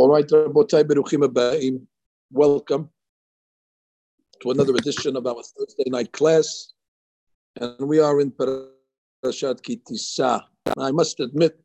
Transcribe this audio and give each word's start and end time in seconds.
All 0.00 0.08
right, 0.08 0.26
Beruchim 0.26 1.86
welcome 2.32 2.88
to 4.40 4.50
another 4.50 4.74
edition 4.76 5.14
of 5.14 5.26
our 5.26 5.42
Thursday 5.42 5.90
night 5.90 6.10
class. 6.12 6.72
And 7.60 7.86
we 7.86 8.00
are 8.00 8.18
in 8.22 8.30
Parashat 8.30 9.62
Ki 9.62 9.82
Tisa. 9.86 10.42
I 10.78 10.90
must 10.90 11.20
admit, 11.20 11.60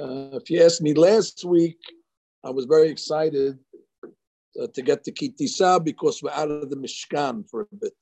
uh, 0.00 0.40
if 0.40 0.48
you 0.48 0.64
asked 0.64 0.80
me 0.80 0.94
last 0.94 1.44
week, 1.44 1.76
I 2.44 2.48
was 2.48 2.64
very 2.64 2.88
excited 2.88 3.58
uh, 4.58 4.68
to 4.72 4.80
get 4.80 5.04
to 5.04 5.12
Ki 5.12 5.34
Tisa 5.38 5.84
because 5.84 6.22
we're 6.22 6.30
out 6.30 6.50
of 6.50 6.70
the 6.70 6.76
Mishkan 6.76 7.46
for 7.50 7.60
a 7.60 7.76
bit. 7.78 7.92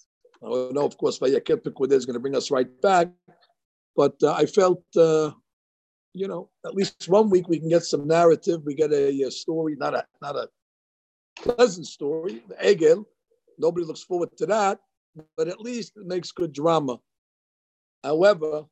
I 0.40 0.50
know, 0.70 0.84
of 0.84 0.96
course, 0.98 1.18
Vayakel 1.18 1.64
Pekudeh 1.64 1.94
is 1.94 2.06
going 2.06 2.14
to 2.14 2.20
bring 2.20 2.36
us 2.36 2.52
right 2.52 2.70
back, 2.80 3.08
but 3.96 4.14
uh, 4.22 4.34
I 4.34 4.46
felt 4.46 4.84
uh, 4.96 5.32
you 6.16 6.26
know, 6.26 6.48
at 6.64 6.74
least 6.74 7.08
one 7.08 7.28
week 7.28 7.46
we 7.46 7.58
can 7.58 7.68
get 7.68 7.84
some 7.84 8.08
narrative. 8.08 8.62
We 8.64 8.74
get 8.74 8.90
a, 8.90 9.22
a 9.22 9.30
story, 9.30 9.76
not 9.76 9.94
a 9.94 10.06
not 10.22 10.34
a 10.34 10.48
pleasant 11.36 11.86
story, 11.86 12.42
the 12.48 12.54
Egel. 12.54 13.04
Nobody 13.58 13.84
looks 13.84 14.02
forward 14.02 14.30
to 14.38 14.46
that, 14.46 14.80
but 15.36 15.48
at 15.48 15.60
least 15.60 15.92
it 15.96 16.06
makes 16.06 16.32
good 16.32 16.52
drama. 16.54 16.98
However, 18.02 18.64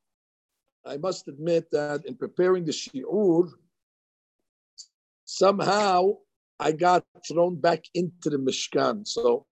I 0.86 0.96
must 0.96 1.28
admit 1.28 1.70
that 1.72 2.06
in 2.06 2.14
preparing 2.16 2.64
the 2.64 2.72
shiur, 2.72 3.50
somehow 5.26 6.14
I 6.58 6.72
got 6.72 7.04
thrown 7.28 7.56
back 7.56 7.84
into 7.94 8.30
the 8.30 8.38
Mishkan. 8.38 9.06
So 9.06 9.46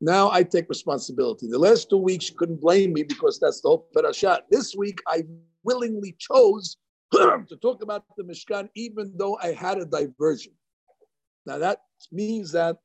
now 0.00 0.30
I 0.30 0.44
take 0.44 0.68
responsibility. 0.68 1.48
The 1.48 1.58
last 1.58 1.90
two 1.90 1.96
weeks 1.96 2.30
you 2.30 2.36
couldn't 2.36 2.60
blame 2.60 2.92
me 2.92 3.02
because 3.02 3.40
that's 3.40 3.60
the 3.60 3.68
whole 3.68 3.88
parashat. 3.94 4.40
This 4.50 4.74
week 4.76 5.00
I 5.08 5.24
willingly 5.66 6.14
chose 6.18 6.76
to 7.12 7.56
talk 7.60 7.82
about 7.82 8.04
the 8.16 8.24
Mishkan, 8.24 8.68
even 8.74 9.12
though 9.16 9.36
I 9.42 9.52
had 9.52 9.78
a 9.78 9.84
diversion. 9.84 10.52
Now 11.44 11.58
that 11.58 11.78
means 12.10 12.52
that 12.52 12.76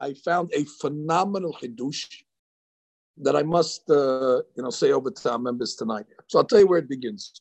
I 0.00 0.14
found 0.14 0.50
a 0.54 0.64
phenomenal 0.80 1.52
chidush 1.60 2.06
that 3.18 3.36
I 3.36 3.42
must, 3.42 3.88
uh, 3.90 4.42
you 4.56 4.62
know, 4.62 4.70
say 4.70 4.92
over 4.92 5.10
to 5.10 5.30
our 5.30 5.38
members 5.38 5.74
tonight. 5.76 6.06
So 6.28 6.38
I'll 6.38 6.44
tell 6.44 6.60
you 6.60 6.66
where 6.66 6.78
it 6.78 6.88
begins. 6.88 7.40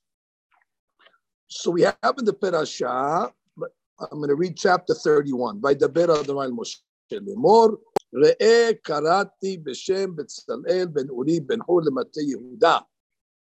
So 1.48 1.72
we 1.72 1.82
have 1.82 2.16
in 2.18 2.26
the 2.26 3.34
but 3.58 3.70
I'm 4.00 4.18
going 4.20 4.30
to 4.30 4.36
read 4.36 4.56
chapter 4.58 4.94
31. 4.94 5.60
By 5.60 5.74
the 5.74 5.86
Adonai 5.86 6.48
Moshe 6.48 6.78
Lemor, 7.12 7.78
Re'e 8.14 8.78
karati 8.86 9.62
b'shem 9.64 10.16
Betzalel 10.16 10.94
ben 10.94 11.08
Uri 11.12 11.40
ben 11.40 11.60
Hur 11.68 11.82
lemate 11.82 12.22
Yehuda. 12.32 12.84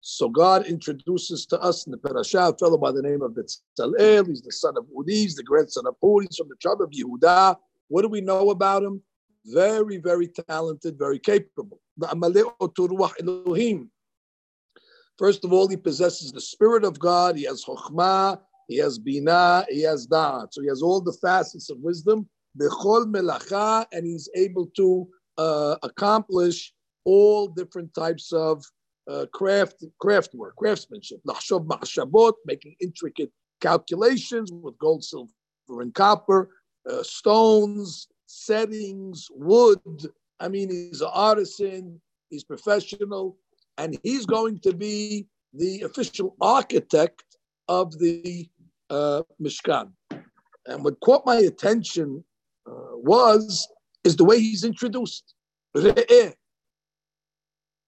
So 0.00 0.28
God 0.28 0.66
introduces 0.66 1.47
to 1.47 1.61
us 1.61 1.86
in 1.86 1.91
the 1.92 1.98
parasha 1.98 2.39
a 2.39 2.56
fellow 2.56 2.78
by 2.78 2.92
the 2.92 3.02
name 3.02 3.22
of 3.22 3.33
Betzalel. 3.33 4.28
He's 4.28 4.42
the 4.42 4.52
son 4.52 4.75
of 4.77 4.86
Uri, 4.94 5.14
he's 5.14 5.34
the 5.34 5.42
grandson 5.42 5.86
of 5.86 5.97
Hur. 6.02 6.22
He's 6.22 6.36
from 6.36 6.48
the 6.48 6.56
tribe 6.56 6.80
of 6.80 6.91
Yehuda. 6.91 7.56
What 7.89 8.02
do 8.02 8.08
we 8.08 8.20
know 8.20 8.50
about 8.50 8.83
him? 8.83 9.02
Very, 9.47 9.98
very 9.98 10.28
talented, 10.28 10.98
very 10.98 11.19
capable. 11.19 11.80
First 15.19 15.44
of 15.44 15.52
all, 15.52 15.69
he 15.69 15.77
possesses 15.77 16.33
the 16.33 16.41
spirit 16.41 16.84
of 16.84 16.98
God. 16.98 17.36
He 17.36 17.44
has 17.44 17.64
chokhmah, 17.64 18.41
he 18.69 18.77
has 18.78 18.98
bina, 18.98 19.64
he 19.70 19.83
has 19.83 20.06
da'at. 20.06 20.48
So 20.52 20.62
he 20.62 20.69
has 20.69 20.83
all 20.83 21.00
the 21.00 21.17
facets 21.22 21.70
of 21.70 21.78
wisdom. 21.78 22.28
Bechol 22.58 23.06
melacha, 23.06 23.86
and 23.92 24.06
he's 24.06 24.28
able 24.34 24.67
to 24.77 25.08
uh, 25.39 25.77
accomplish 25.83 26.72
all 27.05 27.48
different 27.48 27.94
types 27.94 28.33
of 28.33 28.64
uh, 29.11 29.27
craft, 29.33 29.85
craft 30.01 30.35
work, 30.35 30.57
craftsmanship. 30.57 31.21
making 32.45 32.77
intricate 32.81 33.31
calculations 33.61 34.53
with 34.53 34.79
gold, 34.79 35.05
silver, 35.05 35.31
and 35.69 35.95
copper, 35.95 36.51
uh, 36.91 37.03
stones, 37.03 38.09
settings, 38.27 39.29
wood. 39.31 39.81
I 40.41 40.48
mean, 40.48 40.71
he's 40.71 41.01
an 41.01 41.11
artisan, 41.13 42.01
he's 42.30 42.45
professional, 42.45 43.39
and 43.79 43.98
he's 44.03 44.27
going 44.27 44.61
to 44.61 44.75
be 44.75 45.27
the 45.55 45.83
official 45.83 46.36
architect 46.41 47.25
of 47.69 47.98
the 47.98 48.48
uh, 48.91 49.23
Mishkan. 49.41 49.91
And 50.67 50.85
what 50.85 51.01
caught 51.01 51.25
my 51.25 51.36
attention 51.36 52.25
uh, 52.67 52.97
was 52.97 53.69
is 54.05 54.17
the 54.17 54.25
way 54.25 54.39
he's 54.39 54.64
introduced. 54.64 55.35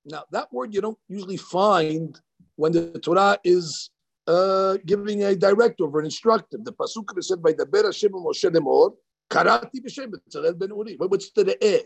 Now, 0.07 0.23
that 0.31 0.51
word 0.51 0.73
you 0.73 0.81
don't 0.81 0.97
usually 1.07 1.37
find 1.37 2.19
when 2.55 2.71
the 2.71 2.99
Torah 2.99 3.37
is 3.43 3.89
uh, 4.27 4.77
giving 4.85 5.23
a 5.23 5.35
directive 5.35 5.93
or 5.93 5.99
an 5.99 6.05
instructive. 6.05 6.63
The 6.63 6.73
pasuk 6.73 7.17
is 7.17 7.27
said 7.27 7.41
by 7.41 7.53
the 7.53 7.65
Ber 7.65 7.83
Hashem 7.83 8.11
Moshe 8.11 8.49
Lemor, 8.49 8.93
Karati 9.29 9.79
b'Shem 9.83 10.11
Betzalel 10.11 10.57
ben 10.57 10.69
Uri. 10.69 10.95
What's 10.97 11.31
the 11.31 11.57
eh? 11.61 11.83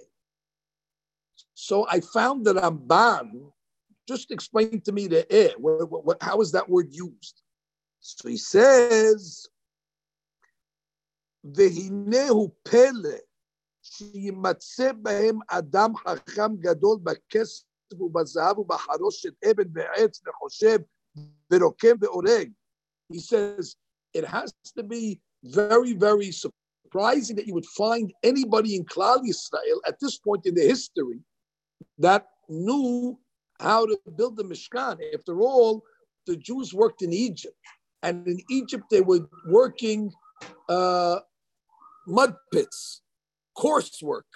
So 1.54 1.88
I 1.90 2.00
found 2.02 2.46
that 2.46 2.56
Ramban 2.56 3.52
just 4.08 4.32
explained 4.32 4.86
to 4.86 4.92
me 4.92 5.08
the 5.08 5.32
eh. 5.34 5.54
What, 5.58 5.90
what, 5.92 6.06
what, 6.06 6.24
how 6.24 6.42
is 6.42 6.52
that 6.54 6.68
word 6.68 6.88
used? 6.92 7.42
So 8.00 8.30
he 8.30 8.38
says, 8.38 9.48
והנהו 11.44 12.52
פלא 12.64 13.18
שימצא 13.82 14.92
בהם 14.94 15.40
אדם 15.50 15.98
חכם 15.98 16.56
גדול 16.60 16.98
בכסף 17.04 17.64
ובזהב 18.00 18.60
ובחרושת 18.60 19.34
אבן 19.52 19.68
ועץ 19.74 20.22
וחושב 20.28 20.80
ורוקם 21.54 21.96
והורג. 22.02 22.52
He 23.14 23.20
says 23.20 23.76
it 24.14 24.26
has 24.26 24.54
to 24.76 24.84
be 24.84 25.22
very, 25.44 25.94
very 25.94 26.32
surprising 26.32 27.36
that 27.38 27.48
you 27.48 27.54
would 27.54 27.66
find 27.66 28.14
anybody 28.24 28.76
in 28.76 28.84
Klal 28.86 29.20
Yisrael 29.28 29.80
at 29.86 30.00
this 30.02 30.18
point 30.18 30.46
in 30.46 30.56
the 30.56 30.62
history 30.74 31.20
that 31.98 32.28
knew 32.50 33.18
how 33.60 33.86
to 33.86 33.98
build 34.16 34.38
the 34.38 34.44
Mishkan. 34.44 34.98
After 35.14 35.42
all, 35.42 35.84
the 36.26 36.36
Jews 36.36 36.74
worked 36.74 37.02
in 37.02 37.14
Egypt, 37.14 37.58
and 38.04 38.28
in 38.28 38.40
Egypt 38.50 38.86
they 38.92 39.02
were 39.02 39.28
working 39.48 40.12
uh, 40.70 41.20
mud 42.06 42.36
pits, 42.54 43.02
coarsework. 43.58 44.30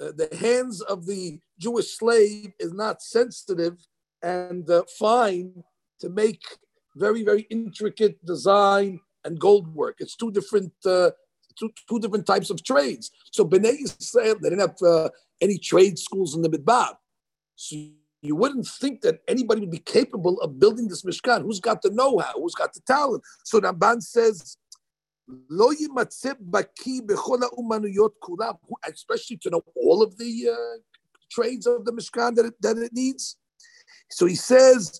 Uh, 0.00 0.12
the 0.16 0.28
hands 0.36 0.80
of 0.82 1.06
the 1.06 1.40
Jewish 1.63 1.89
slave 1.97 2.51
is 2.59 2.73
not 2.73 3.01
sensitive 3.01 3.75
and 4.21 4.69
uh, 4.69 4.83
fine 4.99 5.63
to 6.01 6.09
make 6.09 6.43
very, 7.03 7.23
very 7.23 7.43
intricate 7.49 8.15
design 8.25 8.99
and 9.25 9.39
gold 9.39 9.67
work. 9.73 9.95
It's 9.99 10.15
two 10.15 10.31
different, 10.31 10.73
uh, 10.85 11.11
two, 11.57 11.69
two 11.89 11.99
different 11.99 12.25
types 12.25 12.49
of 12.49 12.57
trades. 12.71 13.05
So 13.31 13.45
Bnei 13.45 13.75
Yisrael, 13.83 14.37
they 14.41 14.49
didn't 14.49 14.67
have 14.67 14.81
uh, 14.85 15.09
any 15.41 15.57
trade 15.57 15.97
schools 15.97 16.35
in 16.35 16.41
the 16.41 16.49
Midbar. 16.49 16.91
So 17.55 17.75
you 18.21 18.35
wouldn't 18.35 18.67
think 18.67 19.01
that 19.01 19.19
anybody 19.27 19.61
would 19.61 19.71
be 19.71 19.79
capable 19.99 20.35
of 20.41 20.59
building 20.59 20.87
this 20.89 21.03
Mishkan. 21.03 21.41
Who's 21.43 21.61
got 21.61 21.81
the 21.81 21.91
know-how? 21.91 22.33
Who's 22.41 22.55
got 22.55 22.73
the 22.73 22.81
talent? 22.81 23.23
So 23.45 23.61
Ramban 23.61 24.01
says, 24.01 24.57
especially 28.93 29.37
to 29.37 29.49
know 29.49 29.63
all 29.75 30.03
of 30.03 30.17
the 30.17 30.31
uh, 30.55 30.77
trades 31.31 31.65
of 31.67 31.85
the 31.85 31.91
Mishkan 31.91 32.35
that 32.35 32.45
it, 32.45 32.53
that 32.61 32.77
it 32.77 32.91
needs. 32.93 33.37
So 34.11 34.25
he 34.25 34.35
says, 34.35 34.99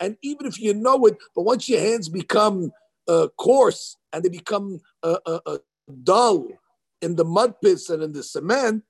And 0.00 0.16
even 0.22 0.46
if 0.46 0.60
you 0.60 0.74
know 0.74 1.06
it, 1.06 1.16
but 1.34 1.42
once 1.42 1.68
your 1.68 1.80
hands 1.80 2.08
become 2.08 2.72
uh, 3.08 3.28
coarse 3.38 3.96
and 4.12 4.24
they 4.24 4.28
become 4.28 4.80
uh, 5.02 5.18
uh, 5.26 5.40
uh 5.44 5.58
dull 6.04 6.46
in 7.00 7.16
the 7.16 7.24
mud 7.24 7.54
pits 7.60 7.90
and 7.90 8.02
in 8.02 8.12
the 8.12 8.22
cement, 8.22 8.84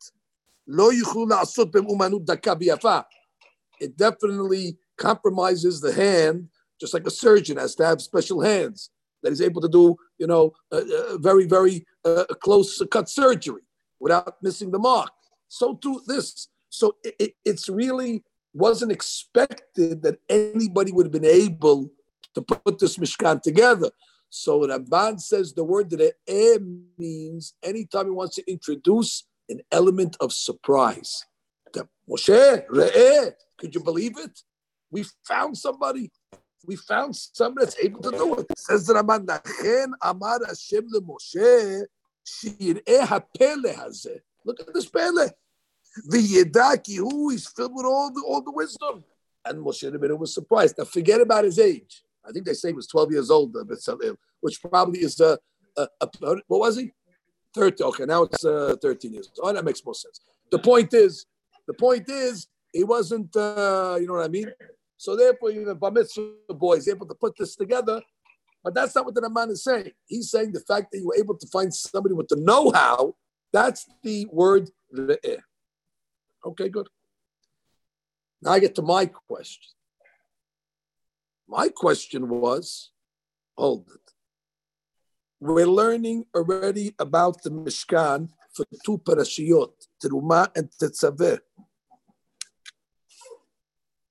it 3.80 3.96
definitely 3.96 4.76
compromises 4.98 5.80
the 5.80 5.92
hand, 5.92 6.48
just 6.78 6.94
like 6.94 7.06
a 7.06 7.10
surgeon 7.10 7.56
has 7.56 7.74
to 7.76 7.86
have 7.86 8.02
special 8.02 8.42
hands 8.42 8.90
that 9.22 9.30
he's 9.30 9.40
able 9.40 9.60
to 9.60 9.68
do, 9.68 9.96
you 10.18 10.26
know, 10.26 10.52
a, 10.70 10.78
a 11.14 11.18
very, 11.18 11.46
very 11.46 11.84
uh, 12.04 12.24
close 12.42 12.82
cut 12.90 13.08
surgery 13.08 13.62
without 14.00 14.42
missing 14.42 14.70
the 14.70 14.78
mark. 14.78 15.12
So 15.48 15.74
too 15.74 16.00
this. 16.06 16.48
So 16.68 16.96
it, 17.04 17.14
it, 17.18 17.34
it's 17.44 17.68
really 17.68 18.24
wasn't 18.54 18.92
expected 18.92 20.02
that 20.02 20.18
anybody 20.28 20.92
would 20.92 21.06
have 21.06 21.12
been 21.12 21.24
able 21.24 21.90
to 22.34 22.42
put 22.42 22.78
this 22.78 22.96
Mishkan 22.98 23.40
together. 23.42 23.90
So 24.30 24.60
Ramban 24.60 25.20
says 25.20 25.52
the 25.52 25.64
word 25.64 25.90
that 25.90 26.14
eh 26.26 26.58
means 26.98 27.54
anytime 27.62 28.06
he 28.06 28.10
wants 28.10 28.36
to 28.36 28.50
introduce 28.50 29.24
an 29.48 29.60
element 29.70 30.16
of 30.20 30.32
surprise. 30.32 31.26
Moshe, 32.08 32.66
re'eh, 32.68 33.32
could 33.58 33.74
you 33.74 33.82
believe 33.82 34.18
it? 34.18 34.40
We 34.90 35.04
found 35.26 35.56
somebody 35.56 36.10
we 36.66 36.76
found 36.76 37.14
somebody 37.16 37.66
that's 37.66 37.78
able 37.82 38.00
to 38.02 38.10
do 38.10 38.34
it. 38.34 38.46
Says 38.58 38.86
the 38.86 38.94
Amar 40.02 40.40
Hashem 40.46 40.88
Shir'eh 42.24 42.84
HaPele 42.86 43.74
Hazeh. 43.74 44.18
Look 44.44 44.60
at 44.60 44.72
this 44.74 44.88
Pele. 44.88 45.28
The 46.06 46.18
Yedaki, 46.18 46.96
who 46.96 47.30
is 47.30 47.46
filled 47.48 47.74
with 47.74 47.84
all 47.84 48.10
the 48.12 48.22
all 48.26 48.42
the 48.42 48.52
wisdom. 48.52 49.04
And 49.44 49.58
Moshe 49.58 49.90
Rabbeinu 49.90 50.18
was 50.18 50.32
surprised. 50.32 50.76
Now 50.78 50.84
forget 50.84 51.20
about 51.20 51.44
his 51.44 51.58
age. 51.58 52.02
I 52.24 52.30
think 52.30 52.46
they 52.46 52.54
say 52.54 52.68
he 52.68 52.74
was 52.74 52.86
12 52.86 53.12
years 53.12 53.30
old, 53.30 53.56
uh, 53.56 53.64
Bezalel, 53.64 54.16
which 54.40 54.62
probably 54.62 55.00
is 55.00 55.18
a, 55.20 55.36
a, 55.76 55.88
a, 56.00 56.08
what 56.46 56.60
was 56.60 56.76
he? 56.76 56.92
30. 57.54 57.82
Okay, 57.84 58.04
now 58.04 58.22
it's 58.22 58.44
uh, 58.44 58.76
13 58.80 59.12
years. 59.12 59.30
Oh, 59.42 59.52
that 59.52 59.64
makes 59.64 59.84
more 59.84 59.94
sense. 59.94 60.20
The 60.50 60.60
point 60.60 60.94
is, 60.94 61.26
the 61.66 61.74
point 61.74 62.08
is, 62.08 62.46
he 62.72 62.84
wasn't, 62.84 63.34
uh, 63.36 63.98
you 64.00 64.06
know 64.06 64.14
what 64.14 64.24
I 64.24 64.28
mean? 64.28 64.50
So 65.02 65.16
therefore, 65.16 65.50
even 65.50 65.76
Bar 65.78 65.90
Mitzvah 65.90 66.54
boy 66.54 66.74
is 66.74 66.86
able 66.86 67.08
to 67.08 67.14
put 67.16 67.36
this 67.36 67.56
together. 67.56 68.00
But 68.62 68.72
that's 68.72 68.94
not 68.94 69.04
what 69.04 69.16
the 69.16 69.20
Ramban 69.20 69.50
is 69.50 69.64
saying. 69.64 69.90
He's 70.06 70.30
saying 70.30 70.52
the 70.52 70.60
fact 70.60 70.92
that 70.92 70.98
you 70.98 71.08
were 71.08 71.16
able 71.18 71.36
to 71.36 71.46
find 71.48 71.74
somebody 71.74 72.14
with 72.14 72.28
the 72.28 72.36
know-how, 72.36 73.16
that's 73.52 73.84
the 74.04 74.28
word 74.30 74.70
re'eh. 74.96 75.40
Okay, 76.46 76.68
good. 76.68 76.86
Now 78.42 78.52
I 78.52 78.60
get 78.60 78.76
to 78.76 78.82
my 78.82 79.06
question. 79.06 79.72
My 81.48 81.68
question 81.68 82.28
was, 82.28 82.92
hold 83.58 83.88
it. 83.92 84.12
We're 85.40 85.66
learning 85.66 86.26
already 86.32 86.94
about 87.00 87.42
the 87.42 87.50
Mishkan 87.50 88.28
for 88.54 88.66
two 88.86 88.98
parashiyot, 88.98 89.72
Teruma 90.00 90.48
and 90.54 90.70
Tetzaveh. 90.80 91.40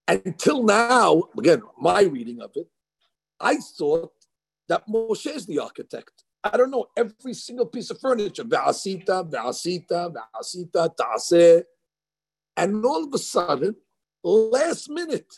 Until 0.08 0.64
now, 0.64 1.24
again, 1.38 1.62
my 1.80 2.02
reading 2.02 2.42
of 2.42 2.52
it, 2.56 2.68
I 3.40 3.58
thought 3.58 4.12
that 4.68 4.88
Moshe 4.88 5.34
is 5.34 5.46
the 5.46 5.60
architect. 5.60 6.24
I 6.44 6.58
don't 6.58 6.72
know 6.72 6.88
every 6.98 7.34
single 7.34 7.68
piece 7.68 7.90
of 7.92 8.00
furniture. 8.00 8.44
Ve'asita, 8.44 9.30
ve'asita, 9.30 10.14
ve'asita, 10.14 10.96
ta'aseh. 10.96 11.64
And 12.58 12.84
all 12.84 13.04
of 13.06 13.14
a 13.14 13.18
sudden, 13.18 13.76
last 14.24 14.90
minute, 14.90 15.34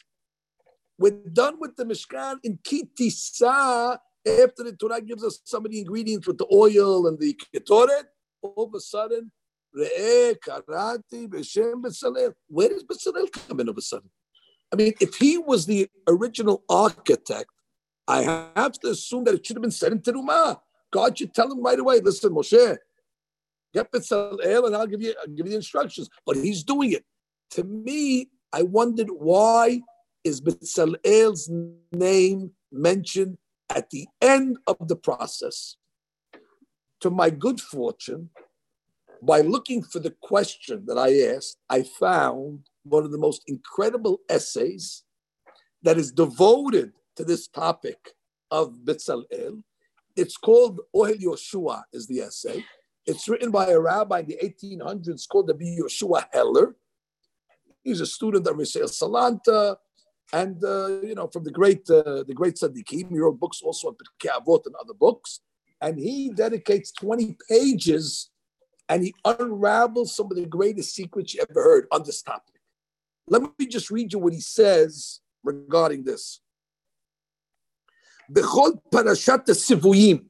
we're 0.97 1.11
done 1.11 1.57
with 1.59 1.75
the 1.75 1.85
Mishkan 1.85 2.37
in 2.43 2.57
Kitisa 2.59 3.97
after 4.25 4.63
the 4.63 4.75
Torah 4.79 5.01
gives 5.01 5.23
us 5.23 5.39
some 5.43 5.65
of 5.65 5.71
the 5.71 5.79
ingredients 5.79 6.27
with 6.27 6.37
the 6.37 6.47
oil 6.53 7.07
and 7.07 7.19
the 7.19 7.37
ketoret. 7.53 8.05
All 8.41 8.65
of 8.65 8.73
a 8.73 8.79
sudden, 8.79 9.31
Re'eh, 9.75 10.35
Karati, 10.37 11.27
Beshem, 11.27 11.81
Bezalel. 11.81 12.33
Where 12.47 12.69
does 12.69 12.83
Bezalel 12.83 13.31
come 13.31 13.59
in 13.59 13.67
all 13.67 13.71
of 13.71 13.77
a 13.77 13.81
sudden? 13.81 14.09
I 14.73 14.75
mean, 14.75 14.93
if 14.99 15.15
he 15.15 15.37
was 15.37 15.67
the 15.67 15.87
original 16.07 16.63
architect, 16.67 17.51
I 18.07 18.49
have 18.55 18.73
to 18.79 18.89
assume 18.89 19.23
that 19.25 19.35
it 19.35 19.45
should 19.45 19.55
have 19.55 19.61
been 19.61 19.69
said 19.69 19.91
in 19.91 19.99
Terumah. 19.99 20.59
God 20.91 21.15
should 21.15 21.33
tell 21.35 21.51
him 21.51 21.61
right 21.61 21.77
away, 21.77 21.99
listen, 21.99 22.33
Moshe, 22.33 22.77
get 23.71 23.91
Betzalel 23.91 24.65
and 24.65 24.75
I'll 24.75 24.87
give 24.87 25.01
you 25.01 25.13
I'll 25.21 25.27
give 25.27 25.45
you 25.45 25.51
the 25.51 25.57
instructions. 25.57 26.09
But 26.25 26.37
he's 26.37 26.63
doing 26.63 26.91
it. 26.91 27.05
To 27.51 27.63
me, 27.63 28.29
I 28.51 28.63
wondered 28.63 29.09
why 29.11 29.81
is 30.23 30.41
Betzalel's 30.41 31.51
name 31.91 32.51
mentioned 32.71 33.37
at 33.69 33.91
the 33.91 34.07
end 34.21 34.57
of 34.65 34.87
the 34.87 34.95
process. 34.95 35.75
To 37.01 37.11
my 37.11 37.29
good 37.29 37.61
fortune, 37.61 38.31
by 39.21 39.41
looking 39.41 39.83
for 39.83 39.99
the 39.99 40.15
question 40.21 40.85
that 40.87 40.97
I 40.97 41.35
asked, 41.35 41.57
I 41.69 41.83
found 41.83 42.69
one 42.83 43.03
of 43.03 43.11
the 43.11 43.17
most 43.17 43.43
incredible 43.47 44.19
essays 44.29 45.03
that 45.81 45.97
is 45.97 46.11
devoted 46.11 46.93
to 47.15 47.23
this 47.23 47.47
topic 47.47 47.97
of 48.51 48.79
Bitzalel. 48.83 49.63
It's 50.15 50.37
called 50.37 50.81
Ohel 50.95 51.19
Yoshua, 51.21 51.83
is 51.91 52.07
the 52.07 52.21
essay. 52.21 52.63
It's 53.05 53.27
written 53.27 53.51
by 53.51 53.67
a 53.67 53.79
rabbi 53.79 54.19
in 54.19 54.27
the 54.27 54.39
1800s 54.43 55.27
called 55.27 55.47
the 55.47 55.53
Yoshua 55.53 56.25
Heller. 56.31 56.75
He's 57.83 57.99
a 57.99 58.05
student 58.05 58.47
of 58.47 58.57
Reb 58.57 58.65
Yisrael 58.65 58.89
Salanter, 58.89 59.75
and 60.31 60.63
uh, 60.63 61.01
you 61.01 61.15
know 61.15 61.27
from 61.27 61.43
the 61.43 61.51
great 61.51 61.89
uh, 61.89 62.23
the 62.23 62.33
great 62.33 62.55
tzaddikim. 62.55 63.09
He 63.11 63.19
wrote 63.19 63.39
books 63.39 63.61
also 63.61 63.89
on 63.89 63.95
Pirkei 63.95 64.31
Avot 64.31 64.65
and 64.65 64.75
other 64.75 64.93
books, 64.93 65.41
and 65.81 65.99
he 65.99 66.29
dedicates 66.29 66.93
20 66.93 67.35
pages 67.49 68.29
and 68.89 69.03
he 69.03 69.13
unravels 69.25 70.15
some 70.15 70.27
of 70.27 70.35
the 70.35 70.45
greatest 70.45 70.93
secrets 70.93 71.33
you 71.33 71.43
ever 71.49 71.63
heard 71.63 71.87
on 71.91 72.03
this 72.03 72.21
topic. 72.21 72.52
Let 73.27 73.43
me 73.57 73.67
just 73.67 73.89
read 73.89 74.13
you 74.13 74.19
what 74.19 74.33
he 74.33 74.41
says 74.41 75.21
regarding 75.43 76.03
this. 76.03 76.41
Bechol 78.31 78.79
parashat 78.91 79.45
sivuyim. 79.47 80.25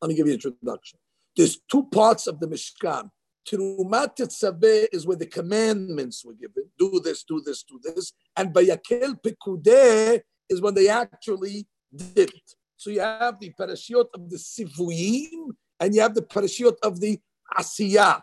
Let 0.00 0.08
me 0.08 0.14
give 0.14 0.26
you 0.26 0.34
an 0.34 0.40
introduction. 0.42 0.98
There's 1.36 1.58
two 1.70 1.84
parts 1.84 2.26
of 2.26 2.40
the 2.40 2.46
Mishkan. 2.46 3.10
Terumat 3.48 4.16
Tetzaveh 4.16 4.88
is 4.92 5.06
where 5.06 5.16
the 5.16 5.26
commandments 5.26 6.24
were 6.24 6.34
given. 6.34 6.64
Do 6.78 7.00
this, 7.02 7.24
do 7.24 7.40
this, 7.44 7.62
do 7.62 7.80
this. 7.82 8.12
And 8.36 8.52
Vayakel 8.52 9.16
Pekudeh 9.22 10.20
is 10.50 10.60
when 10.60 10.74
they 10.74 10.88
actually 10.88 11.66
did 11.94 12.30
it. 12.30 12.54
So 12.76 12.90
you 12.90 13.00
have 13.00 13.40
the 13.40 13.52
parashiot 13.58 14.06
of 14.14 14.28
the 14.28 14.36
Sivuyim 14.36 15.52
and 15.80 15.94
you 15.94 16.00
have 16.00 16.14
the 16.14 16.22
parashiot 16.22 16.76
of 16.82 17.00
the 17.00 17.18
Asiyah. 17.56 18.22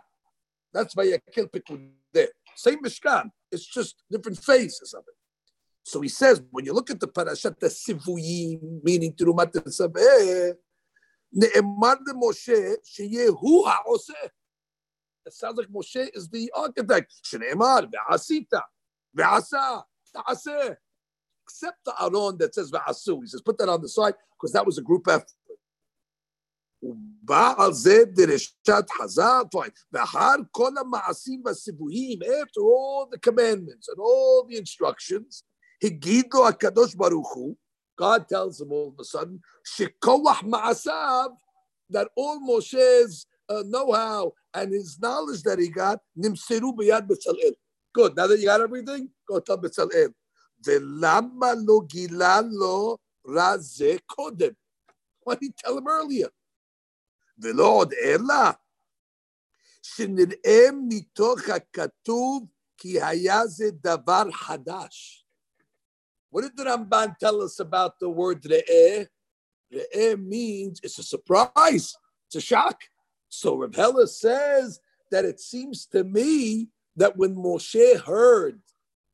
That's 0.73 0.93
Vayakel 0.93 1.49
Pekudeh. 1.49 2.27
Same 2.55 2.83
Mishkan. 2.83 3.31
It's 3.51 3.65
just 3.65 4.03
different 4.11 4.37
phases 4.43 4.93
of 4.93 5.03
it. 5.07 5.15
So 5.83 6.01
he 6.01 6.09
says, 6.09 6.41
when 6.51 6.65
you 6.65 6.73
look 6.73 6.89
at 6.89 6.99
the 6.99 7.07
parashat 7.07 7.59
Sivuyim, 7.59 8.83
meaning 8.83 9.13
Terumat 9.13 9.51
Tetzaveh, 9.53 10.53
Ne'emar 11.35 11.97
de 12.03 12.13
Moshe, 12.13 12.75
sheyehu 12.83 13.65
ha'oseh. 13.65 14.29
It 15.25 15.33
sounds 15.33 15.57
like 15.57 15.67
Moshe 15.67 16.09
is 16.13 16.29
the 16.29 16.51
architect. 16.55 17.13
Shneimar, 17.23 17.89
ve'asita, 17.91 18.61
ve'asa, 19.15 19.83
ta'aseh. 20.15 20.75
Except 21.43 21.77
the 21.85 21.93
Aron 22.01 22.37
that 22.39 22.55
says 22.55 22.71
ve'asu. 22.71 23.21
He 23.21 23.27
says, 23.27 23.41
put 23.41 23.57
that 23.59 23.69
on 23.69 23.81
the 23.81 23.89
side 23.89 24.15
because 24.33 24.53
that 24.53 24.65
was 24.65 24.77
a 24.77 24.81
group 24.81 25.07
effort. 25.07 25.31
ובא 26.82 27.54
זה 27.70 28.04
דרשת 28.06 28.90
חז"ל, 28.90 29.42
ואחר 29.92 30.34
כל 30.50 30.70
המעשים 30.78 31.42
והציוויים, 31.44 32.18
after 32.22 32.60
all 32.60 33.06
the 33.14 33.18
commandments 33.30 33.88
and 33.88 33.98
all 33.98 34.46
the 34.48 34.56
instructions, 34.56 35.42
הגיד 35.84 36.26
לו 36.34 36.48
הקדוש 36.48 36.94
ברוך 36.94 37.34
הוא, 37.34 37.56
God 38.00 38.28
tells 38.28 38.60
him 38.60 38.72
all 38.72 38.88
of 38.88 39.00
a 39.00 39.04
sudden, 39.04 39.38
שכוח 39.64 40.42
מעשיו, 40.42 41.30
that 41.92 42.08
all 42.16 42.38
Moshe's 42.40 43.26
uh, 43.50 43.62
know-how 43.66 44.32
and 44.54 44.72
his 44.72 44.98
knowledge 45.00 45.42
that 45.42 45.58
he 45.58 45.68
got, 45.68 45.98
nimseru 46.16 46.72
b'yad 46.76 47.06
B'Tzalel. 47.08 47.54
Good. 47.92 48.16
Now 48.16 48.26
that 48.28 48.38
you 48.38 48.46
got 48.46 48.60
everything, 48.60 49.10
go 49.28 49.40
tell 49.40 49.58
B'Tzalel. 49.58 50.12
ולמה 50.66 51.52
לא 51.66 51.80
גילה 51.86 52.40
לו 52.52 52.96
רע 53.28 53.58
זה 53.58 53.96
קודם? 54.06 54.52
Why 55.24 55.34
did 55.34 55.42
he 55.42 55.52
tell 55.56 55.78
him 55.78 55.86
earlier? 55.88 56.30
ולא 57.39 57.67
עוד 57.67 57.93
אלא 57.93 58.51
שנראה 59.81 60.65
מתוך 60.87 61.49
הכתוב 61.49 62.47
כי 62.77 63.01
היה 63.01 63.47
זה 63.47 63.65
דבר 63.71 64.31
חדש. 64.31 65.21
What 66.31 66.41
did 66.41 66.57
the 66.57 66.65
Ramban 66.65 67.17
tell 67.17 67.41
us 67.41 67.59
about 67.59 67.99
the 67.99 68.09
word 68.09 68.43
re'eh? 68.43 69.07
Re'eh 69.73 70.19
means 70.19 70.81
it's 70.83 70.99
a 70.99 71.03
surprise, 71.03 71.95
it's 72.27 72.35
a 72.35 72.41
shock. 72.41 72.81
So 73.29 73.55
Reb 73.55 73.75
Heller 73.75 74.07
says 74.07 74.79
that 75.11 75.23
it 75.23 75.39
seems 75.39 75.85
to 75.87 76.03
me 76.03 76.69
that 76.97 77.15
when 77.15 77.35
Moshe 77.35 77.99
heard 78.01 78.61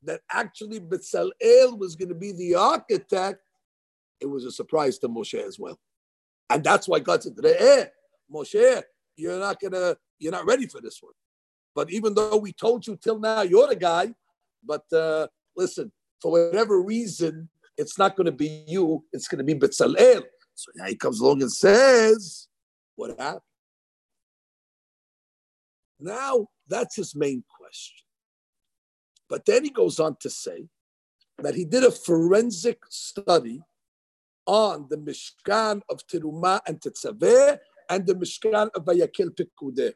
that 0.04 0.22
actually 0.32 0.80
Bezalel 0.80 1.78
was 1.78 1.96
going 1.96 2.10
to 2.10 2.16
be 2.16 2.32
the 2.32 2.56
architect, 2.56 3.44
it 4.20 4.26
was 4.26 4.46
a 4.46 4.52
surprise 4.52 4.98
to 5.00 5.08
Moshe 5.08 5.40
as 5.40 5.60
well. 5.60 5.80
And 6.50 6.64
that's 6.64 6.88
why 6.88 7.00
God 7.00 7.22
said, 7.24 7.36
Re'eh, 7.36 7.90
Moshe, 8.34 8.82
you're 9.16 9.40
not 9.40 9.60
gonna, 9.60 9.96
you're 10.20 10.32
not 10.32 10.46
ready 10.46 10.68
for 10.68 10.82
this 10.82 11.00
one. 11.02 11.14
But 11.74 11.92
even 11.92 12.14
though 12.14 12.38
we 12.38 12.54
told 12.54 12.86
you 12.86 12.98
till 12.98 13.20
now 13.20 13.42
you're 13.42 13.68
the 13.68 13.76
guy, 13.76 14.14
but 14.64 14.84
uh, 14.94 15.28
listen, 15.56 15.92
for 16.22 16.32
whatever 16.32 16.82
reason, 16.82 17.50
it's 17.78 17.98
not 17.98 18.16
going 18.16 18.26
to 18.26 18.32
be 18.32 18.64
you, 18.68 19.04
it's 19.12 19.28
going 19.28 19.40
to 19.40 19.44
be 19.44 19.56
Bezalel. 19.56 20.24
So 20.54 20.72
now 20.76 20.86
he 20.86 20.96
comes 20.96 21.20
along 21.20 21.42
and 21.42 21.52
says, 21.52 22.48
What 22.96 23.20
happened? 23.20 23.42
Now, 26.00 26.48
that's 26.68 26.96
his 26.96 27.16
main 27.16 27.44
question. 27.48 28.06
But 29.30 29.46
then 29.46 29.64
he 29.64 29.70
goes 29.70 30.00
on 30.00 30.18
to 30.22 30.30
say 30.30 30.68
that 31.38 31.56
he 31.56 31.64
did 31.64 31.84
a 31.84 31.92
forensic 31.92 32.80
study 32.90 33.62
on 34.46 34.88
the 34.90 34.98
Mishkan 34.98 35.82
of 35.90 36.06
Terumah 36.08 36.60
and 36.68 36.82
Tetzaveh 36.82 37.60
and 37.92 38.08
the 38.08 38.16
Mishkan 38.16 38.70
of 38.74 38.86
Vayakel 38.86 39.30
Pekudeh. 39.38 39.94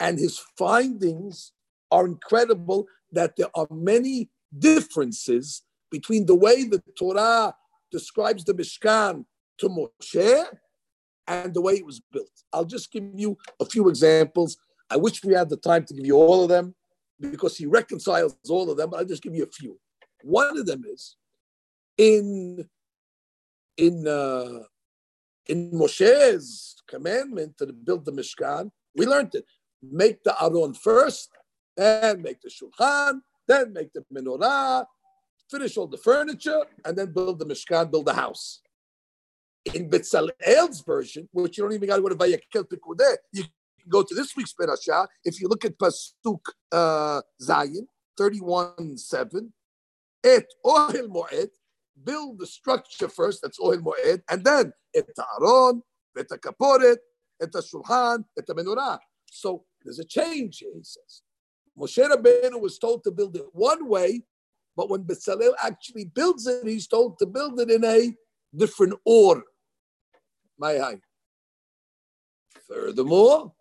And 0.00 0.18
his 0.18 0.40
findings 0.58 1.52
are 1.90 2.06
incredible 2.06 2.86
that 3.12 3.36
there 3.36 3.50
are 3.54 3.68
many 3.70 4.30
differences 4.58 5.62
between 5.90 6.26
the 6.26 6.34
way 6.34 6.64
the 6.64 6.82
Torah 6.98 7.54
describes 7.92 8.44
the 8.44 8.54
Mishkan 8.54 9.24
to 9.58 9.68
Moshe 9.68 10.46
and 11.28 11.54
the 11.54 11.60
way 11.60 11.74
it 11.74 11.86
was 11.86 12.00
built. 12.12 12.30
I'll 12.52 12.64
just 12.64 12.90
give 12.90 13.04
you 13.14 13.36
a 13.60 13.64
few 13.64 13.88
examples 13.88 14.56
I 14.90 14.96
wish 14.96 15.22
we 15.22 15.34
had 15.34 15.48
the 15.48 15.56
time 15.56 15.84
to 15.84 15.94
give 15.94 16.04
you 16.04 16.16
all 16.16 16.42
of 16.42 16.48
them 16.48 16.74
because 17.20 17.56
he 17.56 17.66
reconciles 17.66 18.36
all 18.48 18.70
of 18.70 18.76
them, 18.76 18.90
but 18.90 18.98
I'll 18.98 19.06
just 19.06 19.22
give 19.22 19.34
you 19.34 19.44
a 19.44 19.52
few. 19.52 19.78
One 20.22 20.58
of 20.58 20.66
them 20.66 20.82
is 20.84 21.16
in 21.96 22.68
in 23.76 24.06
uh, 24.06 24.64
in 25.50 25.70
Moshe's 25.72 26.76
commandment 26.86 27.58
to 27.58 27.66
build 27.72 28.04
the 28.04 28.12
Mishkan. 28.12 28.70
We 28.94 29.04
learned 29.04 29.34
it. 29.34 29.44
Make 29.82 30.22
the 30.22 30.34
Aron 30.40 30.74
first, 30.74 31.30
then 31.76 32.22
make 32.22 32.40
the 32.40 32.50
Shulchan, 32.50 33.20
then 33.48 33.72
make 33.72 33.92
the 33.92 34.04
menorah, 34.14 34.86
finish 35.50 35.76
all 35.76 35.88
the 35.88 35.98
furniture, 35.98 36.62
and 36.84 36.96
then 36.96 37.12
build 37.12 37.40
the 37.40 37.46
Mishkan, 37.46 37.90
build 37.90 38.06
the 38.06 38.14
house. 38.14 38.60
In 39.74 39.90
Betzalel's 39.90 40.82
version, 40.82 41.28
which 41.32 41.58
you 41.58 41.64
don't 41.64 41.72
even 41.72 41.88
got 41.88 41.96
to 41.96 42.02
go 42.02 42.10
to 42.10 42.14
Vayakel 42.14 42.64
Pekudeh, 42.70 43.16
you 43.32 43.42
can 43.42 43.88
go 43.88 44.02
to 44.02 44.14
this 44.14 44.36
week's 44.36 44.54
Perashah. 44.54 45.08
If 45.24 45.40
you 45.40 45.48
look 45.48 45.64
at 45.64 45.76
Pasuk 45.76 46.42
uh, 46.70 47.22
Zayin, 47.42 47.86
31 48.16 48.96
7, 48.96 49.52
Et 50.22 50.46
Moed, 50.64 51.50
build 52.04 52.38
the 52.38 52.46
structure 52.46 53.08
first, 53.08 53.40
that's 53.42 53.58
Ohel 53.58 53.82
Moed, 53.82 54.22
and 54.28 54.44
then 54.44 54.72
Et 54.94 55.06
Aron, 55.38 55.82
Et 56.18 56.26
Kaporet, 56.28 56.98
Et 57.40 57.50
Shulchan, 57.52 58.24
Et 58.38 58.46
Menorah. 58.48 58.98
So 59.30 59.64
there's 59.84 59.98
a 59.98 60.04
change 60.04 60.58
here, 60.58 60.70
he 60.74 60.82
says. 60.82 61.22
Moshe 61.78 61.98
Rabbeinu 61.98 62.60
was 62.60 62.78
told 62.78 63.04
to 63.04 63.10
build 63.10 63.36
it 63.36 63.46
one 63.52 63.88
way, 63.88 64.22
but 64.76 64.90
when 64.90 65.04
Bezalel 65.04 65.52
actually 65.62 66.04
builds 66.04 66.46
it, 66.46 66.66
he's 66.66 66.86
told 66.86 67.18
to 67.18 67.26
build 67.26 67.60
it 67.60 67.70
in 67.70 67.84
a 67.84 68.14
different 68.56 68.94
order. 69.04 69.42
My 70.58 70.76
high. 70.76 71.00
Furthermore, 72.68 73.52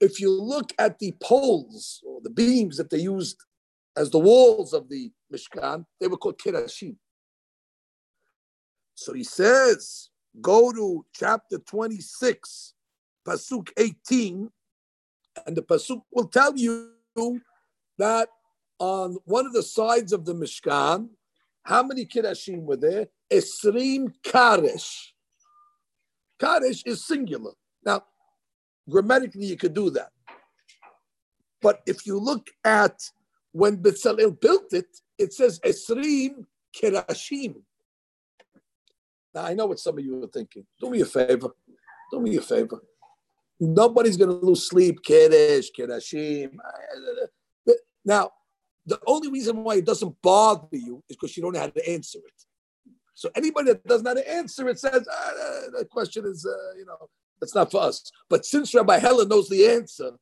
if 0.00 0.20
you 0.20 0.30
look 0.30 0.72
at 0.78 0.98
the 0.98 1.14
poles 1.22 2.00
or 2.06 2.20
the 2.22 2.30
beams 2.30 2.76
that 2.76 2.90
they 2.90 2.98
used 2.98 3.36
as 3.96 4.10
the 4.10 4.18
walls 4.18 4.72
of 4.72 4.88
the 4.88 5.10
Mishkan, 5.32 5.84
they 6.00 6.06
were 6.06 6.16
called 6.16 6.38
kirashim. 6.38 6.96
So 8.98 9.12
he 9.12 9.22
says, 9.22 10.08
go 10.40 10.72
to 10.72 11.06
chapter 11.14 11.58
26, 11.58 12.74
Pasuk 13.24 13.70
18, 13.76 14.50
and 15.46 15.56
the 15.56 15.62
Pasuk 15.62 16.02
will 16.10 16.26
tell 16.26 16.56
you 16.56 16.90
that 17.96 18.28
on 18.80 19.16
one 19.24 19.46
of 19.46 19.52
the 19.52 19.62
sides 19.62 20.12
of 20.12 20.24
the 20.24 20.34
Mishkan, 20.34 21.10
how 21.62 21.84
many 21.84 22.06
Kirashim 22.06 22.62
were 22.62 22.76
there? 22.76 23.06
Esrim 23.30 24.12
Karesh. 24.24 25.12
Karesh 26.40 26.82
is 26.84 27.06
singular. 27.06 27.52
Now, 27.84 28.02
grammatically, 28.90 29.46
you 29.46 29.56
could 29.56 29.74
do 29.74 29.90
that. 29.90 30.10
But 31.62 31.82
if 31.86 32.04
you 32.04 32.18
look 32.18 32.50
at 32.64 33.00
when 33.52 33.76
Bezalel 33.76 34.40
built 34.40 34.72
it, 34.72 34.88
it 35.18 35.32
says 35.32 35.60
Esrim 35.60 36.46
Kirashim. 36.76 37.62
Now, 39.38 39.44
I 39.44 39.54
know 39.54 39.66
what 39.66 39.78
some 39.78 39.96
of 39.96 40.04
you 40.04 40.24
are 40.24 40.26
thinking. 40.26 40.66
Do 40.80 40.90
me 40.90 41.00
a 41.00 41.04
favor. 41.04 41.50
Do 42.10 42.20
me 42.20 42.36
a 42.36 42.40
favor. 42.40 42.82
Nobody's 43.60 44.16
going 44.16 44.30
to 44.30 44.44
lose 44.44 44.68
sleep. 44.68 45.00
Kiddush, 45.00 45.68
Kiddashim. 45.78 46.56
Now, 48.04 48.32
the 48.84 48.98
only 49.06 49.30
reason 49.30 49.62
why 49.62 49.76
it 49.76 49.86
doesn't 49.86 50.20
bother 50.22 50.66
you 50.72 51.04
is 51.08 51.16
because 51.16 51.36
you 51.36 51.44
don't 51.44 51.52
know 51.52 51.60
how 51.60 51.68
to 51.68 51.88
answer 51.88 52.18
it. 52.18 52.44
So 53.14 53.30
anybody 53.36 53.68
that 53.68 53.86
doesn't 53.86 54.04
know 54.04 54.10
how 54.10 54.14
to 54.14 54.28
answer 54.28 54.68
it 54.70 54.80
says, 54.80 55.06
ah, 55.08 55.30
the 55.78 55.86
question 55.88 56.24
is, 56.26 56.44
uh, 56.44 56.76
you 56.76 56.86
know, 56.86 57.08
that's 57.40 57.54
not 57.54 57.70
for 57.70 57.82
us. 57.82 58.10
But 58.28 58.44
since 58.44 58.74
Rabbi 58.74 58.98
Heller 58.98 59.24
knows 59.24 59.48
the 59.48 59.68
answer, 59.68 60.12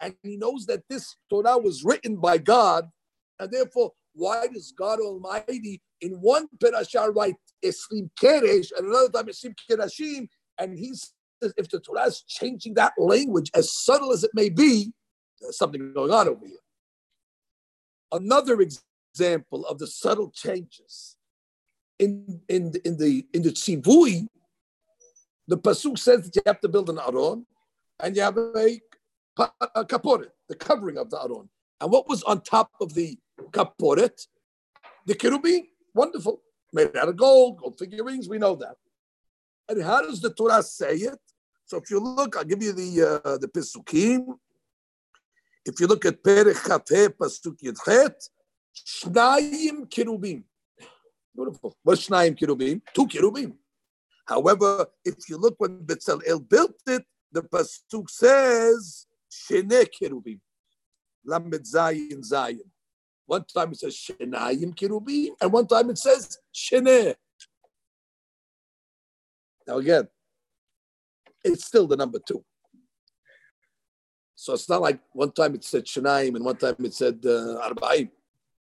and 0.00 0.16
he 0.24 0.36
knows 0.36 0.66
that 0.66 0.82
this 0.88 1.14
Torah 1.30 1.58
was 1.58 1.84
written 1.84 2.16
by 2.16 2.38
God, 2.38 2.90
and 3.38 3.52
therefore, 3.52 3.92
why 4.14 4.48
does 4.48 4.72
God 4.76 4.98
Almighty 4.98 5.80
in 6.02 6.12
one 6.20 6.48
parashah 6.58 7.14
write 7.14 7.36
Esrim 7.64 8.10
Keresh 8.20 8.70
and 8.76 8.88
another 8.88 9.08
time 9.08 9.26
Esrim 9.26 9.54
Kerashim, 9.70 10.28
and 10.58 10.76
he 10.78 10.92
says 10.94 11.54
if 11.56 11.70
the 11.70 11.80
Torah 11.80 12.06
is 12.06 12.22
changing 12.22 12.74
that 12.74 12.92
language, 12.98 13.50
as 13.54 13.72
subtle 13.72 14.12
as 14.12 14.24
it 14.24 14.32
may 14.34 14.50
be, 14.50 14.92
there's 15.40 15.56
something 15.56 15.92
going 15.94 16.10
on 16.10 16.28
over 16.28 16.46
here. 16.46 16.56
Another 18.10 18.58
example 18.60 19.64
of 19.66 19.78
the 19.78 19.86
subtle 19.86 20.30
changes 20.30 21.16
in, 21.98 22.40
in, 22.48 22.72
in 22.84 22.96
the 22.98 23.24
in 23.32 23.42
the 23.42 23.50
tzivui, 23.50 24.26
the 25.46 25.56
pasuk 25.56 25.98
says 25.98 26.24
that 26.24 26.36
you 26.36 26.42
have 26.46 26.60
to 26.60 26.68
build 26.68 26.90
an 26.90 26.98
aron, 26.98 27.46
and 28.00 28.16
you 28.16 28.22
have 28.22 28.36
a, 28.36 28.80
a 29.38 29.84
kaporet, 29.84 30.30
the 30.48 30.56
covering 30.56 30.98
of 30.98 31.10
the 31.10 31.20
aron. 31.20 31.48
And 31.80 31.90
what 31.90 32.08
was 32.08 32.22
on 32.24 32.42
top 32.42 32.70
of 32.80 32.94
the 32.94 33.16
kaporet? 33.50 34.26
The 35.06 35.14
kerubim, 35.14 35.62
wonderful, 35.94 36.42
made 36.72 36.96
out 36.96 37.08
of 37.08 37.16
gold, 37.16 37.58
gold 37.58 37.78
figurines. 37.78 38.28
We 38.28 38.38
know 38.38 38.56
that. 38.56 38.76
And 39.68 39.82
how 39.82 40.02
does 40.02 40.20
the 40.20 40.30
Torah 40.30 40.62
say 40.62 40.96
it? 40.96 41.18
So 41.64 41.78
if 41.78 41.90
you 41.90 42.00
look, 42.00 42.36
I'll 42.36 42.44
give 42.44 42.62
you 42.62 42.72
the 42.72 43.20
uh, 43.24 43.38
the 43.38 43.48
Pesukim. 43.48 44.38
If 45.64 45.80
you 45.80 45.86
look 45.86 46.04
at 46.04 46.22
Perech 46.22 46.54
Chaveh 46.54 47.08
Pasuk 47.10 47.56
Yedchet, 47.62 48.14
Shnayim 48.74 49.88
Kirubim. 49.88 50.42
Beautiful. 51.34 51.76
What's 51.82 52.08
Shnayim 52.08 52.38
Kirubim? 52.38 52.82
Two 52.92 53.06
Kirubim. 53.06 53.54
However, 54.26 54.86
if 55.04 55.28
you 55.28 55.36
look 55.36 55.54
when 55.58 55.78
Betzalel 55.78 56.46
built 56.48 56.76
it, 56.86 57.04
the 57.30 57.42
Pasuk 57.42 58.10
says 58.10 59.06
Shene 59.30 59.86
Kirubim. 60.00 60.40
Lamed 61.24 61.54
Zayin 61.54 62.20
Zayin. 62.28 62.68
One 63.32 63.44
time 63.44 63.72
it 63.72 63.78
says 63.78 63.96
Shenayim 63.96 64.74
Kirubim, 64.74 65.30
and 65.40 65.50
one 65.50 65.66
time 65.66 65.88
it 65.88 65.96
says 65.96 66.36
Shene. 66.54 67.14
Now 69.66 69.78
again, 69.78 70.06
it's 71.42 71.64
still 71.64 71.86
the 71.86 71.96
number 71.96 72.18
two. 72.18 72.44
So 74.34 74.52
it's 74.52 74.68
not 74.68 74.82
like 74.82 75.00
one 75.14 75.32
time 75.32 75.54
it 75.54 75.64
said 75.64 75.86
Shanaim 75.86 76.36
and 76.36 76.44
one 76.44 76.56
time 76.56 76.76
it 76.80 76.92
said 76.92 77.20
uh, 77.24 77.56
Arba'im. 77.66 78.10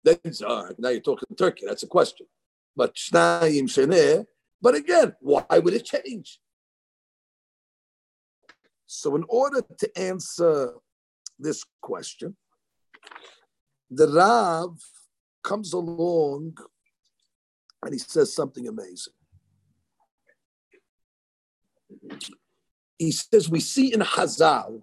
Then 0.05 0.19
it's, 0.23 0.41
now 0.41 0.69
you're 0.79 1.01
talking 1.01 1.35
Turkey. 1.37 1.67
That's 1.67 1.83
a 1.83 1.89
question. 1.89 2.29
But 2.77 2.95
Shnaim 2.95 3.65
Sheneh, 3.65 4.25
but 4.63 4.77
again, 4.77 5.17
why 5.21 5.59
would 5.59 5.75
it 5.75 5.85
change? 5.85 6.39
So, 8.87 9.17
in 9.17 9.25
order 9.29 9.63
to 9.81 9.99
answer 9.99 10.75
this 11.41 11.65
question, 11.81 12.37
the 13.91 14.09
Rav 14.09 14.79
comes 15.43 15.73
along 15.73 16.57
and 17.83 17.93
he 17.93 17.99
says 17.99 18.35
something 18.35 18.69
amazing 18.69 19.15
he 22.99 23.11
says 23.11 23.49
we 23.49 23.61
see 23.61 23.93
in 23.93 24.01
Hazal 24.01 24.83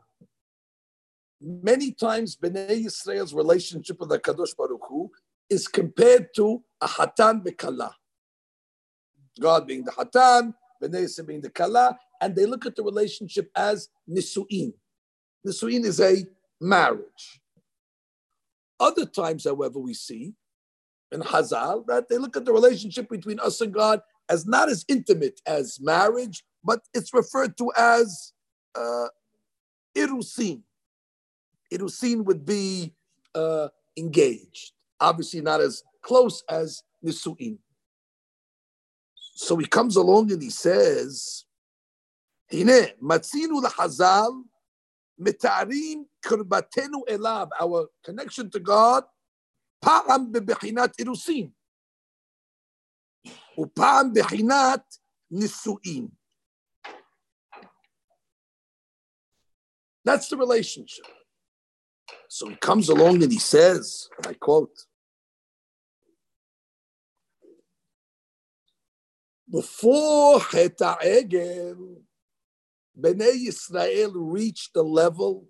many 1.42 1.92
times 1.92 2.36
Bnei 2.36 2.86
Yisrael's 2.86 3.34
relationship 3.34 4.00
with 4.00 4.10
the 4.10 4.20
Kadosh 4.20 4.56
Baruch 4.58 4.82
Hu 4.90 5.12
is 5.50 5.68
compared 5.68 6.34
to 6.36 6.64
a 6.82 6.88
Hatan 6.88 7.44
Bekala. 7.44 7.92
God 9.40 9.68
being 9.68 9.84
the 9.84 9.92
Hatan, 9.92 10.54
Bnei 10.82 11.04
Yisrael 11.04 11.28
being 11.28 11.42
the 11.42 11.50
Kala, 11.50 11.98
and 12.22 12.36
they 12.36 12.46
look 12.46 12.66
at 12.66 12.76
the 12.76 12.84
relationship 12.84 13.52
as 13.56 13.90
Nisu'in. 14.10 14.74
Nisu'in 15.46 15.86
is 15.86 16.00
a 16.00 16.26
marriage. 16.60 17.42
Other 18.80 19.06
times, 19.06 19.46
however, 19.46 19.80
we 19.80 19.94
see 19.94 20.34
in 21.12 21.22
Hazal 21.22 21.86
that 21.88 22.10
they 22.10 22.18
look 22.18 22.38
at 22.38 22.46
the 22.46 22.54
relationship 22.54 23.10
between 23.10 23.40
us 23.40 23.62
and 23.62 23.74
God 23.74 24.02
as 24.30 24.46
not 24.46 24.70
as 24.70 24.86
intimate 24.88 25.40
as 25.46 25.80
marriage, 25.82 26.44
but 26.64 26.82
it's 26.94 27.14
referred 27.14 27.58
to 27.58 27.72
as 27.78 28.34
uh, 28.76 29.08
irusin. 29.96 30.62
Irusin 31.74 32.24
would 32.26 32.46
be 32.46 32.94
uh, 33.34 33.70
engaged, 33.98 34.74
obviously 35.00 35.42
not 35.42 35.62
as 35.62 35.84
close 36.02 36.44
as 36.50 36.84
nisuin. 37.06 37.58
So 39.36 39.56
he 39.58 39.66
comes 39.66 39.96
along 39.96 40.32
and 40.32 40.42
he 40.42 40.50
says, 40.50 41.46
"Hine 42.52 42.94
matzinu 43.02 43.64
lahazal 43.64 44.44
mitarim 45.20 46.06
kurbatenu 46.27 47.05
elab." 47.09 47.49
Our 47.61 47.89
connection 48.03 48.51
to 48.51 48.61
God, 48.61 49.05
פעם 49.81 50.33
בבחינת 50.33 50.99
אירוסין, 50.99 51.51
ופעם 53.59 54.13
בחינת 54.15 54.99
נישואין. 55.31 56.09
That's 60.05 60.29
the 60.29 60.37
relationship. 60.37 61.07
So 62.29 62.49
he 62.49 62.57
comes 62.57 62.89
along 62.89 63.23
and 63.23 63.31
he 63.31 63.39
says, 63.39 64.09
I 64.27 64.35
quote, 64.35 64.77
before 69.49 70.41
Cheta 70.41 70.97
Egel, 71.05 72.03
Bnei 72.99 73.47
Yisrael 73.47 74.13
reached 74.15 74.75
the 74.75 74.83
level 74.83 75.47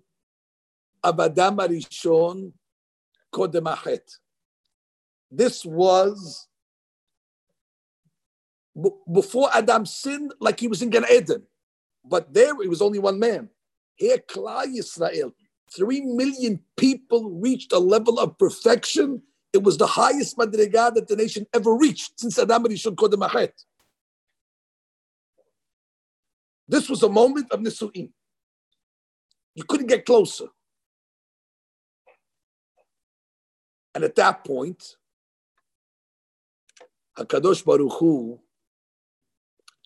of 1.02 1.20
Adam 1.20 1.56
Arishon 1.56 2.52
Kodem 3.32 3.72
Achet. 3.74 4.18
This 5.30 5.64
was 5.64 6.48
before 9.12 9.50
Adam 9.52 9.84
sinned, 9.84 10.32
like 10.40 10.60
he 10.60 10.68
was 10.68 10.82
in 10.82 10.90
Gan 10.90 11.04
Eden. 11.10 11.42
But 12.04 12.32
there 12.32 12.60
it 12.62 12.68
was 12.68 12.80
only 12.80 12.98
one 12.98 13.18
man. 13.18 13.48
Here, 13.96 14.18
Klal 14.18 14.66
Yisrael, 14.66 15.32
three 15.74 16.00
million 16.00 16.60
people 16.76 17.30
reached 17.30 17.72
a 17.72 17.78
level 17.78 18.18
of 18.18 18.38
perfection. 18.38 19.22
It 19.52 19.62
was 19.62 19.76
the 19.76 19.86
highest 19.86 20.36
madriga 20.36 20.94
that 20.94 21.08
the 21.08 21.16
nation 21.16 21.46
ever 21.52 21.74
reached 21.74 22.20
since 22.20 22.38
Adam 22.38 22.66
and 22.66 22.74
Rishon 22.74 22.94
Kodem. 22.94 23.50
This 26.68 26.88
was 26.88 27.02
a 27.02 27.08
moment 27.08 27.50
of 27.50 27.60
Nisu'im. 27.60 28.10
You 29.54 29.64
couldn't 29.64 29.86
get 29.86 30.06
closer. 30.06 30.46
And 33.98 34.04
at 34.04 34.14
that 34.14 34.44
point, 34.44 34.94
Hakadosh 37.18 37.64
Baruch 37.64 37.94
Hu 37.94 38.38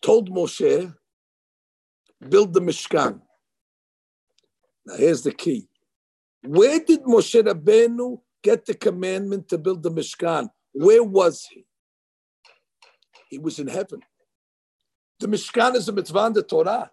told 0.02 0.28
Moshe, 0.28 0.94
build 2.28 2.52
the 2.52 2.60
Mishkan. 2.60 3.22
Now 4.84 4.96
here's 4.96 5.22
the 5.22 5.32
key. 5.32 5.66
Where 6.42 6.78
did 6.80 7.04
Moshe 7.04 7.42
Rabbeinu 7.42 8.20
get 8.42 8.66
the 8.66 8.74
commandment 8.74 9.48
to 9.48 9.56
build 9.56 9.82
the 9.82 9.90
Mishkan? 9.90 10.50
Where 10.74 11.02
was 11.02 11.48
he? 11.50 11.64
He 13.30 13.38
was 13.38 13.58
in 13.58 13.68
heaven. 13.68 14.02
The 15.20 15.26
Mishkan 15.26 15.74
is 15.74 15.88
a 15.88 15.92
mitzvah 15.92 16.26
in 16.26 16.32
the 16.34 16.42
Torah. 16.42 16.90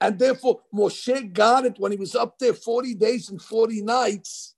And 0.00 0.18
therefore, 0.18 0.62
Moshe 0.74 1.34
got 1.34 1.66
it 1.66 1.74
when 1.78 1.92
he 1.92 1.98
was 1.98 2.14
up 2.14 2.38
there 2.38 2.54
40 2.54 2.94
days 2.94 3.28
and 3.28 3.42
40 3.42 3.82
nights. 3.82 4.54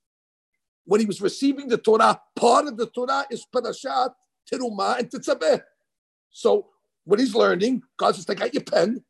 When 0.84 1.00
he 1.00 1.06
was 1.06 1.20
receiving 1.20 1.68
the 1.68 1.78
Torah, 1.78 2.20
part 2.34 2.66
of 2.66 2.76
the 2.76 2.86
Torah 2.86 3.24
is 3.30 3.46
Parashat, 3.54 4.10
Terumah, 4.50 4.98
and 4.98 5.08
Tetzaveh. 5.08 5.62
So 6.30 6.68
what 7.04 7.20
he's 7.20 7.34
learning, 7.34 7.82
God 7.96 8.14
says, 8.14 8.24
take 8.24 8.40
out 8.40 8.54
your 8.54 8.64
pen, 8.64 9.04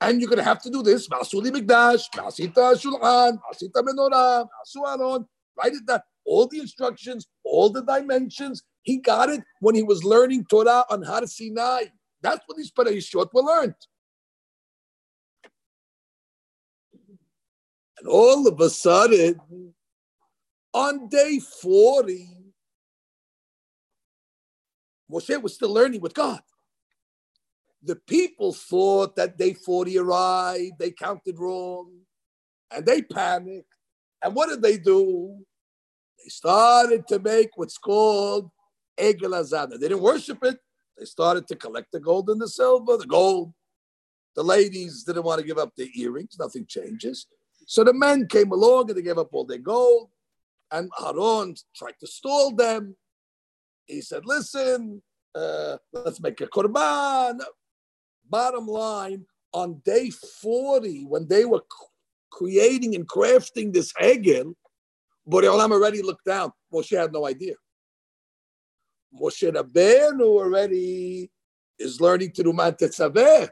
and 0.00 0.20
you're 0.20 0.28
going 0.28 0.38
to 0.38 0.44
have 0.44 0.62
to 0.62 0.70
do 0.70 0.82
this. 0.82 1.08
Masuli 1.08 1.50
Mikdash, 1.50 2.04
Masita 2.14 2.74
Shulchan, 2.74 3.38
Masita 3.38 3.82
Menorah, 3.82 4.46
Masu 4.46 4.86
Aron. 4.86 5.26
Write 5.56 5.72
it 5.72 5.86
down. 5.86 6.00
All 6.24 6.46
the 6.46 6.60
instructions, 6.60 7.26
all 7.44 7.70
the 7.70 7.82
dimensions. 7.82 8.62
He 8.82 8.98
got 8.98 9.28
it 9.30 9.42
when 9.60 9.74
he 9.74 9.82
was 9.82 10.04
learning 10.04 10.44
Torah 10.48 10.84
on 10.90 11.02
Har 11.02 11.26
Sinai. 11.26 11.84
That's 12.22 12.42
what 12.46 12.56
these 12.56 12.70
Parashot 12.70 13.32
were 13.32 13.42
learned. 13.42 13.74
And 17.98 18.08
all 18.08 18.46
of 18.46 18.60
a 18.60 18.70
sudden, 18.70 19.40
on 20.72 21.08
day 21.08 21.40
40, 21.40 22.28
Moshe 25.10 25.42
was 25.42 25.54
still 25.54 25.72
learning 25.72 26.00
with 26.00 26.14
God. 26.14 26.40
The 27.82 27.96
people 27.96 28.52
thought 28.52 29.16
that 29.16 29.38
day 29.38 29.54
40 29.54 29.98
arrived, 29.98 30.74
they 30.78 30.90
counted 30.90 31.38
wrong, 31.38 31.92
and 32.70 32.84
they 32.84 33.02
panicked. 33.02 33.72
And 34.22 34.34
what 34.34 34.48
did 34.48 34.62
they 34.62 34.78
do? 34.78 35.38
They 36.22 36.28
started 36.28 37.06
to 37.08 37.18
make 37.20 37.50
what's 37.56 37.78
called 37.78 38.50
Egel 38.98 39.30
Azana. 39.30 39.72
They 39.78 39.88
didn't 39.88 40.02
worship 40.02 40.38
it. 40.42 40.58
They 40.98 41.04
started 41.04 41.46
to 41.48 41.56
collect 41.56 41.92
the 41.92 42.00
gold 42.00 42.28
and 42.28 42.40
the 42.40 42.48
silver, 42.48 42.96
the 42.96 43.06
gold. 43.06 43.52
The 44.34 44.42
ladies 44.42 45.04
didn't 45.04 45.22
want 45.22 45.40
to 45.40 45.46
give 45.46 45.58
up 45.58 45.74
their 45.76 45.86
earrings. 45.94 46.36
Nothing 46.38 46.66
changes. 46.66 47.26
So 47.66 47.84
the 47.84 47.92
men 47.92 48.26
came 48.26 48.50
along 48.50 48.90
and 48.90 48.98
they 48.98 49.02
gave 49.02 49.18
up 49.18 49.28
all 49.32 49.44
their 49.44 49.58
gold. 49.58 50.10
And 50.70 50.90
Aaron 51.04 51.54
tried 51.74 51.94
to 52.00 52.06
stall 52.06 52.54
them. 52.54 52.96
He 53.86 54.02
said, 54.02 54.26
listen, 54.26 55.02
uh, 55.34 55.78
let's 55.92 56.20
make 56.20 56.40
a 56.40 56.46
korban. 56.46 57.40
Bottom 58.28 58.66
line, 58.66 59.24
on 59.52 59.80
day 59.84 60.10
40, 60.10 61.04
when 61.04 61.26
they 61.26 61.46
were 61.46 61.62
creating 62.30 62.94
and 62.94 63.08
crafting 63.08 63.72
this 63.72 63.92
Egel, 63.94 64.52
Borei 65.28 65.44
Olam 65.44 65.72
already 65.72 66.02
looked 66.02 66.26
down. 66.26 66.52
Moshe 66.72 66.96
had 66.96 67.12
no 67.12 67.26
idea. 67.26 67.54
Moshe 69.18 69.50
Rabbeinu 69.50 70.22
already 70.22 71.30
is 71.78 72.00
learning 72.00 72.32
to 72.32 72.42
do 72.42 72.52
Mantetzaveh. 72.52 73.48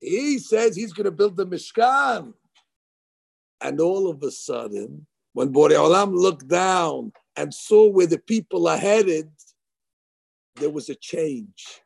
He 0.00 0.38
says 0.38 0.76
he's 0.76 0.92
going 0.92 1.04
to 1.04 1.10
build 1.10 1.36
the 1.36 1.46
Mishkan. 1.46 2.32
And 3.60 3.80
all 3.80 4.10
of 4.10 4.22
a 4.22 4.30
sudden, 4.30 5.06
when 5.36 5.52
Borei 5.52 5.76
Olam 5.76 6.14
looked 6.14 6.48
down 6.48 7.12
and 7.36 7.52
saw 7.52 7.90
where 7.90 8.06
the 8.06 8.16
people 8.16 8.66
are 8.66 8.78
headed, 8.78 9.28
there 10.54 10.70
was 10.70 10.88
a 10.88 10.94
change. 10.94 11.82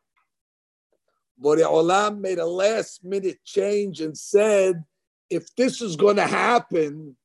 Borei 1.37 1.65
Olam 1.65 2.21
made 2.21 2.39
a 2.39 2.45
last 2.45 3.03
minute 3.03 3.39
change 3.43 3.99
and 3.99 4.17
said, 4.17 4.81
if 5.29 5.53
this 5.55 5.81
is 5.81 5.97
going 5.97 6.15
to 6.15 6.25
happen, 6.25 7.17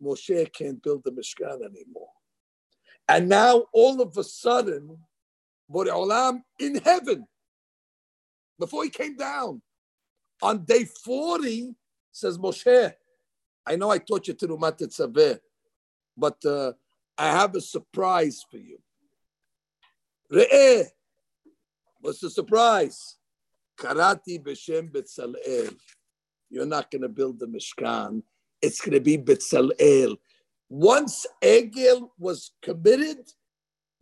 Moshe 0.00 0.52
can't 0.52 0.80
build 0.80 1.02
the 1.02 1.10
Mishkan 1.10 1.56
anymore. 1.56 2.12
And 3.08 3.28
now 3.28 3.64
all 3.72 4.00
of 4.00 4.16
a 4.16 4.22
sudden, 4.22 4.96
Borei 5.68 5.88
Olam 5.88 6.42
in 6.60 6.76
heaven, 6.76 7.26
before 8.60 8.84
he 8.84 8.90
came 8.90 9.16
down, 9.16 9.60
on 10.40 10.64
day 10.64 10.84
40, 10.84 11.74
says 12.12 12.38
Moshe, 12.38 12.94
I 13.66 13.74
know 13.74 13.90
I 13.90 13.98
taught 13.98 14.28
you 14.28 14.34
Terumat 14.34 14.78
Tetzaveh, 14.78 15.40
but 16.18 16.44
uh, 16.44 16.72
I 17.16 17.28
have 17.28 17.54
a 17.54 17.60
surprise 17.60 18.44
for 18.50 18.58
you. 18.58 18.78
Re'eh, 20.32 20.84
what's 22.00 22.20
the 22.20 22.30
surprise? 22.30 23.16
Karati 23.78 24.42
b'shem 24.42 24.90
Betzalel. 24.90 25.76
You're 26.50 26.66
not 26.66 26.90
going 26.90 27.02
to 27.02 27.08
build 27.08 27.38
the 27.38 27.46
Mishkan. 27.46 28.22
It's 28.60 28.80
going 28.80 28.94
to 28.94 29.00
be 29.00 29.16
Betzalel. 29.16 30.16
Once 30.68 31.26
Egel 31.42 32.10
was 32.18 32.52
committed, 32.62 33.18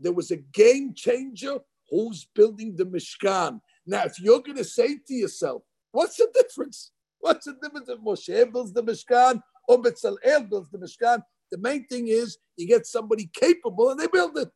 there 0.01 0.13
was 0.13 0.31
a 0.31 0.37
game 0.37 0.95
changer 0.95 1.59
who's 1.91 2.27
building 2.35 2.75
the 2.75 2.87
Mishkan. 2.87 3.61
Now, 3.87 4.05
if 4.05 4.19
you're 4.19 4.41
going 4.41 4.57
to 4.57 4.65
say 4.65 4.99
to 5.07 5.15
yourself, 5.15 5.63
what's 5.93 6.17
the 6.17 6.29
difference? 6.35 6.91
What's 7.21 7.47
the 7.47 7.55
difference 7.63 7.89
if 7.89 8.01
Moshe 8.01 8.53
builds 8.53 8.73
the 8.73 8.83
Mishkan 8.83 9.41
or 9.69 9.83
Betzalel 9.83 10.49
builds 10.49 10.71
the 10.71 10.79
Mishkan? 10.79 11.23
The 11.51 11.59
main 11.59 11.87
thing 11.87 12.09
is 12.09 12.39
you 12.57 12.67
get 12.67 12.87
somebody 12.87 13.31
capable 13.33 13.91
and 13.91 14.01
they 14.01 14.09
build 14.09 14.37
it, 14.39 14.51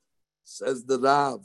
says 0.44 0.84
the 0.84 0.98
Rav. 0.98 1.44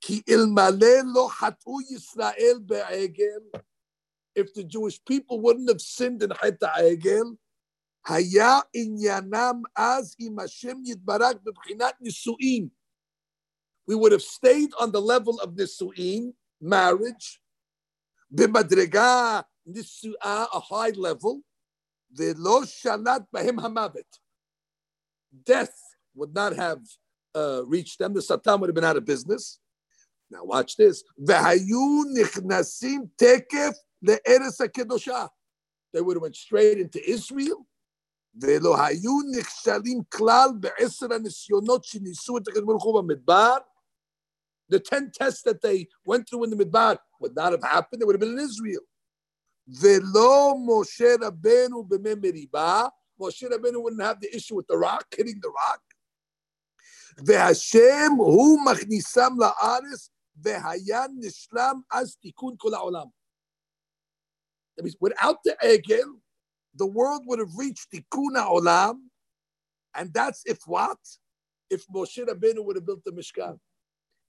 Ki 0.00 0.22
lo 0.28 1.28
hatu 1.28 1.80
Yisrael. 1.90 2.60
If 4.34 4.54
the 4.54 4.64
Jewish 4.64 5.04
people 5.04 5.40
wouldn't 5.40 5.68
have 5.68 5.80
sinned 5.80 6.22
in 6.22 6.30
Heta 6.30 6.70
Egel, 6.78 7.36
haya 8.02 8.62
inyanam 8.74 9.62
az 9.76 10.16
im 10.18 10.38
Hashem 10.38 10.84
yitbarak 10.84 11.40
b'bchinat 11.44 11.94
nisu'im. 12.02 12.70
We 13.86 13.94
would 13.94 14.12
have 14.12 14.22
stayed 14.22 14.70
on 14.78 14.92
the 14.92 15.00
level 15.00 15.40
of 15.40 15.54
nisu'im, 15.54 16.32
marriage, 16.60 17.40
b'madrega 18.34 19.44
nisu'ah, 19.68 20.46
a 20.54 20.60
high 20.60 20.90
level, 20.90 21.42
ve'lo 22.17 22.63
shalat 22.63 23.25
b'hem 23.33 23.57
hamavet. 23.57 24.19
Death 25.43 25.77
would 26.13 26.33
not 26.33 26.55
have 26.55 26.81
uh, 27.33 27.65
reached 27.65 27.99
them. 27.99 28.13
The 28.13 28.21
Satan 28.21 28.59
would 28.59 28.69
have 28.69 28.75
been 28.75 28.83
out 28.83 28.97
of 28.97 29.05
business. 29.05 29.59
Now 30.29 30.43
watch 30.43 30.77
this. 30.77 31.03
V'hayu 31.19 32.05
nichnasim 32.15 33.09
tekef 33.21 33.73
le'eres 34.03 34.57
ha'kedosha. 34.59 35.29
They 35.93 36.01
would 36.01 36.17
have 36.17 36.21
went 36.21 36.35
straight 36.35 36.79
into 36.79 36.99
Israel. 37.09 37.65
ולא 38.41 38.85
היו 38.85 39.11
נכשלים 39.31 40.03
כלל 40.09 40.49
בעשר 40.59 41.13
הניסיונות 41.13 41.83
שניסו 41.83 42.37
את 42.37 42.47
הקדוש 42.47 42.63
ברוך 42.65 42.83
הוא 42.83 43.01
במדבר. 43.01 43.57
The 44.67 44.79
ten 44.79 45.11
tests 45.11 45.43
that 45.43 45.61
they 45.61 45.87
went 46.05 46.27
through 46.27 46.43
in 46.45 46.49
the 46.49 46.55
Midbar 46.55 46.97
would 47.21 47.35
not 47.35 47.51
have 47.51 47.63
happened. 47.63 48.01
They 48.01 48.05
would 48.05 48.15
have 48.15 48.19
been 48.19 48.37
in 48.37 48.39
Israel. 48.39 48.81
ולא 49.69 50.53
משה 50.65 51.15
רבנו 51.21 51.83
במי 51.83 52.15
מריבה. 52.15 52.87
Moshe 53.19 53.49
Rabbeinu 53.49 53.81
wouldn't 53.81 54.01
have 54.01 54.19
the 54.19 54.35
issue 54.35 54.55
with 54.55 54.67
the 54.67 54.77
rock, 54.77 55.05
hitting 55.15 55.39
the 55.41 55.49
rock. 55.49 55.81
והשם 57.25 58.11
הוא 58.17 58.59
מכניסם 58.65 59.33
לארץ 59.37 60.09
והיה 60.35 61.05
נשלם 61.19 61.81
אז 61.91 62.15
תיקון 62.15 62.55
כל 62.57 62.73
העולם. 62.73 63.05
That 64.77 64.83
means 64.83 64.97
without 64.99 65.37
the 65.45 65.55
Egel, 65.63 66.19
the 66.73 66.85
world 66.85 67.21
would 67.25 67.39
have 67.39 67.55
reached 67.55 67.89
tikkun 67.91 68.35
olam, 68.35 68.95
and 69.95 70.13
that's 70.13 70.43
if 70.45 70.59
what? 70.67 70.99
If 71.69 71.87
Moshe 71.87 72.19
Rabbeinu 72.27 72.65
would 72.65 72.75
have 72.75 72.85
built 72.85 73.03
the 73.05 73.11
Mishkan. 73.11 73.57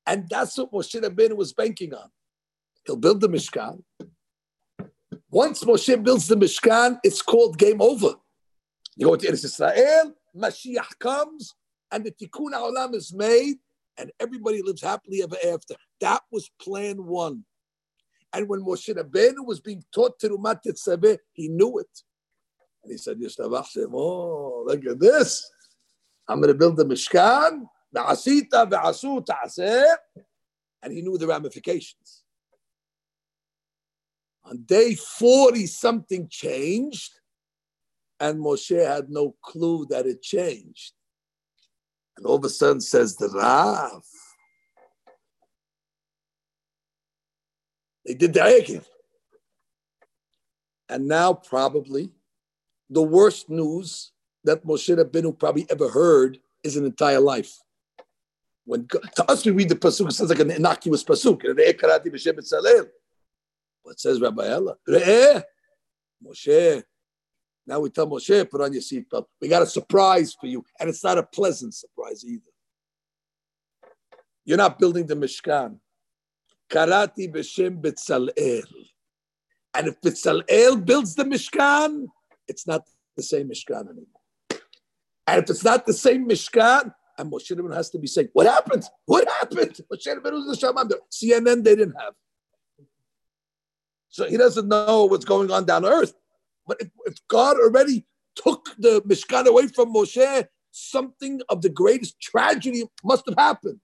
And 0.07 0.29
that's 0.31 0.57
what 0.57 0.73
Moshe 0.73 1.03
Rabbeinu 1.03 1.37
was 1.37 1.53
banking 1.53 1.93
on. 1.93 2.09
He'll 2.87 2.97
build 2.97 3.21
the 3.21 3.29
Mishkan. 3.29 3.83
once 5.32 5.63
Moshe 5.63 6.04
builds 6.04 6.28
the 6.28 6.36
Mishkan, 6.36 7.00
it's 7.04 7.22
called 7.22 7.58
game 7.58 7.82
over. 7.82 8.15
You 8.98 9.08
go 9.08 9.15
to 9.15 9.28
Eretz 9.28 9.46
Israel, 9.46 10.13
Mashiach 10.38 11.00
comes, 11.00 11.56
and 11.89 12.04
the 12.04 12.12
Tikkun 12.12 12.52
Olam 12.52 12.94
is 12.94 13.13
made, 13.13 13.56
and 13.98 14.12
everybody 14.20 14.62
lives 14.62 14.82
happily 14.82 15.24
ever 15.24 15.38
after. 15.54 15.76
That 16.02 16.22
was 16.32 16.52
plan 16.62 17.06
one. 17.06 17.46
And 18.34 18.50
when 18.50 18.62
Moshe 18.62 18.94
Rabbeinu 18.94 19.46
was 19.46 19.62
being 19.62 19.84
taught 19.94 20.20
Terumat 20.20 20.60
Tetzaveh, 20.65 21.17
he 21.32 21.48
knew 21.48 21.80
it. 21.80 22.04
And 22.84 22.91
he 22.91 22.98
said, 22.98 23.17
oh, 23.39 24.63
look 24.67 24.86
at 24.86 25.00
this. 25.00 25.50
I'm 26.28 26.41
going 26.41 26.50
to 26.50 26.54
build 26.54 26.76
the 26.76 26.86
Mishkan. 26.86 27.67
And 30.84 30.94
he 30.94 31.02
knew 31.02 31.17
the 31.17 31.28
ramifications. 31.28 32.21
On 34.44 34.64
day 34.64 34.96
40, 34.96 35.68
something 35.68 36.28
changed, 36.30 37.20
and 38.20 38.40
Moshe 38.40 38.86
had 38.86 39.10
no 39.10 39.36
clue 39.42 39.86
that 39.90 40.06
it 40.06 40.22
changed. 40.22 40.94
And 42.18 42.26
all 42.26 42.36
of 42.36 42.46
a 42.46 42.50
sudden 42.50 42.82
says 42.82 43.16
the 43.16 43.30
Rav, 43.30 44.04
they 48.06 48.14
did 48.14 48.34
the 48.34 48.40
Egel. 48.42 48.86
And 50.90 51.08
now 51.08 51.34
probably 51.34 52.12
the 52.90 53.02
worst 53.02 53.50
news 53.50 54.12
that 54.44 54.66
Moshe 54.66 54.96
Rabbeinu 54.96 55.38
probably 55.38 55.66
ever 55.70 55.90
heard 55.90 56.40
is 56.64 56.76
an 56.76 56.86
entire 56.86 57.20
life. 57.20 57.58
When 58.66 58.88
to 58.88 59.32
us 59.32 59.46
we 59.46 59.52
read 59.52 59.70
the 59.70 59.76
pasuk, 59.76 60.10
it 60.10 60.12
sounds 60.14 60.30
like 60.30 60.40
an 60.40 60.52
innocuous 60.52 61.04
pasuk. 61.04 61.42
What 63.84 64.00
says 64.00 64.22
Rabbi 64.22 64.46
Heller? 64.46 64.76
Moshe. 66.24 66.84
Now 67.65 67.80
we 67.80 67.89
tell 67.89 68.08
Moshe, 68.08 68.50
put 68.50 68.62
on 68.62 68.74
your 68.74 68.82
seatbelt. 68.82 69.26
We 69.39 69.48
got 69.48 69.62
a 69.62 69.67
surprise 69.67 70.36
for 70.39 70.48
you, 70.48 70.63
and 70.80 70.89
it's 70.89 71.04
not 71.04 71.17
a 71.17 71.24
pleasant 71.24 71.74
surprise 71.74 72.24
either. 72.26 72.44
You're 74.46 74.58
not 74.58 74.80
building 74.80 75.06
the 75.06 75.15
Mishkan. 75.15 75.78
Karati 76.70 77.32
b'shem 77.32 77.82
Betzalel. 77.82 78.65
And 79.74 79.88
if 79.88 80.02
Betzalel 80.02 80.84
builds 80.84 81.15
the 81.15 81.24
Mishkan, 81.24 82.08
it's 82.48 82.65
not 82.65 82.88
the 83.15 83.24
same 83.24 83.50
Mishkan 83.50 83.82
anymore. 83.82 84.08
And 85.28 85.44
if 85.44 85.50
it's 85.50 85.63
not 85.63 85.86
the 85.86 85.94
same 85.94 86.28
Mishkan, 86.28 86.94
and 87.17 87.32
Moshe 87.32 87.52
Rabbeinu 87.52 87.76
has 87.76 87.89
to 87.91 88.00
be 88.00 88.08
saying, 88.08 88.30
what 88.34 88.48
happened? 88.48 88.84
What 89.06 89.28
happened? 89.28 89.80
Moshe 89.91 90.08
Rabbeinu 90.08 90.32
was 90.32 90.48
the 90.48 90.56
Shaman. 90.58 90.89
CNN, 91.12 91.63
they 91.63 91.76
didn't 91.76 91.96
have. 92.00 92.13
So 94.12 94.28
he 94.28 94.38
doesn't 94.38 94.67
know 94.67 95.06
what's 95.06 95.26
going 95.26 95.50
on 95.52 95.65
down 95.65 95.86
earth. 95.86 96.13
But 96.67 96.82
if, 96.82 96.89
if 97.06 97.15
God 97.28 97.58
already 97.58 98.06
took 98.36 98.76
the 98.78 99.02
Mishkan 99.02 99.47
away 99.47 99.67
from 99.67 99.93
Moshe, 99.93 100.45
something 100.71 101.41
of 101.50 101.62
the 101.62 101.69
greatest 101.69 102.19
tragedy 102.21 102.84
must 103.04 103.24
have 103.28 103.38
happened. 103.38 103.80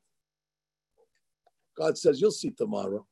God 1.78 1.98
says, 1.98 2.20
You'll 2.20 2.32
see 2.32 2.52
tomorrow. 2.52 3.06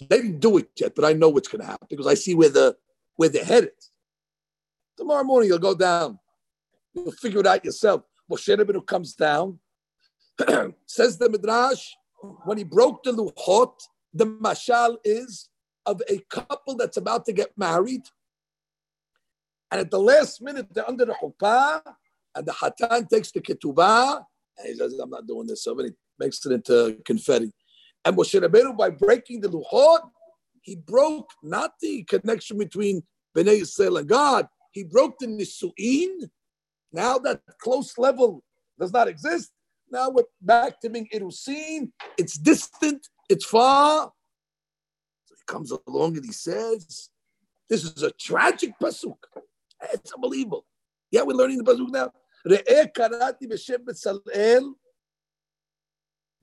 They 0.00 0.16
didn't 0.16 0.40
do 0.40 0.58
it 0.58 0.70
yet, 0.76 0.94
but 0.94 1.04
I 1.04 1.12
know 1.12 1.28
what's 1.28 1.48
going 1.48 1.60
to 1.60 1.66
happen 1.66 1.86
because 1.88 2.06
I 2.06 2.14
see 2.14 2.34
where 2.34 2.48
the 2.48 2.76
where 3.16 3.28
they're 3.28 3.44
headed. 3.44 3.72
Tomorrow 4.96 5.24
morning 5.24 5.48
you'll 5.48 5.58
go 5.58 5.74
down. 5.74 6.18
You'll 6.94 7.12
figure 7.12 7.40
it 7.40 7.46
out 7.46 7.64
yourself. 7.64 8.02
Moshe 8.30 8.56
Rabbeinu 8.56 8.84
comes 8.86 9.14
down, 9.14 9.58
says 10.86 11.18
the 11.18 11.28
Midrash, 11.28 11.90
when 12.44 12.58
he 12.58 12.64
broke 12.64 13.02
the 13.02 13.12
luchot, 13.12 13.72
the 14.14 14.26
mashal 14.26 14.96
is 15.04 15.49
of 15.90 16.02
a 16.08 16.18
couple 16.30 16.76
that's 16.76 16.96
about 16.96 17.22
to 17.26 17.32
get 17.32 17.50
married, 17.56 18.04
and 19.70 19.80
at 19.80 19.90
the 19.90 20.02
last 20.10 20.40
minute 20.40 20.66
they're 20.72 20.88
under 20.88 21.04
the 21.04 21.16
chuppah, 21.20 21.82
and 22.34 22.46
the 22.46 22.52
hatan 22.52 23.08
takes 23.08 23.30
the 23.32 23.40
ketubah, 23.40 24.24
and 24.56 24.68
he 24.68 24.74
says, 24.74 24.92
"I'm 25.02 25.10
not 25.10 25.26
doing 25.26 25.46
this," 25.48 25.64
so 25.64 25.76
he 25.78 25.90
makes 26.18 26.44
it 26.46 26.52
into 26.52 26.76
confetti. 27.04 27.50
And 28.04 28.16
Moshe 28.16 28.40
Rabbeinu, 28.40 28.76
by 28.76 28.90
breaking 29.04 29.38
the 29.42 29.48
luchot, 29.48 30.02
he 30.62 30.76
broke 30.76 31.30
not 31.42 31.72
the 31.80 32.04
connection 32.04 32.56
between 32.58 33.02
Bnei 33.36 33.60
Yisrael 33.62 33.98
and 34.00 34.08
God, 34.08 34.48
he 34.72 34.84
broke 34.84 35.18
the 35.18 35.26
nisuin. 35.26 36.30
Now 36.92 37.18
that 37.18 37.40
close 37.58 37.96
level 37.98 38.42
does 38.78 38.92
not 38.92 39.08
exist. 39.08 39.50
Now 39.90 40.10
we're 40.10 40.24
back 40.40 40.80
to 40.80 40.90
being 40.90 41.08
irusin. 41.14 41.90
It's 42.16 42.36
distant. 42.38 43.08
It's 43.28 43.44
far. 43.44 44.12
Comes 45.50 45.72
along 45.88 46.16
and 46.16 46.24
he 46.24 46.32
says, 46.32 47.10
"This 47.68 47.84
is 47.84 48.02
a 48.02 48.12
tragic 48.12 48.72
pasuk. 48.80 49.20
It's 49.92 50.12
unbelievable." 50.12 50.64
Yeah, 51.10 51.22
we're 51.22 51.40
learning 51.40 51.58
the 51.58 51.64
pasuk 51.64 51.90
now. 51.90 52.12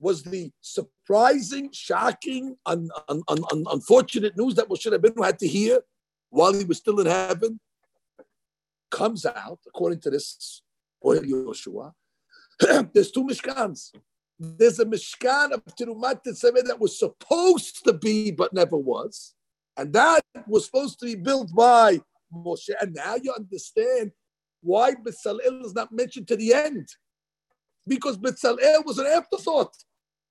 was 0.00 0.22
the 0.22 0.52
surprising, 0.60 1.70
shocking, 1.72 2.56
un, 2.66 2.88
un, 3.08 3.22
un, 3.28 3.64
unfortunate 3.76 4.36
news 4.36 4.54
that 4.56 4.68
Moshe 4.68 4.86
Rabbeinu 4.92 5.24
had 5.24 5.38
to 5.40 5.48
hear 5.48 5.80
while 6.30 6.52
he 6.52 6.64
was 6.64 6.76
still 6.76 7.00
in 7.00 7.06
heaven 7.06 7.58
comes 8.90 9.26
out, 9.26 9.60
according 9.66 10.00
to 10.00 10.10
this 10.10 10.62
Ohel 11.04 11.24
Yoshua, 11.24 11.92
there's 12.92 13.10
two 13.10 13.24
Mishkans. 13.24 13.92
There's 14.38 14.78
a 14.78 14.84
Mishkan 14.84 15.52
of 15.52 15.64
Terumat 15.64 16.22
Tetzaveh 16.24 16.64
that 16.64 16.78
was 16.78 16.98
supposed 16.98 17.84
to 17.84 17.92
be 17.92 18.30
but 18.30 18.52
never 18.52 18.76
was. 18.76 19.34
And 19.76 19.92
that 19.92 20.22
was 20.46 20.66
supposed 20.66 21.00
to 21.00 21.06
be 21.06 21.16
built 21.16 21.54
by 21.54 22.00
Moshe. 22.32 22.70
And 22.80 22.94
now 22.94 23.16
you 23.20 23.32
understand 23.32 24.12
why 24.60 24.94
Bezalel 24.94 25.64
is 25.64 25.74
not 25.74 25.92
mentioned 25.92 26.28
to 26.28 26.36
the 26.36 26.54
end. 26.54 26.88
Because 27.86 28.18
Bezalel 28.18 28.84
was 28.84 28.98
an 28.98 29.06
afterthought. 29.06 29.74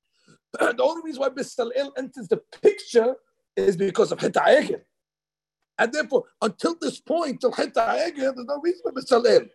the 0.54 0.84
only 0.84 1.02
reason 1.04 1.22
why 1.22 1.30
Bezalel 1.30 1.92
enters 1.98 2.28
the 2.28 2.42
picture 2.62 3.16
is 3.56 3.76
because 3.76 4.12
of 4.12 4.20
Hitayegin. 4.20 4.82
And 5.78 5.94
therefore, 5.94 6.24
until 6.42 6.76
this 6.80 7.00
point, 7.00 7.42
till 7.42 7.52
there's 7.52 7.72
no 7.76 8.60
reason 8.62 8.82
for 8.84 8.92
Mitzalel. 8.94 9.50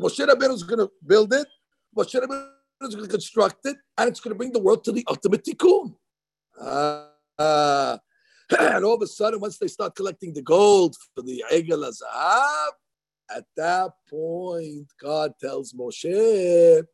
Moshe 0.00 0.26
Rabbeinu 0.26 0.54
is 0.54 0.62
going 0.62 0.78
to 0.78 0.90
build 1.06 1.32
it. 1.34 1.46
Moshe 1.96 2.20
Rabbeinu 2.20 2.50
is 2.88 2.94
going 2.94 3.06
to 3.06 3.10
construct 3.10 3.66
it, 3.66 3.76
and 3.98 4.08
it's 4.08 4.20
going 4.20 4.32
to 4.32 4.38
bring 4.38 4.52
the 4.52 4.60
world 4.60 4.84
to 4.84 4.92
the 4.92 5.04
ultimate 5.08 5.44
tikkun. 5.44 5.94
Uh, 6.60 7.06
uh, 7.38 7.98
and 8.58 8.84
all 8.84 8.94
of 8.94 9.02
a 9.02 9.06
sudden, 9.06 9.40
once 9.40 9.58
they 9.58 9.68
start 9.68 9.94
collecting 9.94 10.32
the 10.32 10.42
gold 10.42 10.94
for 11.14 11.22
the 11.22 11.44
Egel 11.52 11.88
Azahav, 11.88 12.70
at 13.30 13.44
that 13.56 13.92
point, 14.08 14.86
God 15.00 15.32
tells 15.40 15.72
Moshe, 15.72 16.84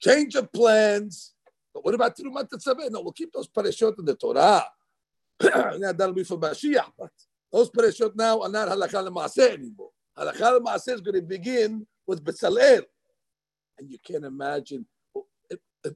change 0.00 0.34
of 0.34 0.52
plans. 0.52 1.34
But 1.72 1.84
what 1.84 1.94
about 1.94 2.16
Terumat 2.16 2.48
Tetzaveh? 2.48 2.90
No, 2.90 3.02
we'll 3.02 3.12
keep 3.12 3.32
those 3.32 3.48
parashot 3.48 3.98
in 3.98 4.04
the 4.04 4.14
Torah. 4.14 4.64
now, 5.78 5.92
that'll 5.92 6.12
be 6.12 6.24
for 6.24 6.38
Mashiach. 6.38 6.92
But 6.98 7.10
those 7.50 7.70
parashot 7.70 8.14
now 8.16 8.42
are 8.42 8.48
not 8.48 8.68
halakha 8.68 9.04
l'maaseh 9.04 9.54
anymore. 9.54 9.90
Halakha 10.18 10.60
l'maaseh 10.60 10.94
is 10.94 11.00
going 11.00 11.14
to 11.14 11.22
begin 11.22 11.86
with 12.06 12.24
Bezalel. 12.24 12.82
And 13.78 13.90
you 13.90 13.98
can't 14.04 14.24
imagine 14.24 14.84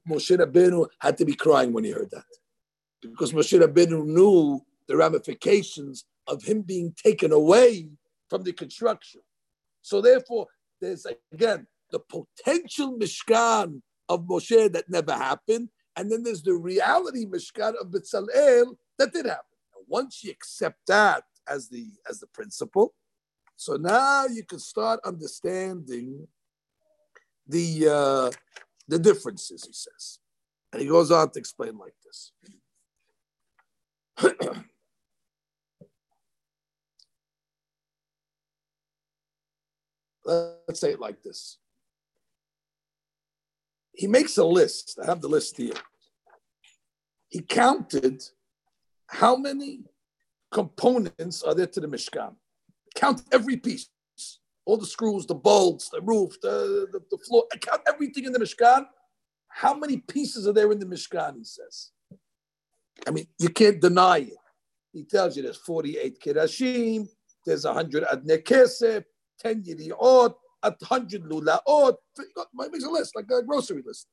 Moshe 0.09 0.37
Rabbeinu 0.37 0.89
had 0.99 1.19
to 1.19 1.25
be 1.25 1.35
crying 1.35 1.73
when 1.73 1.85
he 1.85 1.91
heard 1.91 2.11
that. 2.11 2.25
Because 3.03 3.33
Moshe 3.33 3.59
Rabbeinu 3.61 4.05
knew 4.05 4.61
the 4.89 4.97
ramifications 4.97 6.05
of 6.27 6.43
him 6.43 6.63
being 6.63 6.95
taken 7.03 7.33
away 7.33 7.89
from 8.31 8.43
the 8.43 8.53
construction. 8.53 9.21
So 9.83 10.01
therefore, 10.01 10.47
there's 10.81 11.07
again 11.33 11.67
the 11.91 12.01
potential 12.01 12.99
Mishkan 12.99 13.83
of 14.09 14.23
Moshe 14.23 14.73
that 14.73 14.89
never 14.89 15.13
happened, 15.13 15.69
and 15.97 16.11
then 16.11 16.23
there's 16.23 16.43
the 16.43 16.55
reality 16.55 17.27
Mishkan 17.27 17.75
of 17.81 17.89
Bezalel 17.89 18.77
that 18.99 19.13
did 19.13 19.27
happen. 19.27 19.45
Once 19.87 20.25
you 20.25 20.31
accept 20.31 20.79
that, 20.87 21.25
as 21.49 21.69
the 21.69 21.87
as 22.09 22.21
the 22.21 22.27
principle. 22.29 22.95
So 23.57 23.77
now 23.77 24.27
you 24.27 24.45
can 24.45 24.59
start 24.59 25.01
understanding 25.05 26.27
the 27.47 27.89
uh, 27.89 28.31
the 28.89 28.99
differences. 28.99 29.65
He 29.65 29.73
says, 29.73 30.19
and 30.73 30.83
he 30.83 30.89
goes 30.89 31.11
on 31.11 31.31
to 31.31 31.39
explain 31.39 31.79
like 31.79 31.95
this. 32.05 32.33
Let's 40.25 40.81
say 40.81 40.93
it 40.93 41.01
like 41.01 41.23
this. 41.23 41.59
He 43.93 44.07
makes 44.07 44.37
a 44.39 44.45
list. 44.45 44.99
I 45.03 45.07
have 45.07 45.21
the 45.21 45.29
list 45.29 45.57
here. 45.57 45.75
He 47.29 47.41
counted 47.41 48.23
how 49.07 49.37
many 49.37 49.85
components 50.51 51.43
are 51.43 51.55
there 51.55 51.67
to 51.67 51.81
the 51.81 51.87
Mishkan. 51.87 52.35
Count 52.95 53.23
every 53.33 53.57
piece, 53.57 53.89
all 54.67 54.77
the 54.77 54.87
screws, 54.87 55.27
the 55.27 55.35
bolts, 55.35 55.91
the 55.91 56.01
roof, 56.01 56.41
the, 56.41 56.89
the, 56.93 57.01
the 57.11 57.19
floor. 57.19 57.45
Count 57.61 57.83
everything 57.87 58.25
in 58.25 58.33
the 58.33 58.39
Mishkan. 58.39 58.87
How 59.49 59.75
many 59.75 59.99
pieces 59.99 60.49
are 60.49 60.53
there 60.53 60.73
in 60.73 60.79
the 60.79 60.87
Mishkan? 60.87 61.37
He 61.37 61.45
says. 61.45 61.91
I 63.07 63.11
mean, 63.11 63.27
you 63.39 63.51
can't 63.51 63.81
deny 63.81 64.19
it. 64.19 64.37
He 64.93 65.05
tells 65.05 65.37
you 65.37 65.43
there's 65.43 65.57
48 65.59 66.21
kirashim, 66.21 67.09
there's 67.45 67.65
100 67.65 68.05
adne 68.05 68.43
kesef, 68.43 69.05
10 69.41 69.63
yiriot, 69.65 70.35
100 70.63 71.23
lulaot. 71.25 71.97
Makes 72.55 72.85
a 72.85 72.91
list, 72.91 73.17
like 73.17 73.31
a 73.31 73.43
grocery 73.43 73.83
list. 73.85 74.07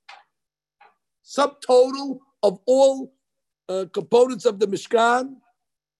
Subtotal 1.24 2.18
of 2.44 2.60
all 2.66 3.14
uh, 3.70 3.86
components 3.94 4.46
of 4.46 4.60
the 4.60 4.66
Mishkan, 4.66 5.36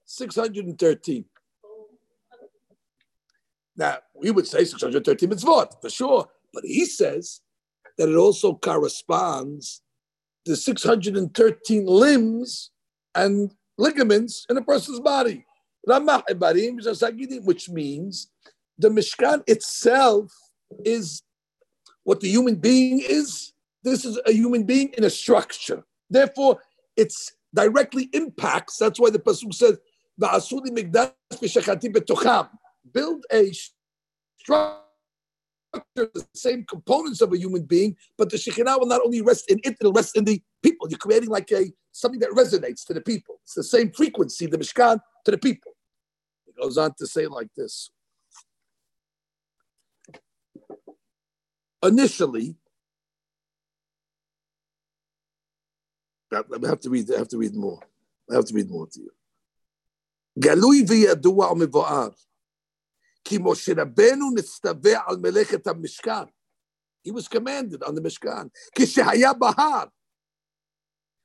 613. 0.06 1.26
Now, 3.82 3.98
we 4.14 4.30
would 4.30 4.46
say 4.46 4.64
613 4.64 5.28
mitzvot, 5.28 5.82
for 5.82 5.90
sure. 5.90 6.28
But 6.54 6.64
he 6.64 6.86
says 6.86 7.42
that 7.98 8.10
it 8.10 8.16
also 8.16 8.54
corresponds 8.54 9.82
to 10.46 10.56
613 10.56 11.86
limbs 11.88 12.70
and 13.16 13.52
ligaments 13.80 14.46
in 14.52 14.58
a 14.58 14.62
person's 14.62 15.00
body. 15.00 15.48
Which 15.84 17.70
means 17.70 18.30
the 18.78 18.90
Mishkan 18.90 19.42
itself 19.48 20.32
is 20.86 21.24
what 22.04 22.20
the 22.20 22.30
human 22.30 22.58
being 22.58 23.00
is. 23.00 23.52
This 23.84 24.06
is 24.06 24.20
a 24.28 24.32
human 24.32 24.64
being 24.64 24.94
in 24.96 25.06
a 25.06 25.10
structure. 25.10 25.84
Therefore, 26.08 26.60
it's 26.96 27.34
directly 27.56 28.10
impacts. 28.14 28.78
That's 28.78 29.00
why 29.00 29.10
the 29.10 29.18
Pasuk 29.18 29.56
says, 29.56 29.80
build 32.94 33.26
a 33.32 33.52
structure 34.38 34.82
the 35.96 36.28
same 36.34 36.66
components 36.66 37.22
of 37.22 37.32
a 37.34 37.38
human 37.38 37.64
being, 37.64 37.96
but 38.18 38.30
the 38.30 38.38
Shekhinah 38.38 38.80
will 38.80 38.88
not 38.88 39.02
only 39.04 39.22
rest 39.22 39.50
in 39.50 39.60
it, 39.64 39.78
it'll 39.80 39.94
rest 39.94 40.18
in 40.18 40.26
the 40.26 40.42
people. 40.62 40.90
You're 40.90 40.98
creating 40.98 41.30
like 41.30 41.52
a 41.52 41.72
something 41.92 42.20
that 42.20 42.32
resonates 42.32 42.86
to 42.88 42.94
the 42.94 43.02
people. 43.02 43.40
It's 43.44 43.54
the 43.54 43.64
same 43.64 43.92
frequency, 43.92 44.48
the 44.48 44.58
Mishkan, 44.58 45.00
to 45.26 45.32
the 45.32 45.38
people. 45.38 45.72
He 46.46 46.54
goes 46.62 46.78
on 46.78 46.94
to 46.98 47.08
say 47.08 47.28
like 47.28 47.50
this. 47.56 47.90
Initially, 51.84 52.56
I 56.32 56.42
have 56.68 56.80
to 56.82 56.90
read. 56.90 57.12
I 57.14 57.18
have 57.18 57.28
to 57.30 57.38
read 57.38 57.56
more. 57.56 57.80
I 58.30 58.36
have 58.36 58.46
to 58.46 58.54
read 58.54 58.70
more 58.70 58.88
to 58.88 59.00
you. 59.00 59.12
Galui 60.40 60.86
v'yadua 60.86 61.54
mivoar. 61.56 62.14
כי 63.24 63.38
משה 63.42 63.72
רבנו 63.78 64.32
נצטווה 64.36 65.00
על 65.08 65.18
מלאכת 65.18 65.68
המשכן. 65.68 66.24
He 67.08 67.12
was 67.12 67.28
commanded 67.28 67.84
on 67.84 67.92
the 67.92 68.02
משכן. 68.04 68.48
כשהיה 68.76 69.34
בהר, 69.34 69.86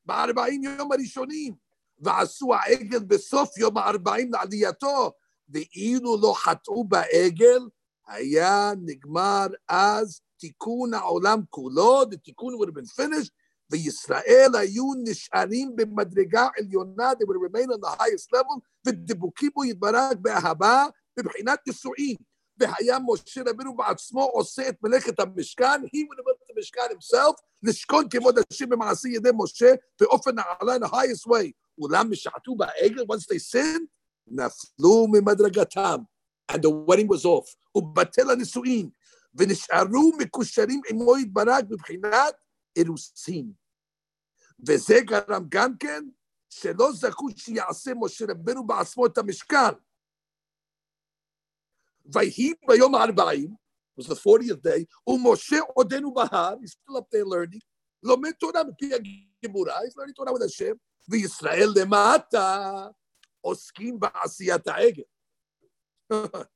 בארבעים 0.05 0.63
יום 0.65 0.93
הראשונים, 0.93 1.55
ועשו 1.99 2.55
העגל 2.55 2.99
בסוף 2.99 3.59
יום 3.59 3.79
הארבעים 3.79 4.33
לעלייתו, 4.33 5.13
ואילו 5.49 6.17
לא 6.23 6.35
חטאו 6.37 6.85
בעגל, 6.85 7.69
היה 8.07 8.73
נגמר 8.83 9.47
אז 9.69 10.21
תיקון 10.37 10.95
העולם 10.95 11.41
כולו, 11.51 12.03
the 12.03 12.17
תיקון 12.17 12.55
would 12.55 12.69
have 12.69 12.75
been 12.75 13.03
finished, 13.03 13.31
וישראל 13.71 14.51
היו 14.55 14.85
נשארים 15.05 15.77
במדרגה 15.77 16.49
עליונה, 16.59 17.11
they 17.11 17.25
would 17.25 17.51
remain 17.51 17.69
on 17.73 17.81
the 17.81 17.99
highest 18.01 18.29
level, 18.35 18.61
ודבוקים 18.87 19.51
בו 19.55 19.65
יתברך 19.65 20.13
באהבה 20.21 20.85
מבחינת 21.20 21.60
נישואין. 21.68 22.16
והיה 22.58 22.98
משה 23.08 23.42
רבינו 23.48 23.76
בעצמו 23.76 24.24
עושה 24.24 24.70
את 24.70 24.76
מלאכת 24.84 25.20
המשכן, 25.20 25.66
he 25.66 26.00
would 26.08 26.20
have 26.20 26.26
built 26.26 26.56
the 26.56 26.60
משכן 26.60 26.82
himself, 26.92 27.42
לשכון 27.64 28.10
כבוד 28.10 28.36
השם 28.52 28.70
במעשה 28.70 29.10
ידי 29.10 29.30
משה, 29.34 29.72
באופן 30.02 30.32
נעלה 30.36 30.76
in 30.76 30.80
the 30.80 30.92
highest 30.92 31.28
way. 31.28 31.52
אולם 31.78 32.12
משחטו 32.12 32.56
בעגל, 32.56 33.02
once 33.02 33.26
they 33.34 33.56
sinned, 33.56 33.86
נפלו 34.28 35.08
ממדרגתם. 35.12 35.98
And 36.52 36.56
the 36.56 36.70
wedding 36.70 37.08
was 37.08 37.26
off. 37.26 37.56
ובטל 37.76 38.30
הנישואין. 38.30 38.90
ונשארו 39.36 40.12
מקושרים 40.18 40.82
עמו 40.90 41.18
יתברך 41.18 41.64
מבחינת 41.70 42.36
אירוסין. 42.76 43.52
וזה 44.68 45.00
גרם 45.02 45.46
גם 45.50 45.78
כן 45.78 46.04
שלא 46.50 46.92
זכו 46.92 47.28
שיעשה 47.36 47.92
משה 47.96 48.26
רבנו 48.30 48.68
בעצמו 48.68 49.06
את 49.06 49.18
המשכן. 49.18 49.74
ויהי 52.14 52.54
ביום 52.68 52.96
הארבעים, 52.96 53.56
was 54.00 54.04
the 54.04 54.16
40th 54.16 54.62
day, 54.64 54.86
ומשה 55.08 55.58
עודנו 55.74 56.14
בהר, 56.14 56.56
he's 56.64 56.72
still 56.72 56.98
up 56.98 57.06
there 57.14 57.26
learning, 57.26 57.62
לומד 58.04 58.32
תורה 58.32 58.64
מפי 58.64 58.94
הגיבורה, 58.94 59.80
he's 59.80 59.94
learning 59.94 60.14
תורה 60.16 60.32
with 60.32 60.46
השם, 60.46 60.74
וישראל 61.10 61.70
למטה 61.76 62.88
עוסקים 63.42 64.00
בעשיית 64.00 64.68
העגל. 64.68 65.04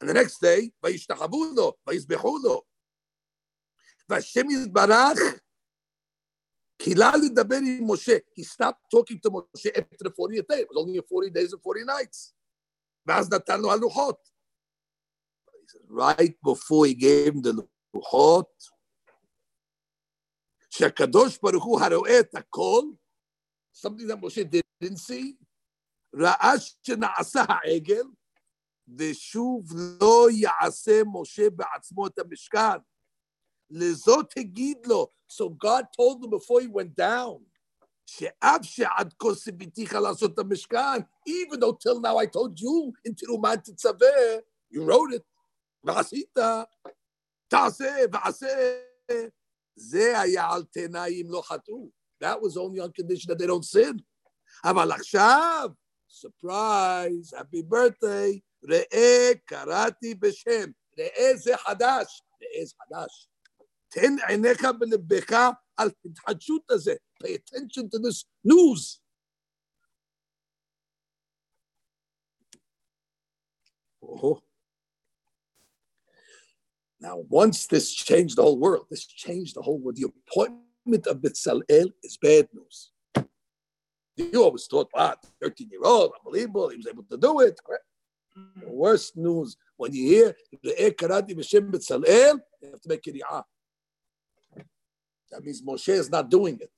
And 0.00 0.08
the 0.10 0.14
next 0.14 0.40
day, 0.40 0.70
וישתחוו 0.82 1.44
לו, 1.56 1.72
ויזבחו 1.86 2.38
לו. 2.38 2.62
והשם 4.08 4.50
יתברך, 4.50 5.18
קילה 6.82 7.12
לדבר 7.24 7.56
עם 7.56 7.92
משה. 7.92 8.16
He 8.38 8.44
stopped 8.44 8.84
talking 8.94 9.18
to 9.24 9.30
Moshe 9.30 9.70
after 9.76 10.04
the 10.04 10.10
40th 10.10 10.46
day. 10.48 10.60
It 10.60 10.68
was 10.70 10.78
only 10.78 11.00
40 11.00 11.30
days 11.30 11.52
and 11.52 11.62
40 11.62 11.84
nights. 11.84 12.34
ואז 13.06 13.32
נתן 13.32 13.60
לו 13.60 13.72
הלוחות. 13.72 14.28
Right 15.90 16.34
before 16.46 16.86
he 16.86 16.94
gave 16.94 17.34
him 17.34 17.42
the 17.42 17.62
לוחות, 17.94 18.64
שהקדוש 20.70 21.38
ברוך 21.42 21.64
הוא 21.64 21.80
הרואה 21.80 22.20
את 22.20 22.34
הכל, 22.34 22.82
something 23.74 24.06
that 24.08 24.20
Moshe 24.20 24.44
didn't 24.44 24.98
see, 24.98 25.44
ראה 26.14 26.52
שנעשה 26.82 27.40
העגל, 27.48 28.04
ושוב 28.98 29.64
לא 30.00 30.26
יעשה 30.30 31.02
משה 31.12 31.50
בעצמו 31.50 32.06
את 32.06 32.18
המשכן. 32.18 32.78
לזאת 33.70 34.32
הגיד 34.36 34.86
לו. 34.86 35.08
So 35.28 35.50
God 35.50 35.84
told 35.96 36.24
him 36.24 36.30
before 36.30 36.60
he 36.60 36.68
went 36.68 36.96
down, 36.96 37.44
even 41.26 41.60
though 41.60 41.72
till 41.72 42.00
now 42.00 42.16
I 42.16 42.26
told 42.26 42.58
you, 42.58 42.92
in 43.04 43.14
תרומה 43.14 43.56
תצווה, 43.56 44.38
you 44.72 44.82
wrote 44.82 45.12
it, 45.14 45.22
ועשית, 45.84 46.38
תעשה 47.48 47.96
ועשה. 48.12 48.78
זה 49.76 50.20
היה 50.20 50.50
על 50.50 50.64
תנאים 50.64 51.30
לא 51.30 51.42
חטאו. 51.42 51.90
That 52.24 52.40
was 52.40 52.56
only 52.56 52.80
on 52.80 52.90
condition 52.92 53.30
that 53.30 53.38
they 53.38 53.46
don't 53.46 53.64
sin. 53.64 53.96
אבל 54.64 54.92
עכשיו, 54.92 55.70
surprise, 56.08 57.32
happy 57.32 57.62
birthday, 57.62 58.40
ראה 58.64 59.30
קראתי 59.44 60.14
בשם, 60.14 60.70
ראה 60.98 61.36
זה 61.36 61.56
חדש, 61.56 62.22
ראה 62.42 62.64
זה 62.64 62.74
חדש. 62.82 63.28
תן 63.88 64.16
עיניך 64.28 64.66
בלבך 64.78 65.32
על 65.76 65.90
התחדשות 66.04 66.70
הזה. 66.70 66.94
Pay 67.23 67.35
attention 67.35 67.89
to 67.89 67.99
this 67.99 68.25
news. 68.43 68.99
Oh. 74.03 74.41
Now, 76.99 77.23
once 77.29 77.67
this 77.67 77.93
changed 77.93 78.37
the 78.37 78.43
whole 78.43 78.59
world, 78.59 78.87
this 78.89 79.05
changed 79.05 79.55
the 79.55 79.61
whole 79.61 79.79
world. 79.79 79.97
The 79.97 80.09
appointment 80.27 81.07
of 81.07 81.17
Bitzalel 81.17 81.91
is 82.03 82.17
bad 82.17 82.47
news. 82.53 82.91
You 84.15 84.43
always 84.43 84.67
thought, 84.67 84.89
ah, 84.95 85.15
wow, 85.23 85.29
13 85.41 85.69
year 85.71 85.81
old, 85.83 86.13
unbelievable, 86.19 86.69
he 86.69 86.77
was 86.77 86.87
able 86.87 87.03
to 87.03 87.17
do 87.17 87.39
it. 87.39 87.59
The 88.35 88.69
worst 88.69 89.17
news, 89.17 89.57
when 89.77 89.93
you 89.93 90.07
hear 90.07 90.35
the 90.61 90.95
Karati 90.97 91.35
B'Shem 91.35 91.71
Bitzalel, 91.71 92.39
you 92.61 92.71
have 92.71 92.81
to 92.81 92.89
make 92.89 93.01
kiriyah. 93.01 93.43
That 95.31 95.43
means 95.43 95.61
Moshe 95.63 95.89
is 95.89 96.11
not 96.11 96.29
doing 96.29 96.59
it. 96.61 96.71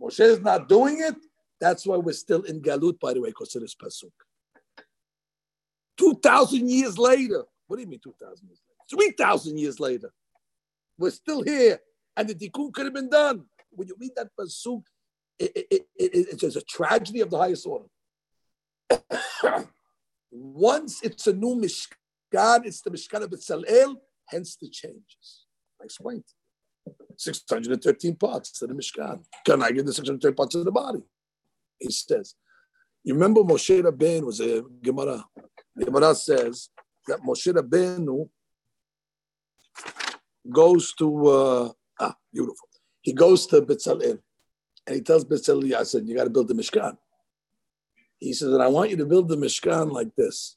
Moshe 0.00 0.20
is 0.20 0.40
not 0.40 0.68
doing 0.68 1.00
it, 1.00 1.16
that's 1.60 1.86
why 1.86 1.96
we're 1.96 2.12
still 2.12 2.42
in 2.42 2.60
Galut, 2.60 3.00
by 3.00 3.12
the 3.12 3.20
way, 3.20 3.30
because 3.30 3.54
of 3.56 3.62
this 3.62 3.74
Pasuk. 3.74 4.12
2,000 5.98 6.70
years 6.70 6.96
later, 6.96 7.44
what 7.66 7.76
do 7.76 7.82
you 7.82 7.88
mean 7.88 8.00
2,000 8.02 8.46
years 8.46 8.60
later? 8.90 9.04
3,000 9.16 9.58
years 9.58 9.80
later, 9.80 10.10
we're 10.96 11.10
still 11.10 11.42
here. 11.42 11.80
And 12.16 12.28
the 12.28 12.34
tikkun 12.34 12.72
could 12.72 12.86
have 12.86 12.94
been 12.94 13.10
done. 13.10 13.44
When 13.70 13.88
you 13.88 13.96
read 13.98 14.12
that 14.16 14.28
Pasuk, 14.38 14.82
it, 15.38 15.52
it, 15.54 15.86
it, 15.96 16.42
it's 16.42 16.56
a 16.56 16.60
tragedy 16.62 17.20
of 17.20 17.30
the 17.30 17.38
highest 17.38 17.66
order. 17.66 17.86
Once 20.30 21.00
it's 21.02 21.26
a 21.26 21.32
new 21.32 21.54
Mishkan, 21.54 22.64
it's 22.64 22.80
the 22.82 22.90
Mishkan 22.90 23.22
of 23.22 23.30
Betzalel, 23.30 23.96
hence 24.26 24.56
the 24.56 24.68
changes. 24.68 25.46
I 25.80 25.84
explained. 25.84 26.24
613 27.16 28.16
parts 28.16 28.52
to 28.58 28.66
the 28.66 28.74
Mishkan. 28.74 29.22
Can 29.44 29.62
I 29.62 29.70
get 29.70 29.86
the 29.86 29.92
613 29.92 30.34
parts 30.34 30.54
of 30.54 30.64
the 30.64 30.72
body? 30.72 31.00
He 31.78 31.90
says. 31.90 32.34
You 33.04 33.14
remember 33.14 33.40
Moshe 33.40 33.82
Rabbeinu 33.82 34.22
was 34.22 34.40
a 34.40 34.62
Gemara. 34.82 35.24
Gemara 35.78 36.14
says 36.14 36.68
that 37.06 37.20
Moshe 37.20 37.52
Rabbeinu 37.52 38.28
goes 40.50 40.94
to, 40.94 41.26
uh, 41.26 41.72
ah, 42.00 42.14
beautiful. 42.32 42.68
He 43.00 43.12
goes 43.12 43.46
to 43.46 43.62
Betzalel 43.62 44.18
and 44.86 44.96
he 44.96 45.00
tells 45.02 45.24
Betzalel, 45.24 45.74
I 45.74 45.84
said, 45.84 46.06
you 46.06 46.16
got 46.16 46.24
to 46.24 46.30
build 46.30 46.48
the 46.48 46.54
Mishkan. 46.54 46.96
He 48.18 48.32
says, 48.32 48.52
and 48.52 48.62
I 48.62 48.68
want 48.68 48.90
you 48.90 48.96
to 48.96 49.06
build 49.06 49.28
the 49.28 49.36
Mishkan 49.36 49.92
like 49.92 50.14
this. 50.16 50.56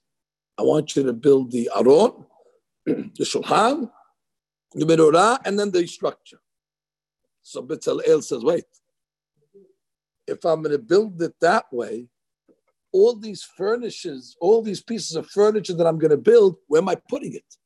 I 0.57 0.63
want 0.63 0.95
you 0.95 1.03
to 1.03 1.13
build 1.13 1.51
the 1.51 1.69
Aron, 1.75 2.25
the 2.85 3.23
Shulchan, 3.23 3.89
the 4.73 4.85
Menorah, 4.85 5.39
and 5.45 5.59
then 5.59 5.71
the 5.71 5.85
structure. 5.87 6.39
So 7.41 7.61
Bezalel 7.63 8.23
says, 8.23 8.43
wait, 8.43 8.65
if 10.27 10.45
I'm 10.45 10.61
going 10.61 10.71
to 10.71 10.79
build 10.79 11.21
it 11.21 11.33
that 11.41 11.65
way, 11.71 12.07
all 12.93 13.15
these 13.15 13.43
furnishes, 13.43 14.35
all 14.39 14.61
these 14.61 14.81
pieces 14.81 15.15
of 15.15 15.27
furniture 15.27 15.73
that 15.73 15.87
I'm 15.87 15.97
going 15.97 16.11
to 16.11 16.17
build, 16.17 16.57
where 16.67 16.81
am 16.81 16.89
I 16.89 16.95
putting 16.95 17.33
it? 17.33 17.57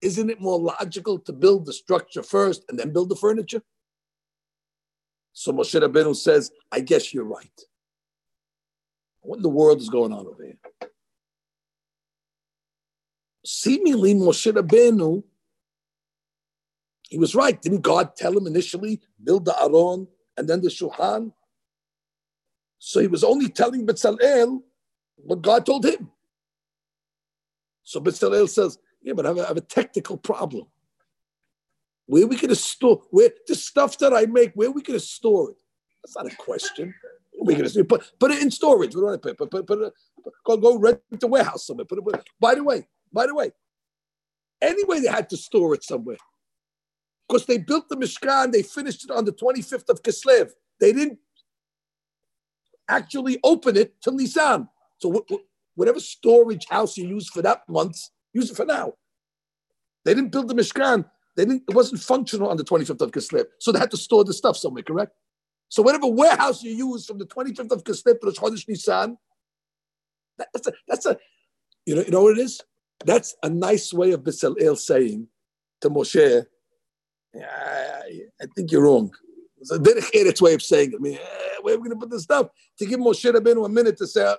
Isn't 0.00 0.30
it 0.30 0.40
more 0.40 0.58
logical 0.58 1.18
to 1.20 1.32
build 1.32 1.66
the 1.66 1.72
structure 1.72 2.22
first 2.22 2.64
and 2.68 2.78
then 2.78 2.92
build 2.92 3.08
the 3.08 3.16
furniture? 3.16 3.62
So 5.32 5.52
Moshe 5.52 5.80
Rabbeinu 5.80 6.14
says, 6.16 6.50
I 6.72 6.80
guess 6.80 7.12
you're 7.12 7.24
right. 7.24 7.60
What 9.20 9.36
in 9.36 9.42
the 9.42 9.48
world 9.48 9.80
is 9.80 9.88
going 9.88 10.12
on 10.12 10.26
over 10.26 10.44
here? 10.44 10.58
Seemingly, 13.44 14.14
Moshe 14.14 14.52
Rabbeinu, 14.52 15.22
he 17.08 17.18
was 17.18 17.34
right. 17.34 17.60
Didn't 17.60 17.82
God 17.82 18.16
tell 18.16 18.36
him 18.36 18.46
initially, 18.46 19.00
build 19.22 19.44
the 19.44 19.56
Aron 19.60 20.08
and 20.36 20.48
then 20.48 20.60
the 20.60 20.68
Shulchan? 20.68 21.32
So 22.78 23.00
he 23.00 23.06
was 23.06 23.24
only 23.24 23.48
telling 23.48 23.86
Bezalel 23.86 24.62
what 25.16 25.42
God 25.42 25.64
told 25.64 25.84
him. 25.84 26.10
So 27.84 28.00
Bezalel 28.00 28.48
says, 28.48 28.78
yeah, 29.02 29.12
but 29.12 29.24
I 29.24 29.28
have, 29.28 29.38
a, 29.38 29.44
I 29.44 29.48
have 29.48 29.56
a 29.56 29.62
technical 29.62 30.16
problem. 30.16 30.66
Where 32.06 32.26
we 32.26 32.36
going 32.36 32.48
to 32.48 32.56
store 32.56 33.02
where 33.10 33.30
the 33.48 33.54
stuff 33.54 33.98
that 33.98 34.12
I 34.12 34.26
make? 34.26 34.52
Where 34.54 34.70
we 34.70 34.82
going 34.82 34.98
to 34.98 35.04
store 35.04 35.50
it? 35.50 35.56
That's 36.02 36.16
not 36.16 36.32
a 36.32 36.36
question. 36.36 36.94
Going 37.44 37.64
to 37.64 37.84
put 37.84 38.12
put 38.18 38.30
it 38.30 38.42
in 38.42 38.50
storage. 38.50 38.94
We 38.94 39.02
don't 39.02 39.20
put 39.20 39.36
put, 39.36 39.50
put, 39.50 39.66
put, 39.66 39.92
go 40.44 40.56
go 40.56 40.78
rent 40.78 41.00
the 41.20 41.26
warehouse 41.26 41.66
somewhere. 41.66 41.84
Put 41.84 41.98
it. 41.98 42.28
By 42.40 42.54
the 42.54 42.64
way, 42.64 42.86
by 43.12 43.26
the 43.26 43.34
way, 43.34 43.52
anyway 44.62 45.00
they 45.00 45.08
had 45.08 45.28
to 45.30 45.36
store 45.36 45.74
it 45.74 45.84
somewhere 45.84 46.16
because 47.28 47.46
they 47.46 47.58
built 47.58 47.88
the 47.88 47.96
Mishkan. 47.96 48.52
They 48.52 48.62
finished 48.62 49.04
it 49.04 49.10
on 49.10 49.24
the 49.24 49.32
twenty 49.32 49.62
fifth 49.62 49.88
of 49.88 50.02
Kislev. 50.02 50.50
They 50.80 50.92
didn't 50.92 51.18
actually 52.88 53.38
open 53.42 53.76
it 53.76 54.00
till 54.00 54.14
Nisan. 54.14 54.68
So 54.98 55.24
whatever 55.74 56.00
storage 56.00 56.66
house 56.68 56.96
you 56.96 57.06
use 57.08 57.28
for 57.28 57.42
that 57.42 57.68
month, 57.68 57.96
use 58.32 58.50
it 58.50 58.56
for 58.56 58.64
now. 58.64 58.94
They 60.04 60.14
didn't 60.14 60.30
build 60.30 60.48
the 60.48 60.54
Mishkan. 60.54 61.04
They 61.36 61.44
didn't. 61.44 61.64
It 61.68 61.74
wasn't 61.74 62.00
functional 62.00 62.48
on 62.48 62.56
the 62.56 62.64
25th 62.64 63.00
of 63.00 63.10
Kislev, 63.10 63.44
so 63.58 63.72
they 63.72 63.78
had 63.78 63.90
to 63.90 63.96
store 63.96 64.24
the 64.24 64.32
stuff 64.32 64.56
somewhere. 64.56 64.82
Correct. 64.82 65.12
So 65.68 65.82
whatever 65.82 66.06
warehouse 66.06 66.62
you 66.62 66.72
use 66.72 67.06
from 67.06 67.18
the 67.18 67.26
25th 67.26 67.72
of 67.72 67.84
Kislev 67.84 68.20
to 68.20 68.26
the 68.26 68.32
Chodesh 68.32 68.68
Nisan, 68.68 69.18
that, 70.38 70.48
that's 70.52 70.66
a 70.68 70.72
that's 70.86 71.06
a 71.06 71.18
you 71.84 71.96
know 71.96 72.02
you 72.02 72.10
know 72.10 72.22
what 72.22 72.38
it 72.38 72.42
is. 72.42 72.62
That's 73.04 73.36
a 73.42 73.50
nice 73.50 73.92
way 73.92 74.12
of 74.12 74.22
Bezalel 74.22 74.78
saying 74.78 75.28
to 75.82 75.90
Moshe, 75.90 76.46
I, 77.42 78.20
I 78.40 78.46
think 78.54 78.70
you're 78.70 78.82
wrong. 78.82 79.10
It's 79.58 79.70
a 79.70 79.78
derech 79.78 80.40
way 80.40 80.54
of 80.54 80.62
saying 80.62 80.92
it. 80.92 80.96
I 80.96 80.98
mean, 80.98 81.14
eh, 81.14 81.56
where 81.62 81.74
are 81.74 81.78
we 81.78 81.88
going 81.88 81.98
to 81.98 82.00
put 82.00 82.10
this 82.10 82.24
stuff? 82.24 82.48
To 82.78 82.86
give 82.86 83.00
Moshe 83.00 83.30
Rabbeinu 83.32 83.64
a 83.64 83.68
minute 83.68 83.96
to 83.98 84.06
say, 84.06 84.34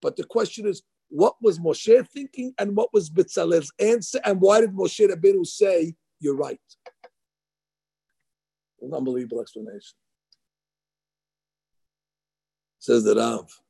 but 0.00 0.16
the 0.16 0.24
question 0.24 0.66
is, 0.66 0.82
what 1.08 1.34
was 1.42 1.58
Moshe 1.58 2.08
thinking 2.08 2.54
and 2.58 2.74
what 2.74 2.92
was 2.92 3.10
Bezalel's 3.10 3.72
answer 3.78 4.20
and 4.24 4.40
why 4.40 4.60
did 4.60 4.70
Moshe 4.70 5.06
Rabbeinu 5.06 5.46
say, 5.46 5.94
you're 6.20 6.36
right? 6.36 6.60
An 8.80 8.94
unbelievable 8.94 9.40
explanation. 9.40 9.96
Says 12.78 13.04
the 13.04 13.14
Rav. 13.14 13.60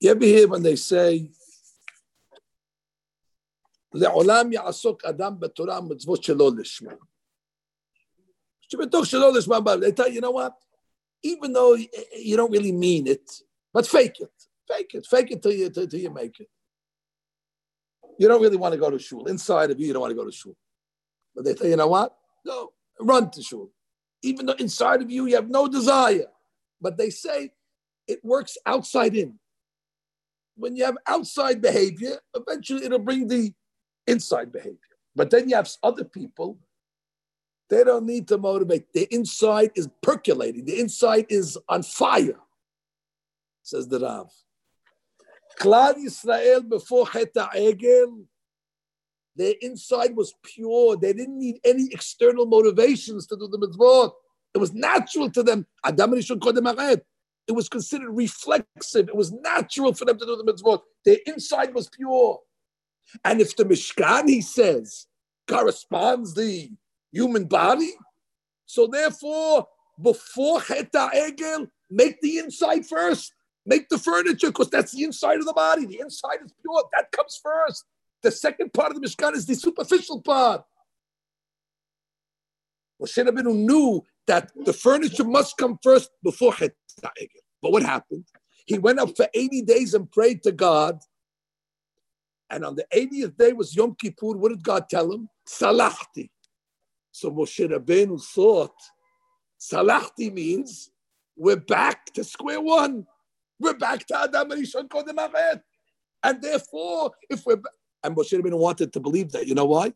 You 0.00 0.10
ever 0.10 0.24
hear 0.24 0.46
when 0.46 0.62
they 0.62 0.76
say, 0.76 1.30
לעולם 3.93 4.53
יעסוק 4.53 5.05
אדם 5.05 5.39
בתורה 5.39 5.81
מצוות 5.81 6.23
שלא 6.23 6.51
לשמה. 6.57 6.93
They 8.75 9.91
tell 9.91 10.07
you, 10.07 10.15
you 10.15 10.21
know 10.21 10.31
what? 10.31 10.53
Even 11.21 11.53
though 11.53 11.75
you 11.75 12.35
don't 12.35 12.51
really 12.51 12.71
mean 12.71 13.05
it, 13.05 13.29
but 13.71 13.85
fake 13.85 14.19
it. 14.19 14.33
Fake 14.67 14.95
it. 14.95 15.05
Fake 15.05 15.31
it 15.31 15.43
till 15.43 15.51
you, 15.51 15.69
till, 15.69 15.87
till 15.87 15.99
you 15.99 16.09
make 16.09 16.39
it. 16.39 16.49
You 18.17 18.27
don't 18.27 18.41
really 18.41 18.57
want 18.57 18.73
to 18.73 18.79
go 18.79 18.89
to 18.89 18.97
shul. 18.97 19.27
Inside 19.27 19.69
of 19.71 19.79
you, 19.79 19.87
you 19.87 19.93
don't 19.93 20.01
want 20.01 20.11
to 20.11 20.15
go 20.15 20.25
to 20.25 20.31
shul. 20.31 20.55
But 21.35 21.45
they 21.45 21.53
tell 21.53 21.67
you, 21.67 21.71
you 21.71 21.77
know 21.77 21.87
what? 21.87 22.15
Go. 22.45 22.73
Run 22.99 23.29
to 23.31 23.41
shul. 23.43 23.71
Even 24.23 24.45
though 24.45 24.53
inside 24.53 25.01
of 25.01 25.11
you, 25.11 25.27
you 25.27 25.35
have 25.35 25.49
no 25.49 25.67
desire. 25.67 26.27
But 26.81 26.97
they 26.97 27.09
say 27.09 27.51
it 28.07 28.23
works 28.23 28.57
outside 28.65 29.15
in. 29.15 29.39
When 30.55 30.75
you 30.75 30.85
have 30.85 30.97
outside 31.07 31.61
behavior, 31.61 32.19
eventually 32.35 32.85
it'll 32.85 32.99
bring 32.99 33.27
the 33.27 33.53
inside 34.08 34.52
behavior. 34.52 34.78
But 35.14 35.30
then 35.30 35.48
you 35.48 35.56
have 35.56 35.70
other 35.82 36.04
people 36.04 36.58
they 37.68 37.84
don't 37.84 38.06
need 38.06 38.28
to 38.28 38.38
motivate. 38.38 38.92
The 38.92 39.06
inside 39.14 39.72
is 39.74 39.88
percolating. 40.02 40.64
The 40.64 40.80
inside 40.80 41.26
is 41.28 41.58
on 41.68 41.82
fire, 41.82 42.38
says 43.62 43.88
the 43.88 44.00
Rav. 44.00 44.30
Klal 45.60 45.94
Yisrael 45.94 46.68
before 46.68 47.06
Cheta 47.06 47.50
Egel, 47.54 48.24
their 49.36 49.54
inside 49.60 50.16
was 50.16 50.34
pure. 50.42 50.96
They 50.96 51.12
didn't 51.12 51.38
need 51.38 51.60
any 51.64 51.88
external 51.92 52.46
motivations 52.46 53.26
to 53.26 53.36
do 53.36 53.48
the 53.48 53.58
mitzvot. 53.58 54.12
It 54.54 54.58
was 54.58 54.72
natural 54.72 55.30
to 55.30 55.42
them. 55.42 55.66
Adam 55.84 56.14
It 56.14 57.02
was 57.48 57.68
considered 57.68 58.10
reflexive. 58.10 59.08
It 59.08 59.16
was 59.16 59.32
natural 59.32 59.92
for 59.92 60.06
them 60.06 60.18
to 60.18 60.24
do 60.24 60.36
the 60.36 60.52
mitzvot. 60.52 60.80
Their 61.04 61.18
inside 61.26 61.74
was 61.74 61.88
pure. 61.88 62.40
And 63.24 63.40
if 63.40 63.56
the 63.56 63.64
Mishkan, 63.64 64.28
he 64.28 64.40
says, 64.40 65.06
corresponds 65.46 66.34
the 66.34 66.70
human 67.10 67.44
body. 67.46 67.92
So 68.66 68.86
therefore, 68.86 69.66
before 70.00 70.60
Cheta 70.60 71.10
Egel, 71.14 71.68
make 71.90 72.20
the 72.20 72.38
inside 72.38 72.86
first. 72.86 73.34
Make 73.66 73.88
the 73.88 73.98
furniture, 73.98 74.48
because 74.48 74.70
that's 74.70 74.92
the 74.92 75.04
inside 75.04 75.40
of 75.40 75.46
the 75.46 75.52
body. 75.52 75.84
The 75.84 76.00
inside 76.00 76.38
is 76.44 76.52
pure. 76.62 76.84
That 76.92 77.12
comes 77.12 77.38
first. 77.42 77.84
The 78.22 78.30
second 78.30 78.72
part 78.72 78.92
of 78.92 79.00
the 79.00 79.06
Mishkan 79.06 79.34
is 79.34 79.46
the 79.46 79.54
superficial 79.54 80.22
part. 80.22 80.64
Moshe 83.00 83.24
Rabbeinu 83.24 83.54
knew 83.54 84.02
that 84.26 84.50
the 84.64 84.72
furniture 84.72 85.24
must 85.24 85.56
come 85.56 85.78
first 85.82 86.10
before 86.22 86.52
Egel. 86.52 86.72
But 87.62 87.72
what 87.72 87.82
happened? 87.82 88.24
He 88.66 88.78
went 88.78 88.98
up 89.00 89.16
for 89.16 89.28
80 89.34 89.62
days 89.62 89.94
and 89.94 90.10
prayed 90.10 90.42
to 90.44 90.52
God. 90.52 91.00
And 92.50 92.64
on 92.64 92.76
the 92.76 92.86
80th 92.94 93.36
day 93.36 93.52
was 93.52 93.76
Yom 93.76 93.94
Kippur. 93.94 94.36
What 94.36 94.50
did 94.50 94.62
God 94.62 94.88
tell 94.88 95.12
him? 95.12 95.28
Salachti. 95.46 96.30
So 97.10 97.30
Moshe 97.30 97.68
Rabbeinu 97.68 98.22
thought, 98.22 98.74
Salachti 99.60 100.32
means 100.32 100.90
we're 101.36 101.56
back 101.56 102.06
to 102.14 102.24
square 102.24 102.60
one. 102.60 103.06
We're 103.60 103.74
back 103.74 104.06
to 104.06 104.20
Adam 104.20 104.50
Rishon 104.50 104.88
Kodem 104.88 105.16
Aret. 105.16 105.62
And 106.22 106.40
therefore, 106.40 107.12
if 107.28 107.44
we're 107.44 107.56
back, 107.56 107.72
and 108.04 108.16
Moshe 108.16 108.32
Rabbeinu 108.32 108.58
wanted 108.58 108.92
to 108.92 109.00
believe 109.00 109.32
that. 109.32 109.46
You 109.46 109.54
know 109.54 109.66
why? 109.66 109.92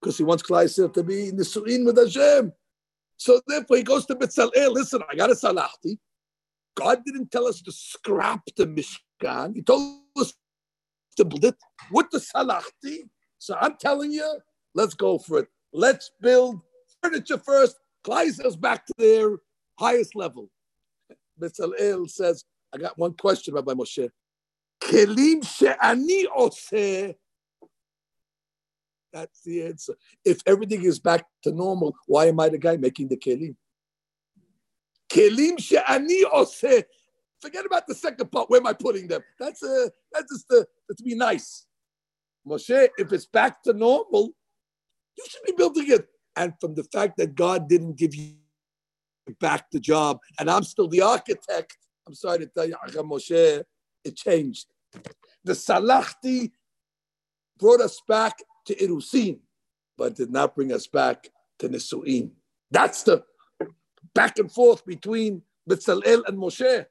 Because 0.00 0.16
he 0.16 0.24
wants 0.24 0.42
Klal 0.42 0.92
to 0.92 1.02
be 1.02 1.28
in 1.28 1.36
the 1.36 1.42
Surin 1.42 1.84
with 1.84 1.98
Hashem. 1.98 2.52
So 3.16 3.40
therefore, 3.46 3.76
he 3.76 3.82
goes 3.82 4.06
to 4.06 4.14
Bezalel. 4.14 4.72
Listen, 4.72 5.02
I 5.10 5.14
got 5.14 5.30
a 5.30 5.34
Salachti. 5.34 5.98
God 6.74 7.02
didn't 7.04 7.30
tell 7.30 7.46
us 7.46 7.60
to 7.62 7.72
scrap 7.72 8.42
the 8.56 8.66
Mishkan. 8.66 9.54
He 9.56 9.62
told 9.62 10.00
us 10.16 10.32
build 11.24 11.54
with 11.90 12.10
the 12.10 12.18
Salachti. 12.18 13.08
So 13.38 13.56
I'm 13.60 13.76
telling 13.76 14.12
you, 14.12 14.38
let's 14.74 14.94
go 14.94 15.18
for 15.18 15.40
it. 15.40 15.48
Let's 15.72 16.10
build 16.20 16.60
furniture 17.02 17.38
first. 17.38 17.76
Klal 18.04 18.44
us 18.44 18.56
back 18.56 18.86
to 18.86 18.94
their 18.98 19.36
highest 19.78 20.14
level. 20.14 20.50
Bezalel 21.40 22.08
says, 22.08 22.44
I 22.72 22.78
got 22.78 22.98
one 22.98 23.14
question, 23.14 23.54
Rabbi 23.54 23.72
Moshe. 23.72 24.10
Kelim 24.80 25.46
she'ani 25.46 26.26
oseh. 26.26 27.14
That's 29.12 29.42
the 29.42 29.64
answer. 29.64 29.94
If 30.24 30.40
everything 30.46 30.84
is 30.84 31.00
back 31.00 31.24
to 31.42 31.52
normal, 31.52 31.94
why 32.06 32.26
am 32.26 32.38
I 32.40 32.48
the 32.48 32.58
guy 32.58 32.76
making 32.76 33.08
the 33.08 33.16
kelim? 33.16 33.56
Kelim 35.10 35.58
she'ani 35.58 36.24
oseh. 36.24 36.84
Forget 37.40 37.64
about 37.64 37.86
the 37.86 37.94
second 37.94 38.30
part. 38.30 38.50
Where 38.50 38.60
am 38.60 38.66
I 38.66 38.72
putting 38.72 39.08
them? 39.08 39.22
That's 39.38 39.62
a, 39.62 39.86
uh, 39.86 39.88
that's 40.12 40.32
just 40.32 40.48
to, 40.50 40.66
to 40.96 41.02
be 41.02 41.14
nice. 41.14 41.66
Moshe, 42.46 42.88
if 42.98 43.12
it's 43.12 43.26
back 43.26 43.62
to 43.62 43.72
normal, 43.72 44.34
you 45.16 45.24
should 45.28 45.42
be 45.44 45.52
building 45.52 45.86
it. 45.88 46.08
And 46.36 46.52
from 46.60 46.74
the 46.74 46.84
fact 46.84 47.16
that 47.18 47.34
God 47.34 47.68
didn't 47.68 47.96
give 47.96 48.14
you 48.14 48.34
back 49.40 49.70
the 49.70 49.80
job, 49.80 50.18
and 50.38 50.50
I'm 50.50 50.62
still 50.62 50.88
the 50.88 51.02
architect, 51.02 51.76
I'm 52.06 52.14
sorry 52.14 52.38
to 52.40 52.46
tell 52.46 52.68
you, 52.68 52.76
Moshe, 52.96 53.62
it 54.04 54.16
changed. 54.16 54.66
The 55.44 55.52
Salachti 55.52 56.50
brought 57.58 57.80
us 57.80 58.00
back 58.06 58.38
to 58.66 58.74
Irusin, 58.74 59.38
but 59.96 60.16
did 60.16 60.30
not 60.30 60.54
bring 60.54 60.72
us 60.72 60.86
back 60.86 61.28
to 61.58 61.68
Nisuin. 61.68 62.30
That's 62.70 63.02
the 63.02 63.24
back 64.14 64.38
and 64.38 64.50
forth 64.50 64.84
between 64.84 65.42
Bezalel 65.68 66.22
and 66.26 66.38
Moshe. 66.38 66.86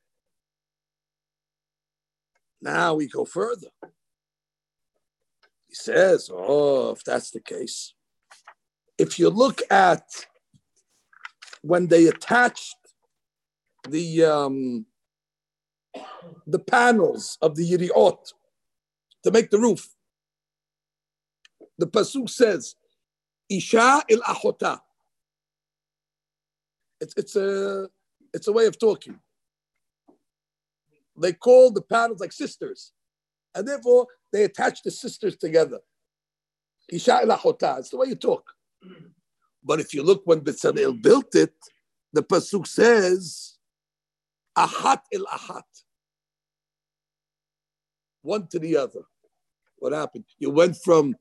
Now 2.62 2.96
we 2.96 3.08
go 3.08 3.26
further. 3.26 3.70
He 5.68 5.76
says, 5.76 6.30
Oh, 6.34 6.92
if 6.92 7.04
that's 7.04 7.32
the 7.32 7.40
case, 7.40 7.94
if 8.98 9.18
you 9.18 9.30
look 9.30 9.62
at 9.72 10.04
when 11.62 11.88
they 11.88 12.08
attached 12.08 12.76
the 13.88 14.26
um, 14.26 14.86
the 16.46 16.60
panels 16.60 17.38
of 17.42 17.56
the 17.56 17.70
Yiriot 17.70 18.34
to 19.24 19.32
make 19.32 19.50
the 19.50 19.60
roof, 19.60 19.96
the 21.78 21.88
pasuk 21.88 22.30
says, 22.30 22.76
"Isha 23.50 24.04
il 24.10 24.22
achota." 24.22 24.82
It's 27.00 27.14
it's 27.16 27.36
a 27.36 27.90
it's 28.34 28.48
a 28.48 28.52
way 28.52 28.66
of 28.66 28.78
talking. 28.78 29.20
They 31.22 31.34
call 31.34 31.72
the 31.72 31.82
panels 31.82 32.20
like 32.20 32.32
sisters, 32.32 32.94
and 33.54 33.68
therefore 33.68 34.08
they 34.32 34.44
attach 34.44 34.84
the 34.84 34.92
sisters 34.92 35.36
together. 35.36 35.80
Isha. 36.92 37.22
It's 37.24 37.90
the 37.90 37.98
way 37.98 38.08
you 38.08 38.16
talk. 38.16 38.52
But 39.64 39.80
if 39.80 39.94
you 39.94 40.04
look 40.04 40.22
when 40.26 40.42
Bezalel 40.42 41.02
built 41.02 41.36
it, 41.36 41.54
the 42.14 42.24
pasuk 42.24 42.66
says, 42.66 43.58
"Ahat 44.58 45.02
il 45.12 45.26
ahat," 45.26 45.64
one 48.22 48.48
to 48.48 48.60
the 48.60 48.78
other. 48.78 49.02
What 49.78 49.94
happened? 49.94 50.26
You 50.38 50.50
went 50.50 50.78
from 50.78 51.16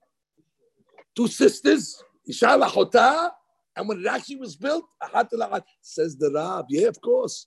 two 1.15 1.29
sisters, 1.29 2.03
Isha 2.27 2.47
Lachota, 2.47 3.33
and 3.77 3.89
when 3.89 4.01
it 4.01 4.07
actually 4.07 4.37
was 4.37 4.57
built, 4.57 4.85
Ahat 5.03 5.29
il 5.33 5.41
ahat. 5.41 5.65
Says 5.83 6.17
the 6.17 6.31
Rab, 6.33 6.67
yeah, 6.71 6.89
of 6.89 7.01
course, 7.01 7.47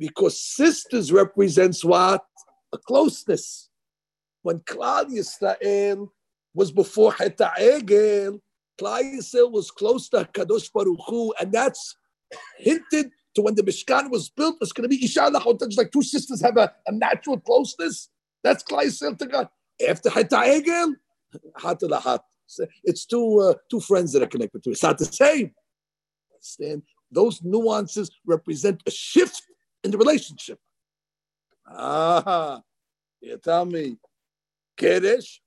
because 0.00 0.40
sisters 0.40 1.12
represents 1.12 1.84
what 1.84 2.24
a 2.72 2.78
closeness. 2.78 3.68
When 4.42 4.60
Klal 4.60 5.04
Yisrael 5.10 6.08
was 6.54 6.72
before 6.72 7.12
Heta 7.12 7.52
Egel, 7.58 8.40
Klal 8.80 9.02
Yisrael 9.02 9.52
was 9.52 9.70
close 9.70 10.08
to 10.08 10.26
Kadosh 10.32 10.72
Baruch 10.72 10.98
Hu, 11.06 11.34
and 11.38 11.52
that's 11.52 11.94
hinted 12.56 13.10
to 13.34 13.42
when 13.42 13.54
the 13.54 13.62
Mishkan 13.62 14.10
was 14.10 14.30
built. 14.30 14.56
It's 14.62 14.72
going 14.72 14.88
to 14.88 14.96
be 14.96 15.04
Isha 15.04 15.20
Lachota, 15.20 15.66
just 15.66 15.76
like 15.76 15.92
two 15.92 16.02
sisters 16.02 16.40
have 16.40 16.56
a, 16.56 16.72
a 16.86 16.92
natural 16.92 17.38
closeness. 17.38 18.08
That's 18.42 18.64
Klal 18.64 18.84
Yisrael 18.84 19.18
to 19.18 19.26
God. 19.26 19.48
After 19.86 20.08
Heta 20.08 20.62
Egel, 20.62 20.94
Hat 21.56 21.80
Lahat. 21.82 22.20
It's 22.82 23.04
two 23.04 23.40
uh, 23.40 23.54
two 23.70 23.80
friends 23.80 24.12
that 24.12 24.22
are 24.22 24.26
connected 24.26 24.64
to 24.64 24.70
it. 24.70 24.72
It's 24.72 24.82
not 24.82 24.98
the 24.98 25.04
same. 25.04 25.52
Understand? 26.32 26.82
Those 27.12 27.42
nuances 27.42 28.10
represent 28.26 28.82
a 28.86 28.90
shift 28.90 29.42
in 29.82 29.90
the 29.90 29.98
relationship. 29.98 30.58
Ah, 31.66 32.60
you 33.20 33.36
tell 33.38 33.64
me, 33.64 33.96
Kedesh, 34.76 35.38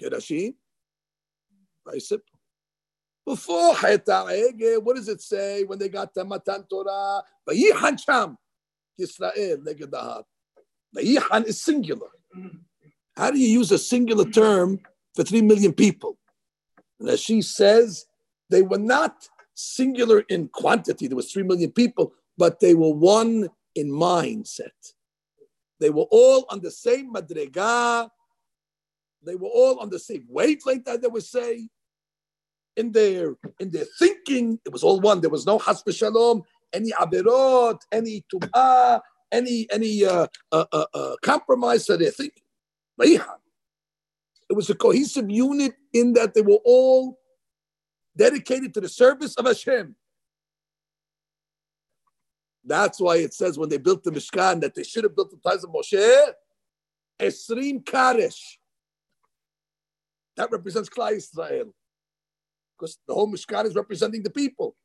Kedashim, 0.00 0.54
very. 1.86 2.00
Before 3.24 3.74
Heta 3.74 4.26
Egel, 4.32 4.82
what 4.82 4.96
does 4.96 5.08
it 5.08 5.20
say 5.20 5.62
when 5.62 5.78
they 5.78 5.88
got 5.88 6.12
the 6.12 6.24
Matan 6.24 6.64
Torah? 6.68 7.22
Vayihan 7.48 7.96
Sham, 8.02 8.36
Yisrael, 9.00 9.58
Neged 9.58 9.90
Dahat. 9.90 10.24
Vayihan 10.96 11.46
is 11.46 11.62
singular. 11.62 12.08
How 13.16 13.30
do 13.30 13.38
you 13.38 13.48
use 13.48 13.70
a 13.70 13.78
singular 13.78 14.24
term 14.24 14.80
for 15.14 15.22
three 15.22 15.42
million 15.42 15.72
people? 15.72 16.18
And 16.98 17.10
as 17.10 17.20
she 17.20 17.42
says, 17.42 18.06
they 18.50 18.62
were 18.62 18.78
not 18.78 19.28
singular 19.54 20.20
in 20.28 20.48
quantity. 20.48 21.06
There 21.06 21.16
was 21.16 21.32
three 21.32 21.44
million 21.44 21.70
people, 21.70 22.14
but 22.36 22.60
they 22.60 22.74
were 22.74 22.92
one 22.92 23.48
in 23.74 23.90
mindset. 23.90 24.70
They 25.80 25.90
were 25.90 26.06
all 26.10 26.46
on 26.50 26.60
the 26.60 26.70
same 26.70 27.12
madrega. 27.12 28.08
They 29.24 29.34
were 29.34 29.48
all 29.48 29.78
on 29.80 29.90
the 29.90 29.98
same 29.98 30.26
wavelength, 30.28 30.88
as 30.88 31.00
they 31.00 31.08
would 31.08 31.24
say. 31.24 31.68
In 32.76 32.90
their 32.90 33.36
in 33.60 33.70
their 33.70 33.84
thinking, 33.98 34.58
it 34.64 34.72
was 34.72 34.82
all 34.82 35.00
one. 35.00 35.20
There 35.20 35.28
was 35.28 35.44
no 35.44 35.58
has 35.58 35.82
shalom, 35.90 36.42
any 36.72 36.90
aberot, 36.92 37.80
any 37.92 38.24
tumah, 38.32 39.00
any 39.30 39.66
any 39.70 40.04
uh, 40.04 40.26
uh, 40.52 40.64
uh, 40.72 40.86
uh, 40.94 41.16
compromise 41.22 41.84
to 41.86 41.96
their 41.98 42.10
thinking. 42.10 42.42
It 44.52 44.54
was 44.54 44.70
a 44.70 44.74
cohesive 44.74 45.30
unit 45.30 45.74
in 45.92 46.12
that 46.14 46.34
they 46.34 46.42
were 46.42 46.60
all 46.64 47.18
dedicated 48.16 48.74
to 48.74 48.80
the 48.80 48.88
service 48.88 49.34
of 49.36 49.46
Hashem. 49.46 49.96
That's 52.64 53.00
why 53.00 53.16
it 53.16 53.34
says 53.34 53.58
when 53.58 53.68
they 53.68 53.78
built 53.78 54.04
the 54.04 54.10
Mishkan 54.10 54.60
that 54.60 54.74
they 54.74 54.84
should 54.84 55.04
have 55.04 55.16
built 55.16 55.30
the 55.30 55.50
times 55.50 55.64
of 55.64 55.70
Moshe, 55.70 56.32
Esrim 57.20 57.82
Karesh. 57.82 58.56
That 60.36 60.50
represents 60.50 60.88
Klal 60.88 61.12
Israel. 61.12 61.74
Because 62.78 62.98
the 63.06 63.14
whole 63.14 63.30
Mishkan 63.30 63.66
is 63.66 63.74
representing 63.74 64.22
the 64.22 64.30
people. 64.30 64.76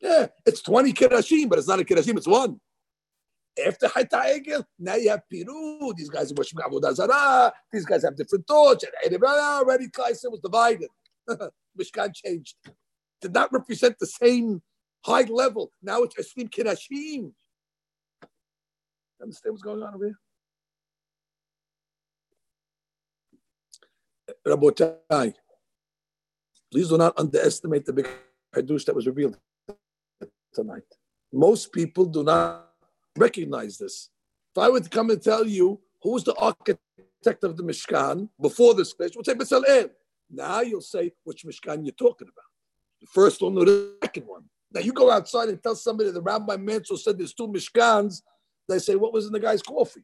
Yeah, 0.00 0.26
it's 0.44 0.60
20 0.62 0.92
Kirashim, 0.92 1.48
but 1.48 1.58
it's 1.58 1.68
not 1.68 1.80
a 1.80 1.84
Kirashim, 1.84 2.16
it's 2.16 2.26
one. 2.26 2.60
After 3.64 3.86
Hayta 3.86 4.40
Egel, 4.44 4.64
now 4.78 4.96
you 4.96 5.10
have 5.10 5.22
Piru. 5.30 5.94
These 5.96 6.10
guys 6.10 6.32
are 6.32 6.34
worshiping 6.34 6.64
Avodah 6.64 6.92
Zarah. 6.94 7.52
These 7.72 7.86
guys 7.86 8.02
have 8.02 8.16
different 8.16 8.46
thoughts. 8.46 8.84
Already 9.06 9.88
Kaiser 9.88 10.28
was 10.30 10.40
divided. 10.40 10.88
Mishkan 11.78 12.12
changed. 12.12 12.56
Did 13.20 13.32
not 13.32 13.52
represent 13.52 13.96
the 14.00 14.06
same 14.06 14.60
high 15.04 15.22
level. 15.22 15.70
Now 15.82 16.02
it's 16.02 16.16
Eslim 16.16 16.48
Kirashim. 16.50 17.32
Understand 19.20 19.52
what's 19.52 19.62
going 19.62 19.82
on 19.82 19.94
over 19.94 20.06
here? 20.06 20.18
Rabotai, 24.46 25.34
please 26.72 26.88
do 26.88 26.98
not 26.98 27.18
underestimate 27.18 27.84
the 27.84 27.92
big 27.92 28.08
hadush 28.54 28.84
that 28.86 28.94
was 28.94 29.06
revealed 29.06 29.38
tonight. 30.52 30.82
Most 31.32 31.72
people 31.72 32.06
do 32.06 32.22
not 32.22 32.70
recognize 33.16 33.78
this. 33.78 34.10
If 34.54 34.62
I 34.62 34.68
were 34.70 34.80
to 34.80 34.88
come 34.88 35.10
and 35.10 35.22
tell 35.22 35.46
you 35.46 35.80
who 36.02 36.12
was 36.12 36.24
the 36.24 36.34
architect 36.34 37.44
of 37.44 37.56
the 37.56 37.62
Mishkan 37.62 38.28
before 38.40 38.74
this 38.74 38.92
place, 38.94 39.12
we'll 39.14 39.24
say 39.24 39.34
Bezalel. 39.34 39.90
Now 40.30 40.60
you'll 40.60 40.80
say 40.80 41.12
which 41.24 41.44
Mishkan 41.44 41.84
you're 41.84 41.92
talking 41.92 42.28
about. 42.28 42.44
The 43.00 43.06
first 43.08 43.42
one 43.42 43.56
or 43.58 43.64
the 43.64 43.96
second 44.02 44.26
one. 44.26 44.44
Now 44.74 44.80
you 44.80 44.92
go 44.92 45.10
outside 45.10 45.48
and 45.48 45.62
tell 45.62 45.76
somebody 45.76 46.10
the 46.10 46.20
Rabbi 46.20 46.56
Mansell 46.56 46.96
said 46.96 47.16
there's 47.16 47.32
two 47.32 47.46
Mishkans. 47.46 48.22
They 48.68 48.80
say, 48.80 48.96
what 48.96 49.12
was 49.12 49.26
in 49.26 49.32
the 49.32 49.38
guy's 49.38 49.62
coffee? 49.62 50.02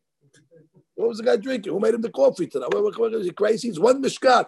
What 0.94 1.08
was 1.08 1.18
the 1.18 1.24
guy 1.24 1.36
drinking? 1.36 1.72
Who 1.72 1.80
made 1.80 1.94
him 1.94 2.02
the 2.02 2.10
coffee 2.10 2.46
tonight? 2.46 2.72
What, 2.72 2.96
what, 2.98 3.14
is 3.14 3.26
he 3.26 3.32
crazy? 3.32 3.68
He's 3.68 3.80
one 3.80 4.02
Mishkan. 4.02 4.44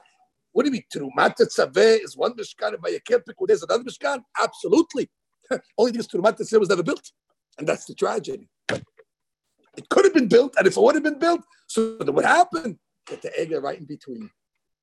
What 0.53 0.65
do 0.65 0.69
you 0.69 0.73
mean? 0.73 0.85
Trumat 0.95 1.37
Tzaveh 1.37 2.05
is 2.05 2.17
one 2.17 2.35
Mishkan, 2.35 2.75
and 2.75 2.83
by 2.83 2.91
Yekepik, 2.91 3.35
there's 3.47 3.63
another 3.63 3.83
Mishkan? 3.83 4.23
Absolutely. 4.39 5.11
Only 5.79 5.93
because 5.93 6.09
Trumat 6.09 6.39
Tzaveh 6.39 6.61
was 6.61 6.69
never 6.69 6.83
built. 6.83 7.11
And 7.59 7.67
that's 7.67 7.87
the 7.87 7.95
tragedy. 7.95 8.49
It 8.69 9.89
could 9.89 10.05
have 10.05 10.15
been 10.15 10.29
built, 10.29 10.55
and 10.59 10.67
if 10.67 10.77
it 10.77 10.81
would 10.83 10.95
have 10.95 11.05
been 11.05 11.19
built, 11.19 11.41
so 11.67 11.97
what 12.05 12.27
happened? 12.27 12.77
Get 13.07 13.23
the 13.23 13.31
Egel 13.31 13.63
right 13.63 13.79
in 13.79 13.87
between. 13.87 14.31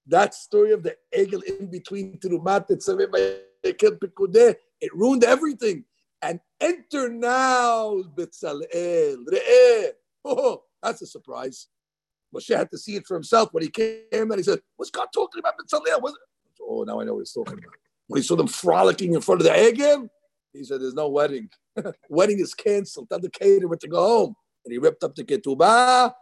That 0.07 0.33
story 0.33 0.71
of 0.71 0.81
the 0.81 0.95
Egel 1.15 1.43
in 1.43 1.69
between 1.69 2.17
Trumat 2.17 2.67
Tzaveh 2.67 3.11
by 3.11 3.37
Yekepik, 3.63 4.15
it 4.81 4.95
ruined 4.95 5.23
everything. 5.23 5.85
And 6.21 6.39
enter 6.59 7.09
now 7.09 8.03
Bezalel. 8.15 9.25
Oh, 10.25 10.63
that's 10.83 11.01
a 11.01 11.07
surprise. 11.07 11.67
Moshe 12.35 12.55
had 12.55 12.69
to 12.71 12.77
see 12.77 12.95
it 12.95 13.07
for 13.07 13.15
himself 13.15 13.49
when 13.53 13.63
he 13.63 13.69
came 13.69 14.03
and 14.11 14.35
he 14.35 14.43
said, 14.43 14.59
What's 14.75 14.91
God 14.91 15.07
talking 15.13 15.39
about 15.39 15.55
Bezalel? 15.57 16.13
Oh, 16.61 16.83
now 16.83 16.99
I 16.99 17.05
know 17.05 17.13
what 17.13 17.21
he's 17.21 17.31
talking 17.31 17.57
about. 17.57 17.73
When 18.07 18.21
he 18.21 18.27
saw 18.27 18.35
them 18.35 18.47
frolicking 18.47 19.13
in 19.13 19.21
front 19.21 19.41
of 19.41 19.47
the 19.47 19.53
Egel, 19.53 20.09
he 20.53 20.63
said, 20.63 20.81
There's 20.81 20.93
no 20.93 21.09
wedding. 21.09 21.49
wedding 22.09 22.39
is 22.39 22.53
canceled. 22.53 23.09
Tell 23.09 23.19
the 23.19 23.29
caterer 23.29 23.67
went 23.67 23.81
to 23.81 23.87
go 23.87 23.97
home. 23.97 24.35
And 24.65 24.73
he 24.73 24.77
ripped 24.77 25.03
up 25.03 25.15
the 25.15 25.23
ketubah. 25.23 26.13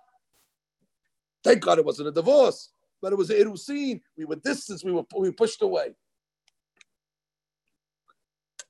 Thank 1.43 1.61
God 1.61 1.79
it 1.79 1.85
wasn't 1.85 2.09
a 2.09 2.11
divorce, 2.11 2.71
but 3.01 3.13
it 3.13 3.15
was 3.15 3.29
an 3.29 3.37
irusin. 3.37 4.01
We 4.17 4.25
were 4.25 4.35
distanced, 4.35 4.85
we 4.85 4.91
were, 4.91 5.05
we 5.17 5.31
pushed 5.31 5.61
away. 5.61 5.93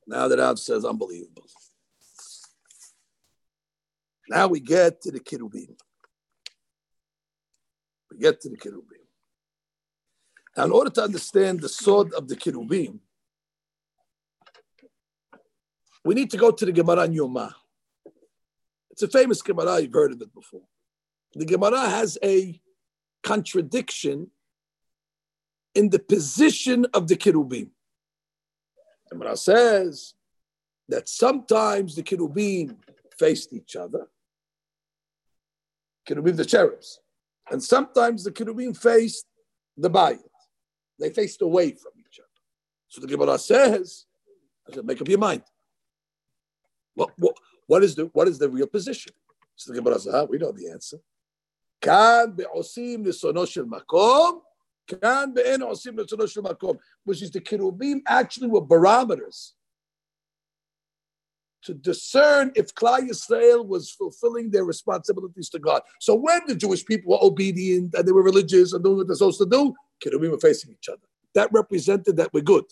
Now 0.07 0.29
that 0.29 0.39
Av 0.39 0.57
says 0.57 0.85
unbelievable. 0.85 1.43
Now 4.29 4.47
we 4.47 4.59
get 4.59 5.01
to 5.01 5.11
the 5.11 5.19
Kirubim. 5.19 5.75
We 8.11 8.17
get 8.17 8.39
to 8.41 8.49
the 8.49 8.57
Kirubim. 8.57 9.05
Now, 10.55 10.65
in 10.65 10.71
order 10.71 10.89
to 10.89 11.03
understand 11.03 11.61
the 11.61 11.69
sword 11.69 12.13
of 12.13 12.27
the 12.27 12.35
Kirubim, 12.35 12.99
we 16.03 16.15
need 16.15 16.31
to 16.31 16.37
go 16.37 16.51
to 16.51 16.65
the 16.65 16.71
Gemara 16.71 17.07
Yoma. 17.07 17.53
It's 18.89 19.03
a 19.03 19.07
famous 19.07 19.41
Gemara, 19.41 19.81
you've 19.81 19.93
heard 19.93 20.13
of 20.13 20.21
it 20.21 20.33
before. 20.33 20.63
The 21.35 21.45
Gemara 21.45 21.87
has 21.89 22.17
a 22.23 22.59
contradiction 23.23 24.31
in 25.75 25.89
the 25.89 25.99
position 25.99 26.87
of 26.93 27.07
the 27.07 27.15
Kirubim. 27.15 27.69
The 29.09 29.15
Gemara 29.15 29.37
says 29.37 30.13
that 30.89 31.07
sometimes 31.07 31.95
the 31.95 32.03
Kirubim 32.03 32.77
faced 33.17 33.53
each 33.53 33.75
other, 33.75 34.07
Kirubim, 36.07 36.35
the 36.35 36.45
cherubs, 36.45 36.99
and 37.49 37.61
sometimes 37.61 38.23
the 38.23 38.31
Kirubim 38.31 38.75
faced 38.75 39.25
the 39.75 39.89
Bayit. 39.89 40.19
They 40.99 41.09
faced 41.11 41.41
away 41.41 41.71
from 41.71 41.91
each 41.99 42.19
other. 42.19 42.27
So 42.87 43.01
the 43.01 43.07
Gemara 43.07 43.37
says, 43.37 44.05
I 44.69 44.75
said, 44.75 44.85
make 44.85 45.01
up 45.01 45.07
your 45.07 45.19
mind. 45.19 45.43
What, 46.95 47.11
what, 47.17 47.35
what 47.67 47.83
is 47.83 47.95
the 47.95 48.05
what 48.13 48.27
is 48.27 48.39
the 48.39 48.49
real 48.49 48.67
position? 48.67 49.13
So 49.55 49.71
the 49.71 49.79
Gemara 49.79 49.99
says, 49.99 50.13
ah, 50.13 50.23
we 50.23 50.37
know 50.37 50.51
the 50.51 50.69
answer. 50.69 50.97
Kan 51.81 52.31
be'osim 52.31 53.05
nisono 53.05 53.47
shel 53.47 53.65
makom, 53.65 54.41
which 57.03 57.21
is 57.21 57.31
the 57.31 57.41
kirubim 57.41 58.01
actually 58.07 58.47
were 58.47 58.61
barometers 58.61 59.53
to 61.63 61.73
discern 61.73 62.51
if 62.55 62.73
Klal 62.73 63.09
Yisrael 63.09 63.67
was 63.67 63.91
fulfilling 63.91 64.49
their 64.51 64.63
responsibilities 64.63 65.49
to 65.49 65.59
God. 65.59 65.81
So 65.99 66.15
when 66.15 66.41
the 66.47 66.55
Jewish 66.55 66.85
people 66.85 67.11
were 67.11 67.19
obedient 67.21 67.93
and 67.93 68.07
they 68.07 68.11
were 68.13 68.23
religious 68.23 68.71
and 68.73 68.83
doing 68.83 68.97
what 68.97 69.07
they're 69.07 69.17
supposed 69.17 69.39
to 69.39 69.45
do, 69.45 69.75
Kirubim 70.03 70.31
were 70.31 70.39
facing 70.39 70.71
each 70.71 70.87
other. 70.87 71.01
That 71.33 71.49
represented 71.51 72.15
that 72.17 72.33
we're 72.33 72.41
good. 72.41 72.63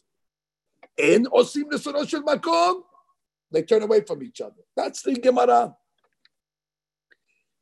In 0.98 1.26
Osim 1.26 1.66
Makom, 1.66 2.84
they 3.52 3.64
turn 3.64 3.84
away 3.84 4.02
from 4.02 4.24
each 4.24 4.40
other. 4.40 4.64
That's 4.78 5.02
the 5.02 5.16
Gemara. 5.16 5.76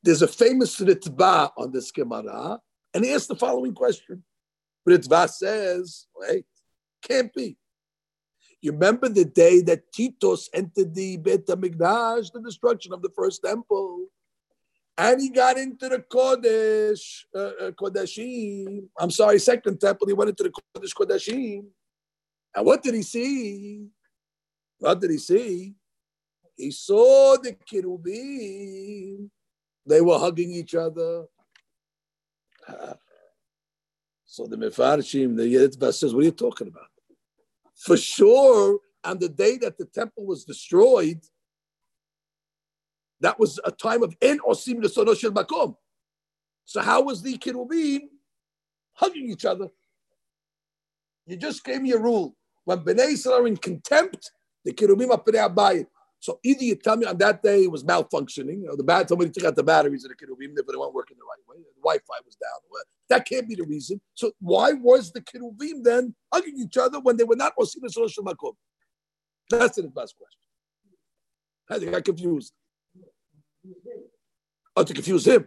There's 0.03 0.21
a 0.21 0.27
famous 0.27 0.79
Ritva 0.79 1.51
on 1.57 1.71
this 1.71 1.91
Gemara, 1.91 2.59
and 2.93 3.03
he 3.03 3.11
asks 3.11 3.27
the 3.27 3.35
following 3.35 3.73
question. 3.73 4.23
Ritva 4.88 5.29
says, 5.29 6.07
wait, 6.15 6.45
can't 7.01 7.34
be. 7.34 7.57
You 8.61 8.71
remember 8.71 9.09
the 9.09 9.25
day 9.25 9.61
that 9.61 9.91
Titus 9.91 10.49
entered 10.53 10.95
the 10.95 11.17
Bet 11.17 11.45
HaMikdash, 11.47 12.31
the 12.31 12.41
destruction 12.41 12.93
of 12.93 13.01
the 13.01 13.09
first 13.15 13.43
temple, 13.43 14.07
and 14.97 15.19
he 15.19 15.29
got 15.29 15.57
into 15.57 15.89
the 15.89 15.99
Kodesh, 15.99 17.23
uh, 17.36 17.65
uh, 17.65 17.71
Kodashim. 17.71 18.84
I'm 18.97 19.11
sorry, 19.11 19.39
second 19.39 19.79
temple. 19.81 20.07
He 20.07 20.13
went 20.13 20.29
into 20.29 20.43
the 20.43 20.51
Kodesh 20.51 20.93
Kodashim. 20.93 21.65
And 22.55 22.65
what 22.65 22.84
did 22.84 22.93
he 22.93 23.01
see? 23.01 23.88
What 24.77 25.01
did 25.01 25.09
he 25.09 25.17
see? 25.17 25.73
He 26.55 26.69
saw 26.69 27.38
the 27.38 27.55
Kirubim. 27.69 29.29
They 29.86 30.01
were 30.01 30.19
hugging 30.19 30.51
each 30.51 30.75
other. 30.75 31.25
So 34.34 34.47
the 34.47 34.55
Mefarshim, 34.55 35.38
the 35.38 35.43
Yetzbah 35.43 35.93
says, 35.93 36.11
What 36.11 36.21
are 36.21 36.25
you 36.25 36.31
talking 36.31 36.67
about? 36.67 36.88
For 37.75 37.95
sure, 37.95 38.79
on 39.03 39.19
the 39.19 39.29
day 39.29 39.59
that 39.59 39.77
the 39.77 39.86
temple 39.86 40.25
was 40.25 40.43
destroyed, 40.43 41.21
that 43.19 43.39
was 43.39 43.59
a 43.63 43.69
time 43.69 44.01
of 44.01 44.17
en 44.23 44.39
osim 44.39 44.81
shel 45.19 45.31
makom. 45.34 45.75
So 46.65 46.81
how 46.81 47.03
was 47.03 47.21
the 47.21 47.38
kirubim 47.38 47.99
hugging 48.93 49.29
each 49.29 49.45
other? 49.45 49.67
You 51.27 51.38
just 51.38 51.63
gave 51.63 51.84
me 51.84 51.91
a 51.91 51.99
rule. 51.99 52.36
When 52.63 52.79
Bnei 52.79 53.09
Israel 53.09 53.43
are 53.43 53.47
in 53.47 53.57
contempt, 53.57 54.31
the 54.65 54.73
kirubim 54.73 55.11
are 55.11 55.21
abayit. 55.47 55.86
So 56.19 56.39
either 56.43 56.63
you 56.63 56.73
tell 56.73 56.97
me 56.97 57.05
on 57.05 57.19
that 57.19 57.43
day 57.43 57.65
it 57.65 57.71
was 57.71 57.84
malfunctioning, 57.84 58.63
know, 58.63 58.75
the 58.75 58.84
bad 58.84 59.09
somebody 59.09 59.29
took 59.29 59.43
out 59.43 59.55
the 59.55 59.61
batteries 59.61 60.05
of 60.05 60.09
the 60.09 60.15
kirubim, 60.15 60.55
but 60.55 60.71
they 60.71 60.75
weren't 60.75 60.95
working 60.95 61.17
the 61.19 61.23
right 61.23 61.47
way. 61.47 61.61
The 61.61 61.81
Wi-Fi. 61.84 62.22
That 63.09 63.27
can't 63.27 63.47
be 63.47 63.55
the 63.55 63.63
reason. 63.63 64.01
So 64.13 64.31
why 64.39 64.73
was 64.73 65.11
the 65.11 65.21
kirubim 65.21 65.83
then 65.83 66.15
hugging 66.33 66.57
each 66.57 66.77
other 66.77 66.99
when 66.99 67.17
they 67.17 67.23
were 67.23 67.35
not 67.35 67.53
osim 67.57 67.83
lesono 67.83 68.09
makom? 68.19 68.53
That's 69.49 69.75
the 69.75 69.83
best 69.83 70.15
question. 70.17 70.39
I 71.69 71.79
think 71.79 71.95
I 71.95 72.01
confused. 72.01 72.53
Or 74.75 74.83
to 74.83 74.93
confuse 74.93 75.27
him. 75.27 75.45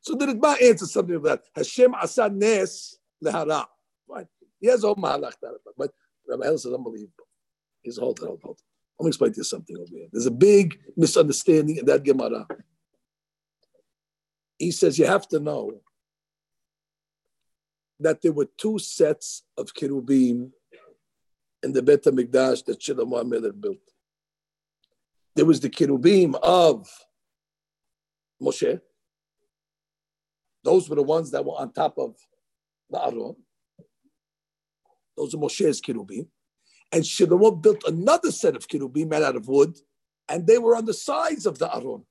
So 0.00 0.14
the 0.14 0.26
Ritba 0.26 0.62
answer 0.62 0.86
something 0.86 1.14
like 1.14 1.24
that. 1.24 1.42
Hashem 1.54 1.94
asa 1.94 2.28
nes 2.28 2.98
lehara. 3.22 3.66
Fine. 4.08 4.28
He 4.60 4.68
has 4.68 4.84
all 4.84 4.96
mahalach 4.96 5.34
but 5.76 5.90
Rabbi 6.26 6.44
Hillel 6.44 6.58
says 6.58 6.72
unbelievable. 6.72 7.28
He's 7.82 7.98
hold 7.98 8.18
it, 8.20 8.26
hold, 8.26 8.40
hold. 8.42 8.60
Let 8.98 9.04
me 9.04 9.08
explain 9.08 9.32
to 9.32 9.38
you 9.38 9.44
something 9.44 9.76
over 9.76 9.90
here. 9.90 10.06
There's 10.12 10.26
a 10.26 10.30
big 10.30 10.78
misunderstanding 10.96 11.76
in 11.76 11.86
that 11.86 12.02
Gemara. 12.02 12.46
He 14.58 14.70
says 14.70 14.98
you 14.98 15.06
have 15.06 15.28
to 15.28 15.40
know 15.40 15.72
that 18.00 18.22
there 18.22 18.32
were 18.32 18.48
two 18.58 18.78
sets 18.78 19.44
of 19.56 19.72
kirubim 19.74 20.50
in 21.62 21.72
the 21.72 21.82
Bet 21.82 22.04
HaMikdash 22.04 22.64
that 22.66 22.80
Shlomo 22.80 23.22
HaMelech 23.22 23.60
built. 23.60 23.78
There 25.34 25.46
was 25.46 25.60
the 25.60 25.70
kirubim 25.70 26.34
of 26.42 26.88
Moshe. 28.42 28.80
Those 30.62 30.88
were 30.88 30.96
the 30.96 31.02
ones 31.02 31.30
that 31.30 31.44
were 31.44 31.52
on 31.52 31.72
top 31.72 31.98
of 31.98 32.16
the 32.90 33.02
Aron. 33.02 33.36
Those 35.16 35.34
are 35.34 35.38
Moshe's 35.38 35.80
kirubim. 35.80 36.26
And 36.92 37.02
Shlomo 37.02 37.60
built 37.60 37.84
another 37.86 38.30
set 38.30 38.56
of 38.56 38.68
kirubim 38.68 39.08
made 39.08 39.22
out 39.22 39.36
of 39.36 39.48
wood, 39.48 39.76
and 40.28 40.46
they 40.46 40.58
were 40.58 40.76
on 40.76 40.84
the 40.84 40.94
sides 40.94 41.46
of 41.46 41.58
the 41.58 41.74
Aron. 41.74 42.04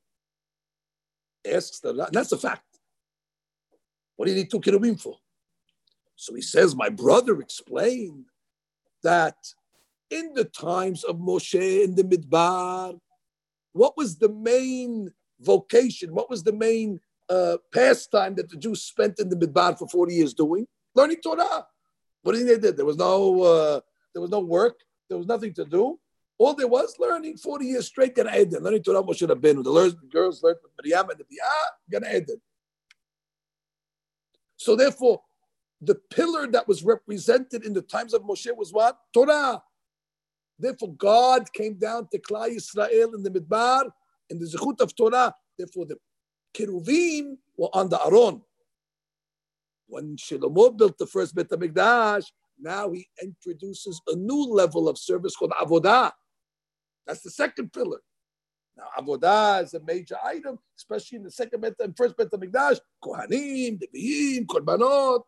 Asks 1.46 1.80
the, 1.80 2.10
that's 2.12 2.32
a 2.32 2.38
fact. 2.38 2.64
What 4.16 4.26
do 4.26 4.32
you 4.32 4.38
need 4.38 4.52
two 4.52 4.96
for? 4.98 5.18
So 6.16 6.34
he 6.34 6.42
says, 6.42 6.76
my 6.76 6.90
brother 6.90 7.40
explained 7.42 8.26
that 9.04 9.36
in 10.10 10.34
the 10.34 10.46
times 10.46 11.04
of 11.04 11.18
Moshe 11.18 11.84
in 11.84 11.96
the 11.96 12.04
Midbar, 12.04 13.00
what 13.74 13.98
was 13.98 14.18
the 14.18 14.30
main 14.30 15.12
vocation? 15.40 16.14
What 16.14 16.30
was 16.30 16.44
the 16.44 16.54
main 16.54 17.00
uh, 17.30 17.58
pastime 17.74 18.36
that 18.36 18.50
the 18.50 18.58
Jews 18.58 18.84
spent 18.84 19.20
in 19.20 19.30
the 19.30 19.36
Midbar 19.36 19.78
for 19.78 19.88
40 19.88 20.14
years 20.14 20.34
doing? 20.34 20.68
Learning 20.96 21.18
Torah. 21.22 21.66
What 22.22 22.36
did 22.36 22.48
they 22.48 22.60
did? 22.60 22.78
There 22.78 22.86
was 22.86 22.98
no 22.98 23.42
uh, 23.42 23.80
there 24.14 24.22
was 24.22 24.32
no 24.32 24.40
work. 24.40 24.80
There 25.10 25.18
was 25.18 25.28
nothing 25.28 25.54
to 25.56 25.66
do. 25.66 26.00
All 26.38 26.54
there 26.54 26.68
was 26.68 26.96
learning 27.00 27.38
40 27.38 27.66
years 27.66 27.88
straight 27.88 28.16
Gan 28.16 28.30
Eden. 28.34 28.64
Learning 28.64 28.84
Torah 28.84 29.04
Moshe 29.04 29.28
Rabbeinu. 29.28 29.64
The 29.64 30.08
girls 30.12 30.42
learned 30.44 30.60
from 30.62 30.72
Miriam 30.82 31.10
and 31.10 31.20
the 31.20 31.24
Biyah, 31.24 31.92
Gan 32.02 32.16
Eden. 32.16 32.42
So 34.58 34.76
therefore, 34.76 35.22
the 35.86 35.96
pillar 36.10 36.48
that 36.48 36.68
was 36.68 36.84
represented 36.84 37.66
in 37.66 37.74
the 37.74 37.82
times 37.82 38.14
of 38.14 38.24
Moshe 38.24 38.56
was 38.56 38.72
what? 38.72 38.98
Torah. 39.14 39.62
Therefore, 40.60 40.94
God 40.96 41.52
came 41.54 41.76
down 41.76 42.08
to 42.12 42.20
Klal 42.20 42.50
Israel 42.50 43.16
in 43.16 43.24
the 43.24 43.30
Midbar, 43.30 43.90
in 44.30 44.40
the 44.40 44.46
Zechut 44.46 44.80
of 44.82 44.96
Torah. 44.96 45.34
Therefore, 45.58 45.86
the 45.86 45.98
Keruvim 46.54 47.38
were 47.58 47.70
on 47.74 47.90
the 47.90 48.00
Aron. 48.06 48.42
When 49.88 50.16
Shlomo 50.16 50.76
built 50.78 50.98
the 50.98 51.08
first 51.08 51.36
Bet 51.36 51.50
HaMikdash, 51.50 52.26
now 52.60 52.92
he 52.92 53.08
introduces 53.22 54.00
a 54.08 54.16
new 54.16 54.46
level 54.46 54.88
of 54.88 54.98
service 54.98 55.36
called 55.36 55.52
Avodah. 55.52 56.12
That's 57.06 57.22
the 57.22 57.32
second 57.32 57.74
pillar. 57.74 58.00
Now, 58.78 58.86
Avodah 58.98 59.64
is 59.64 59.74
a 59.74 59.80
major 59.82 60.18
item, 60.24 60.58
especially 60.78 61.18
in 61.18 61.24
the 61.24 61.32
second 61.32 61.62
Bet 61.62 61.74
and 61.80 61.96
first 61.96 62.16
Bet 62.16 62.32
HaMikdash. 62.32 62.80
Kohanim, 63.04 63.80
Leviyim, 63.82 64.46
Korbanot. 64.46 65.24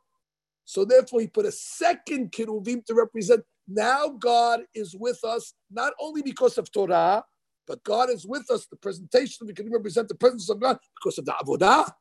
So 0.66 0.84
therefore, 0.84 1.22
he 1.22 1.28
put 1.28 1.46
a 1.46 1.52
second 1.52 2.32
Keruvim 2.32 2.84
to 2.86 2.96
represent 2.96 3.44
now 3.68 4.10
God 4.10 4.62
is 4.74 4.96
with 4.96 5.24
us, 5.24 5.54
not 5.72 5.94
only 6.00 6.22
because 6.22 6.58
of 6.58 6.72
Torah, 6.72 7.24
but 7.68 7.84
God 7.84 8.10
is 8.10 8.26
with 8.26 8.50
us. 8.52 8.66
The 8.68 8.76
presentation 8.76 9.48
the 9.48 9.54
Keruvim 9.54 9.74
represent 9.74 10.08
the 10.08 10.16
presence 10.16 10.50
of 10.50 10.60
God 10.60 10.78
because 11.00 11.18
of 11.18 11.26
the 11.26 11.34
Avodah. 11.34 11.92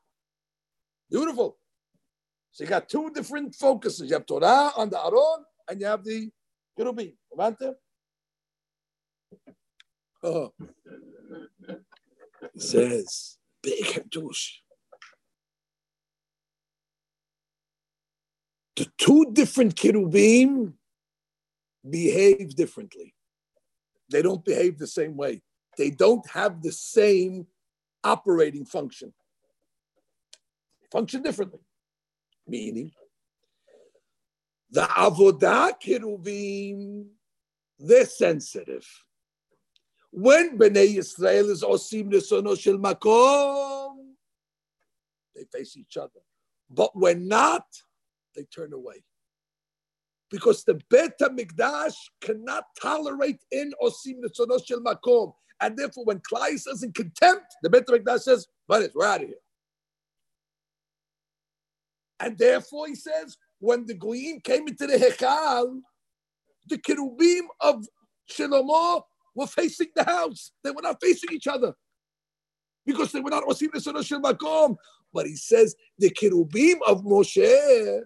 Beautiful. 1.10 1.58
So 2.52 2.64
you 2.64 2.70
got 2.70 2.88
two 2.88 3.10
different 3.10 3.54
focuses. 3.54 4.08
You 4.08 4.14
have 4.14 4.26
Torah 4.26 4.72
on 4.76 4.88
the 4.90 4.98
Aron, 4.98 5.44
and 5.68 5.80
you 5.80 5.86
have 5.86 6.04
the 6.04 6.30
Kerubim. 6.78 7.14
Oh. 10.22 10.52
He 12.54 12.60
says, 12.60 13.38
big 13.62 13.84
Hadush. 13.84 14.63
The 18.76 18.86
two 18.98 19.30
different 19.32 19.76
kirubim 19.76 20.72
behave 21.88 22.56
differently. 22.56 23.14
They 24.10 24.22
don't 24.22 24.44
behave 24.44 24.78
the 24.78 24.86
same 24.86 25.16
way. 25.16 25.42
They 25.76 25.90
don't 25.90 26.28
have 26.30 26.62
the 26.62 26.72
same 26.72 27.46
operating 28.02 28.64
function. 28.64 29.12
Function 30.90 31.22
differently. 31.22 31.60
Meaning, 32.46 32.92
the 34.70 34.82
avodah 34.82 35.72
kirubim, 35.80 37.06
they're 37.78 38.06
sensitive. 38.06 38.86
When 40.10 40.58
Bnei 40.58 40.96
Yisrael 40.96 41.50
is 41.50 41.62
osim 41.62 42.12
nesono 42.12 42.58
shel 42.58 42.78
makom, 42.78 43.96
they 45.34 45.44
face 45.52 45.76
each 45.76 45.96
other. 45.96 46.20
But 46.70 46.94
when 46.94 47.26
not, 47.26 47.66
they 48.34 48.44
turn 48.44 48.72
away. 48.72 49.02
Because 50.30 50.64
the 50.64 50.80
Bet 50.90 51.18
HaMikdash 51.20 51.94
cannot 52.20 52.64
tolerate 52.80 53.44
in 53.50 53.72
Osim 53.82 54.20
Netzonos 54.24 54.66
Shel 54.66 54.80
Makom. 54.80 55.32
And 55.60 55.76
therefore, 55.76 56.04
when 56.04 56.20
Klal 56.20 56.58
says 56.58 56.82
in 56.82 56.92
contempt, 56.92 57.54
the 57.62 57.70
Bet 57.70 57.86
HaMikdash 57.86 58.20
says, 58.20 58.46
but 58.66 58.82
it's, 58.82 58.94
we're 58.94 59.06
out 59.06 59.22
of 59.22 59.28
here. 59.28 59.36
And 62.20 62.38
therefore, 62.38 62.88
he 62.88 62.94
says, 62.94 63.36
when 63.58 63.86
the 63.86 63.94
Goyim 63.94 64.40
came 64.40 64.66
into 64.66 64.86
the 64.86 64.96
Hechal, 64.96 65.80
the 66.68 66.78
Kirubim 66.78 67.46
of 67.60 67.86
Shlomo 68.30 69.02
were 69.34 69.46
facing 69.46 69.88
the 69.94 70.04
house. 70.04 70.52
They 70.62 70.70
were 70.70 70.82
not 70.82 71.00
facing 71.00 71.30
each 71.32 71.46
other 71.46 71.74
because 72.86 73.12
they 73.12 73.20
were 73.20 73.30
not 73.30 73.44
Osim 73.44 73.70
Shel 74.04 74.20
Makom. 74.20 74.76
But 75.14 75.26
he 75.26 75.36
says 75.36 75.76
the 75.96 76.10
Kirubim 76.10 76.78
of 76.86 77.04
Moshe, 77.04 78.02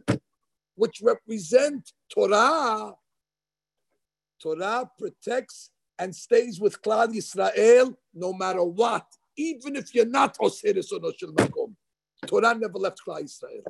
which 0.76 1.00
represent 1.02 1.90
Torah, 2.12 2.92
Torah 4.40 4.88
protects 4.98 5.70
and 5.98 6.14
stays 6.14 6.61
with 6.61 6.80
Klal 6.82 7.09
Yisrael 7.09 7.96
no 8.14 8.32
matter 8.32 8.62
what, 8.62 9.06
even 9.36 9.74
if 9.74 9.94
you're 9.94 10.06
not 10.06 10.38
Osir 10.38 10.86
Shel 10.86 11.32
Makom. 11.32 11.74
Torah 12.26 12.54
never 12.54 12.78
left 12.78 13.00
Klal 13.04 13.22
Yisrael. 13.22 13.64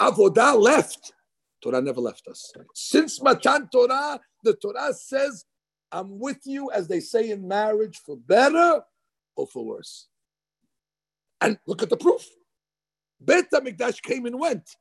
Avodah 0.00 0.58
left. 0.58 1.12
Torah 1.62 1.80
never 1.80 2.00
left 2.00 2.28
us. 2.28 2.52
Since 2.74 3.20
Matan 3.20 3.68
Torah, 3.72 4.20
the 4.44 4.54
Torah 4.54 4.94
says, 4.94 5.44
I'm 5.90 6.18
with 6.18 6.40
you, 6.44 6.70
as 6.70 6.86
they 6.86 7.00
say 7.00 7.30
in 7.30 7.46
marriage, 7.46 7.98
for 8.04 8.16
better 8.16 8.82
or 9.34 9.46
for 9.46 9.64
worse. 9.64 10.08
And 11.40 11.58
look 11.66 11.82
at 11.82 11.90
the 11.90 11.96
proof. 11.96 12.24
Bet 13.20 13.50
HaMikdash 13.52 14.02
came 14.02 14.26
and 14.26 14.38
went. 14.38 14.76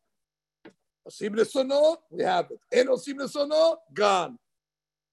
Osim 1.08 1.36
Nesono, 1.36 1.98
we 2.10 2.24
have 2.24 2.50
it. 2.52 2.60
And 2.72 2.90
Osim 2.90 3.16
Nesono, 3.16 3.78
gone. 3.94 4.38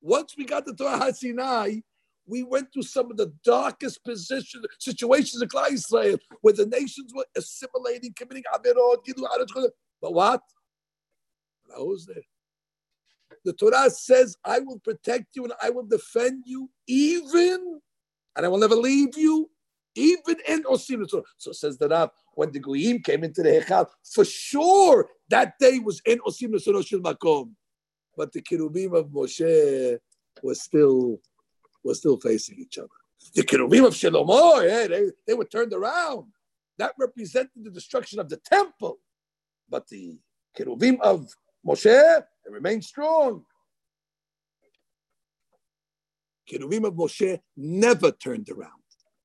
Once 0.00 0.34
we 0.36 0.44
got 0.44 0.64
the 0.64 0.74
Torah 0.74 0.98
HaSinai, 0.98 1.82
we 2.26 2.42
went 2.42 2.72
through 2.72 2.82
some 2.82 3.10
of 3.10 3.16
the 3.16 3.32
darkest 3.44 4.02
positions, 4.04 4.64
situations 4.78 5.42
in 5.42 5.48
Klal 5.48 5.70
Israel, 5.70 6.18
where 6.40 6.54
the 6.54 6.66
nations 6.66 7.12
were 7.14 7.26
assimilating, 7.36 8.12
committing 8.14 8.44
averot, 8.54 9.70
but 10.00 10.14
what? 10.14 10.42
Who's 11.76 12.06
there? 12.06 12.22
The 13.44 13.52
Torah 13.52 13.90
says, 13.90 14.36
I 14.44 14.60
will 14.60 14.78
protect 14.78 15.34
you 15.34 15.44
and 15.44 15.52
I 15.62 15.70
will 15.70 15.84
defend 15.84 16.44
you 16.46 16.70
even, 16.86 17.80
and 18.36 18.46
I 18.46 18.48
will 18.48 18.58
never 18.58 18.76
leave 18.76 19.16
you, 19.16 19.50
even 19.94 20.36
in 20.48 20.62
Osim. 20.64 21.08
So 21.36 21.52
says 21.52 21.78
the 21.78 21.88
Rav, 21.88 22.10
when 22.34 22.52
the 22.52 22.58
Goyim 22.58 23.00
came 23.00 23.24
into 23.24 23.42
the 23.42 23.50
Hechal, 23.50 23.86
for 24.04 24.24
sure 24.24 25.08
that 25.28 25.58
day 25.58 25.78
was 25.78 26.00
in 26.06 26.18
Osim 26.20 26.62
Shel 26.62 27.00
Makom. 27.00 27.52
But 28.16 28.32
the 28.32 28.42
Kirubim 28.42 28.94
of 28.96 29.06
Moshe 29.08 29.98
were 30.42 30.54
still 30.54 31.20
was 31.84 31.98
still 31.98 32.18
facing 32.18 32.58
each 32.58 32.78
other. 32.78 32.88
The 33.34 33.42
Kirubim 33.42 33.86
of 33.86 33.94
Shlomo, 33.94 34.66
yeah, 34.66 34.86
they, 34.86 35.10
they 35.26 35.34
were 35.34 35.44
turned 35.44 35.72
around. 35.72 36.26
That 36.78 36.92
represented 36.98 37.50
the 37.56 37.70
destruction 37.70 38.18
of 38.18 38.28
the 38.28 38.36
temple. 38.36 38.98
But 39.68 39.88
the 39.88 40.18
Kirubim 40.56 41.00
of 41.00 41.28
Moshe, 41.66 41.84
they 41.84 42.50
remained 42.50 42.84
strong. 42.84 43.44
Kiruvim 46.50 46.84
of 46.86 46.94
Moshe 46.94 47.40
never 47.56 48.10
turned 48.10 48.48
around. 48.50 48.81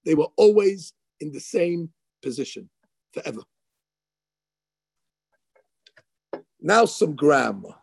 They 0.08 0.16
were 0.16 0.30
always 0.38 0.94
in 1.20 1.34
the 1.34 1.42
same 1.42 1.90
position 2.22 2.70
forever. 3.12 3.42
Now 6.62 6.86
some 6.86 7.14
grammar. 7.14 7.76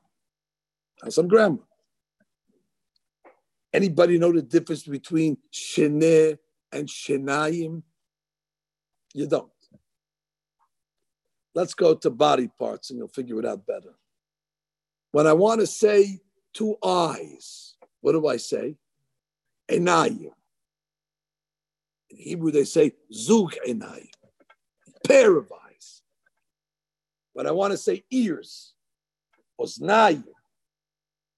Now 1.03 1.11
some 1.11 1.29
grammar. 1.29 1.65
Anybody 3.75 4.17
know 4.17 4.33
the 4.33 4.41
difference 4.41 4.85
between 4.85 5.37
sheneh 5.53 6.39
and 6.73 6.89
shenayim? 6.89 7.83
You 9.13 9.27
don't. 9.27 9.53
Let's 11.55 11.75
go 11.75 11.95
to 11.95 12.09
body 12.09 12.49
parts 12.59 12.89
and 12.89 12.99
you'll 12.99 13.09
figure 13.09 13.39
it 13.39 13.45
out 13.45 13.67
better. 13.67 13.97
When 15.13 15.27
I 15.27 15.35
want 15.35 15.61
to 15.61 15.67
say 15.67 16.21
two 16.55 16.77
eyes, 16.83 17.75
what 18.01 18.13
do 18.13 18.27
I 18.27 18.39
say? 18.39 18.77
Enayim. 19.71 20.31
In 22.15 22.23
Hebrew, 22.23 22.53
they 22.53 22.65
say 22.65 22.93
zug 23.13 23.55
enayim, 23.67 24.09
pair 25.07 25.37
of 25.37 25.53
eyes. 25.67 26.03
But 27.35 27.47
I 27.47 27.51
want 27.51 27.73
to 27.73 27.77
say 27.77 28.05
ears, 28.11 28.75
oznayim. 29.61 30.25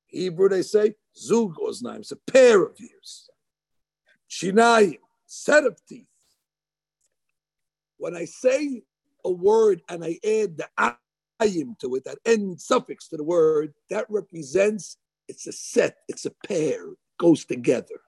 Hebrew, 0.07 0.49
they 0.49 0.63
say 0.63 0.95
zug 1.17 1.57
oznayim, 1.57 2.01
it's 2.01 2.13
a 2.13 2.17
pair 2.31 2.63
of 2.63 2.77
ears. 2.79 3.31
Shinayim, 4.31 4.99
set 5.27 5.65
of 5.65 5.79
teeth. 5.87 6.07
When 7.97 8.15
I 8.15 8.27
say 8.27 8.83
a 9.25 9.31
word 9.31 9.81
and 9.89 10.05
I 10.05 10.19
add 10.25 10.59
the 10.59 10.69
ayim 11.41 11.79
to 11.79 11.95
it, 11.95 12.05
that 12.05 12.19
end 12.27 12.61
suffix 12.61 13.09
to 13.09 13.17
the 13.17 13.25
word, 13.25 13.73
that 13.89 14.05
represents 14.11 14.99
it's 15.29 15.47
a 15.47 15.53
set, 15.53 15.97
it's 16.07 16.27
a 16.27 16.31
pair, 16.47 16.85
goes 17.19 17.47
together. 17.47 18.01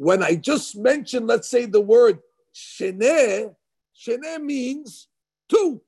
When 0.00 0.22
I 0.22 0.34
just 0.34 0.76
mentioned, 0.76 1.26
let's 1.26 1.50
say 1.50 1.66
the 1.66 1.82
word 1.82 2.20
sheneh, 2.54 3.54
sheneh 3.94 4.40
means 4.42 5.08
two, 5.46 5.82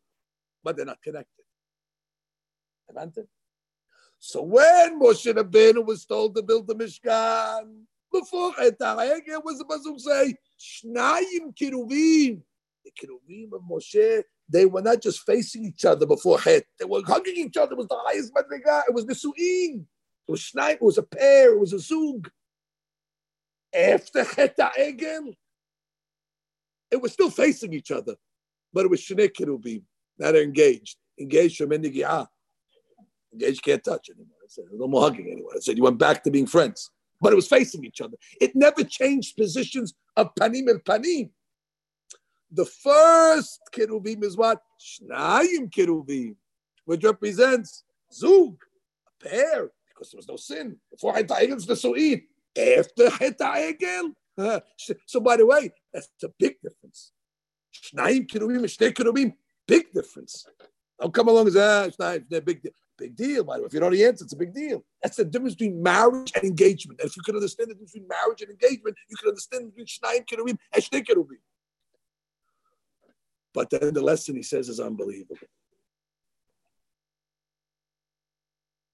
but 0.62 0.76
they're 0.76 0.84
not 0.84 1.00
connected. 1.02 1.44
So 4.18 4.42
when 4.42 5.00
Moshe 5.00 5.32
Rabbeinu 5.32 5.86
was 5.86 6.04
told 6.04 6.34
to 6.34 6.42
build 6.42 6.66
the 6.66 6.74
Mishkan, 6.74 7.84
before 8.12 8.52
it 8.58 8.76
was 9.42 9.56
supposed 9.56 9.84
to 9.86 9.98
say, 9.98 10.34
Shnayim 10.60 11.56
Kiruvim, 11.58 12.42
the 12.84 12.90
Kiruvim 12.90 13.54
of 13.54 13.62
Moshe, 13.62 14.24
they 14.46 14.66
were 14.66 14.82
not 14.82 15.00
just 15.00 15.20
facing 15.20 15.64
each 15.64 15.86
other 15.86 16.04
before 16.04 16.38
Het. 16.38 16.66
They 16.78 16.84
were 16.84 17.00
hugging 17.02 17.36
each 17.36 17.56
other. 17.56 17.72
It 17.72 17.78
was 17.78 17.88
the 17.88 17.96
highest 18.04 18.34
madriga. 18.34 18.82
It 18.86 18.92
was 18.92 19.06
the 19.06 19.14
su'in. 19.14 19.86
It 20.28 20.30
was 20.30 20.42
shnai. 20.42 20.72
It 20.72 20.82
was 20.82 20.98
a 20.98 21.02
pair. 21.02 21.54
It 21.54 21.60
was 21.60 21.72
a 21.72 21.78
zug. 21.78 22.30
After 23.74 24.24
Het 24.24 24.56
Egel, 24.78 25.34
it 26.90 27.00
was 27.00 27.12
still 27.12 27.30
facing 27.30 27.72
each 27.72 27.90
other, 27.90 28.16
but 28.72 28.84
it 28.84 28.90
was 28.90 29.00
shnei 29.00 29.30
kirubim. 29.30 29.82
Now 30.18 30.32
they're 30.32 30.42
engaged. 30.42 30.98
Engaged 31.18 31.56
from 31.56 31.72
Engaged 31.72 33.62
can't 33.62 33.82
touch 33.82 34.10
anymore. 34.10 34.36
I 34.44 34.48
said, 34.48 34.64
no 34.72 34.86
more 34.86 35.02
hugging 35.02 35.30
anymore. 35.32 35.52
I 35.56 35.60
said, 35.60 35.78
you 35.78 35.84
went 35.84 35.98
back 35.98 36.22
to 36.24 36.30
being 36.30 36.46
friends. 36.46 36.90
But 37.20 37.32
it 37.32 37.36
was 37.36 37.48
facing 37.48 37.84
each 37.84 38.00
other. 38.00 38.16
It 38.40 38.54
never 38.54 38.84
changed 38.84 39.36
positions 39.36 39.94
of 40.16 40.34
panim 40.38 40.68
el 40.68 40.78
panim. 40.78 41.30
The 42.50 42.66
first 42.66 43.60
kerubim 43.72 44.22
is 44.24 44.36
what? 44.36 44.60
Shnayim 44.78 45.70
kerubim, 45.70 46.36
which 46.84 47.04
represents 47.04 47.84
zug, 48.12 48.56
a 49.06 49.24
pair, 49.24 49.70
because 49.88 50.10
there 50.10 50.18
was 50.18 50.28
no 50.28 50.36
sin. 50.36 50.76
Before 50.90 51.14
Het 51.14 51.28
Egel, 51.28 51.66
the 51.66 51.74
su'id. 51.74 52.24
After 52.56 53.10
Het 53.10 53.40
Egel, 53.40 54.14
so 55.06 55.20
by 55.20 55.36
the 55.36 55.46
way, 55.46 55.72
that's 55.92 56.08
a 56.22 56.28
big 56.38 56.56
difference. 56.62 57.12
Shnayim 57.72 58.26
kerubim, 58.26 58.64
shnei 58.64 58.92
kerubim, 58.92 59.34
big 59.66 59.92
difference. 59.92 60.46
I'll 61.00 61.10
come 61.10 61.28
along 61.28 61.48
as 61.48 61.56
ah, 61.56 61.88
Shnayim, 61.88 62.24
they're 62.28 62.40
big 62.40 62.62
deal. 62.62 62.72
Big 62.98 63.16
deal, 63.16 63.42
by 63.42 63.56
the 63.56 63.62
way. 63.62 63.66
If 63.66 63.74
you 63.74 63.80
know 63.80 63.90
the 63.90 64.04
answer, 64.04 64.24
it's 64.24 64.34
a 64.34 64.36
big 64.36 64.54
deal. 64.54 64.84
That's 65.02 65.16
the 65.16 65.24
difference 65.24 65.54
between 65.54 65.82
marriage 65.82 66.30
and 66.34 66.44
engagement. 66.44 67.00
And 67.00 67.08
if 67.08 67.16
you 67.16 67.22
can 67.22 67.34
understand 67.34 67.70
the 67.70 67.74
difference 67.74 67.92
between 67.92 68.08
marriage 68.08 68.42
and 68.42 68.50
engagement, 68.50 68.96
you 69.08 69.16
can 69.16 69.28
understand 69.30 69.74
between 69.74 69.86
Shnayim 69.86 70.26
kerubim 70.26 70.58
and 70.72 70.84
shnei 70.84 71.04
kerubim. 71.04 71.40
But 73.54 73.70
then 73.70 73.94
the 73.94 74.02
lesson 74.02 74.36
he 74.36 74.42
says 74.42 74.68
is 74.68 74.78
unbelievable. 74.78 75.36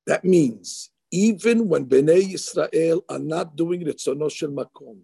That 0.06 0.24
means 0.24 0.90
even 1.10 1.68
when 1.68 1.86
Bnei 1.86 2.34
Israel 2.34 3.04
are 3.08 3.18
not 3.18 3.56
doing 3.56 3.84
Ritzono 3.84 4.30
Shel 4.30 4.50
Makom, 4.50 5.00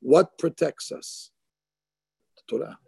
what 0.00 0.38
protects 0.38 0.90
us? 0.92 1.30
The 2.36 2.42
Torah. 2.48 2.78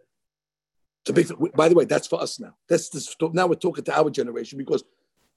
To 1.05 1.13
be, 1.13 1.25
by 1.55 1.69
the 1.69 1.75
way, 1.75 1.85
that's 1.85 2.07
for 2.07 2.21
us 2.21 2.39
now. 2.39 2.55
That's 2.67 2.89
this, 2.89 3.15
now 3.33 3.47
we're 3.47 3.55
talking 3.55 3.83
to 3.83 3.97
our 3.97 4.09
generation 4.09 4.57
because, 4.57 4.83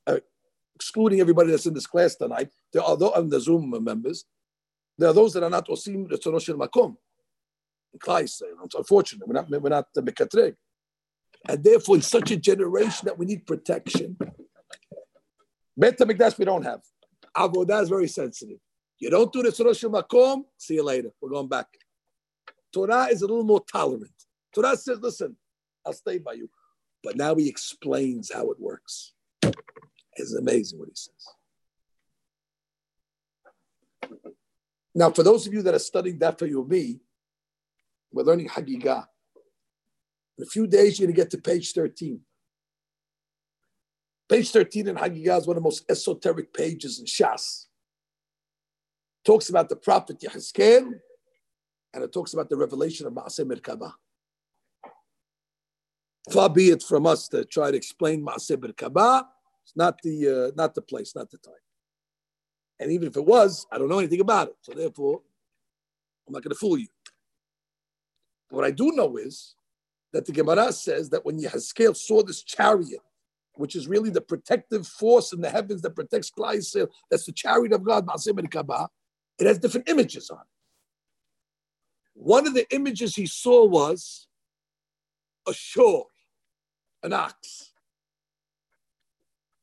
uh, 0.07 0.19
excluding 0.75 1.21
everybody 1.21 1.51
that's 1.51 1.67
in 1.67 1.75
this 1.75 1.87
class 1.87 2.15
tonight, 2.15 2.51
there 2.73 2.83
are 2.83 2.97
those 2.97 3.13
on 3.13 3.29
the 3.29 3.41
Zoom 3.41 3.71
members. 3.83 4.25
There 4.99 5.09
are 5.09 5.13
those 5.13 5.33
that 5.35 5.43
are 5.43 5.51
not 5.51 5.69
osim 5.69 6.09
Ritzono 6.09 6.41
Shel 6.41 6.57
Makom. 6.57 6.97
It's 7.95 8.43
unfortunate. 8.75 9.27
We're 9.27 9.35
not, 9.35 9.51
we're 9.51 9.69
not 9.69 9.93
the 9.95 10.03
Mekatreg. 10.03 10.55
And 11.49 11.63
therefore, 11.63 11.97
in 11.97 12.03
such 12.03 12.31
a 12.31 12.37
generation 12.37 13.07
that 13.07 13.19
we 13.19 13.27
need 13.27 13.47
protection, 13.47 14.19
Bet 15.77 15.99
HaMikdash 15.99 16.39
we 16.39 16.45
don't 16.45 16.65
have. 16.65 16.81
Avodah 17.37 17.83
is 17.83 17.89
very 17.89 18.09
sensitive. 18.09 18.59
You 18.99 19.11
don't 19.11 19.33
do 19.33 19.43
the 19.43 19.65
Rosh 19.65 19.85
Makom, 19.85 20.45
see 20.57 20.75
you 20.75 20.83
later. 20.83 21.11
We're 21.21 21.31
going 21.31 21.49
back. 21.49 21.67
Torah 22.73 23.09
is 23.11 23.23
a 23.23 23.27
little 23.27 23.45
more 23.45 23.63
tolerant. 23.71 24.11
Torah 24.55 24.77
says, 24.77 24.99
listen, 25.01 25.37
I'll 25.85 25.93
stay 25.93 26.19
by 26.19 26.33
you. 26.33 26.49
But 27.03 27.17
now 27.17 27.35
he 27.35 27.49
explains 27.49 28.33
how 28.33 28.51
it 28.51 28.59
works. 28.59 29.13
It's 30.15 30.35
amazing 30.35 30.79
what 30.79 30.89
he 30.89 30.95
says. 30.95 31.13
Now, 34.95 35.11
for 35.11 35.23
those 35.23 35.47
of 35.47 35.53
you 35.53 35.61
that 35.63 35.75
are 35.75 35.79
studying 35.79 36.19
that 36.21 36.39
for 36.39 36.47
me, 36.47 37.01
we're 38.13 38.23
learning 38.25 38.49
Hagigah. 38.49 39.05
In 40.39 40.45
a 40.45 40.47
few 40.47 40.67
days, 40.67 40.99
you're 40.99 41.07
going 41.07 41.15
to 41.15 41.23
get 41.23 41.31
to 41.33 41.39
page 41.39 41.73
13. 41.73 42.19
Page 44.29 44.51
13 44.51 44.89
in 44.89 44.97
Hagigah 44.97 45.39
is 45.39 45.47
one 45.47 45.57
of 45.57 45.63
the 45.63 45.67
most 45.67 45.85
esoteric 45.89 46.53
pages 46.53 46.99
in 46.99 47.07
Shas. 47.07 47.67
Talks 49.25 49.51
about 49.51 49.69
the 49.69 49.77
prophet 49.77 50.21
Yehezkel, 50.21 50.93
and 51.95 52.05
it 52.05 52.13
talks 52.13 52.35
about 52.35 52.51
the 52.51 52.57
revelation 52.57 53.07
of 53.07 53.13
Maaseh 53.13 53.45
Merkabah. 53.45 53.93
Far 56.33 56.51
be 56.51 56.71
it 56.71 56.83
from 56.83 57.07
us 57.07 57.29
to 57.29 57.45
try 57.45 57.71
to 57.71 57.77
explain 57.77 58.25
Maaseh 58.25 58.57
Merkabah. 58.57 59.25
It's 59.63 59.77
not 59.77 60.01
the, 60.03 60.49
uh, 60.49 60.53
not 60.57 60.75
the 60.75 60.83
place, 60.83 61.15
not 61.15 61.31
the 61.31 61.39
time. 61.39 61.55
And 62.81 62.91
even 62.91 63.09
if 63.09 63.17
it 63.17 63.25
was, 63.25 63.67
I 63.71 63.79
don't 63.79 63.89
know 63.89 63.99
anything 63.99 64.21
about 64.21 64.49
it. 64.49 64.57
So 64.61 64.73
therefore, 64.73 65.23
I'm 66.27 66.33
not 66.33 66.43
going 66.43 66.53
to 66.53 66.59
fool 66.59 66.79
you. 66.79 66.89
What 68.51 68.65
I 68.65 68.73
do 68.73 68.93
know 68.93 69.17
is 69.17 69.55
that 70.13 70.27
the 70.27 70.33
Gemara 70.33 70.73
says 70.73 71.11
that 71.11 71.25
when 71.25 71.41
Yehezkel 71.41 71.97
saw 71.97 72.23
this 72.23 72.43
chariot, 72.43 73.01
which 73.57 73.75
is 73.75 73.89
really 73.89 74.11
the 74.11 74.21
protective 74.21 74.87
force 74.87 75.33
in 75.33 75.41
the 75.41 75.51
heavens 75.51 75.83
that 75.83 75.95
protects 75.95 76.31
Yisrael, 76.31 76.89
that's 77.11 77.27
the 77.27 77.33
chariot 77.33 77.73
of 77.73 77.85
God, 77.85 78.07
it 79.39 79.47
has 79.47 79.59
different 79.59 79.89
images 79.89 80.31
on 80.31 80.39
it. 80.39 80.47
One 82.15 82.47
of 82.47 82.55
the 82.55 82.67
images 82.75 83.15
he 83.15 83.27
saw 83.27 83.65
was 83.65 84.27
a 85.47 85.53
shore, 85.53 86.07
an 87.03 87.13
ox. 87.13 87.73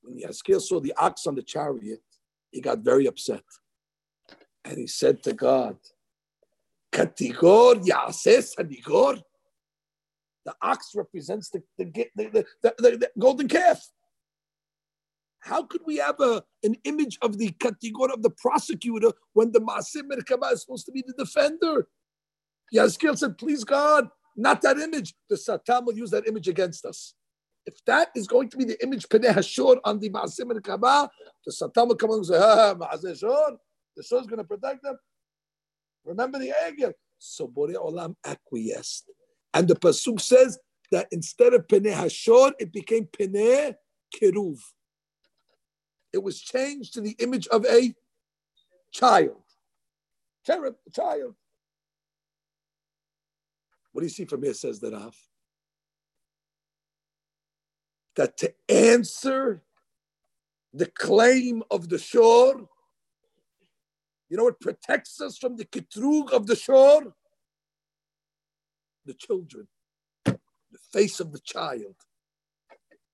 When 0.01 0.19
Yehezkel 0.19 0.61
saw 0.61 0.79
the 0.79 0.93
ox 0.97 1.25
on 1.25 1.35
the 1.35 1.41
chariot, 1.41 2.01
he 2.51 2.61
got 2.61 2.79
very 2.79 3.07
upset. 3.07 3.43
And 4.65 4.77
he 4.77 4.87
said 4.87 5.23
to 5.23 5.33
God, 5.33 5.77
Katigor 6.91 7.83
Yases 7.83 8.55
Hadigor. 8.55 9.21
The 10.45 10.55
ox 10.61 10.91
represents 10.95 11.49
the, 11.49 11.63
the, 11.77 11.85
the, 12.15 12.45
the, 12.63 13.11
golden 13.17 13.47
calf. 13.47 13.81
How 15.39 15.63
could 15.63 15.81
we 15.85 15.97
have 15.97 16.19
a, 16.19 16.43
an 16.63 16.75
image 16.83 17.17
of 17.21 17.37
the 17.37 17.49
katigor 17.51 18.13
of 18.13 18.23
the 18.23 18.29
prosecutor 18.29 19.11
when 19.33 19.51
the 19.51 19.59
Maaseh 19.59 20.01
Merkabah 20.03 20.53
is 20.53 20.61
supposed 20.61 20.85
to 20.85 20.91
be 20.91 21.03
the 21.05 21.13
defender? 21.13 21.87
Yehezkel 22.73 23.17
said, 23.17 23.37
please 23.37 23.63
God, 23.63 24.09
not 24.35 24.61
that 24.61 24.79
image. 24.79 25.13
The 25.29 25.37
Satan 25.37 25.85
will 25.85 25.97
use 25.97 26.11
that 26.11 26.27
image 26.27 26.47
against 26.47 26.85
us. 26.85 27.13
If 27.65 27.75
that 27.85 28.09
is 28.15 28.27
going 28.27 28.49
to 28.49 28.57
be 28.57 28.65
the 28.65 28.81
image 28.83 29.07
Peneh 29.07 29.33
Hashor 29.33 29.79
on 29.85 29.99
the 29.99 30.09
Maaseh 30.09 30.41
Merkabah, 30.41 31.09
the 31.45 31.51
Satan 31.51 31.87
will 31.87 31.95
come 31.95 32.11
and 32.11 32.25
say, 32.25 32.37
ah, 32.37 32.73
Maaseh 32.73 33.17
Shor, 33.17 33.57
the 33.95 34.03
Shor 34.03 34.21
is 34.21 34.27
going 34.27 34.39
to 34.39 34.43
protect 34.43 34.83
them. 34.83 34.97
Remember 36.05 36.39
the 36.39 36.53
Egel. 36.65 36.93
So 37.17 37.47
Borei 37.47 37.75
Olam 37.75 38.15
acquiesced. 38.25 39.03
And 39.53 39.67
the 39.67 39.75
Pasuk 39.75 40.19
says 40.19 40.59
that 40.91 41.07
instead 41.11 41.53
of 41.53 41.67
Peneh 41.67 41.93
Hashor, 41.93 42.53
it 42.59 42.71
became 42.71 43.05
Peneh 43.05 43.75
Keruv. 44.15 44.59
It 46.11 46.23
was 46.23 46.39
changed 46.41 46.93
to 46.93 47.01
the 47.01 47.15
image 47.19 47.47
of 47.47 47.65
a 47.65 47.93
child. 48.91 49.41
Cherub, 50.45 50.75
child. 50.93 51.35
What 53.91 54.01
do 54.01 54.05
you 54.05 54.09
see 54.09 54.25
from 54.25 54.43
here, 54.43 54.53
says 54.53 54.79
the 54.79 54.91
Raf? 54.91 55.15
That 58.15 58.37
to 58.37 58.53
answer 58.69 59.63
the 60.73 60.87
claim 60.87 61.63
of 61.71 61.89
the 61.89 61.99
shore, 61.99 62.67
you 64.29 64.37
know 64.37 64.45
what 64.45 64.59
protects 64.59 65.21
us 65.21 65.37
from 65.37 65.57
the 65.57 65.65
kitrug 65.65 66.31
of 66.31 66.47
the 66.47 66.55
shore? 66.55 67.13
The 69.05 69.13
children, 69.13 69.67
the 70.25 70.79
face 70.91 71.19
of 71.19 71.31
the 71.31 71.39
child. 71.39 71.95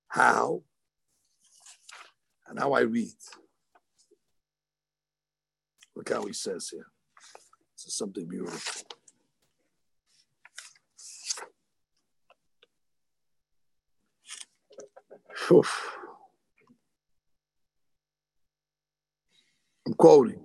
How? 0.08 0.62
And 2.46 2.58
how 2.58 2.72
I 2.72 2.80
read. 2.80 3.12
Look 5.96 6.10
how 6.10 6.24
he 6.24 6.32
says 6.32 6.68
here. 6.68 6.86
This 7.76 7.86
is 7.86 7.96
something 7.96 8.26
beautiful. 8.26 8.86
Oof. 15.52 15.96
I'm 19.86 19.94
quoting. 19.94 20.44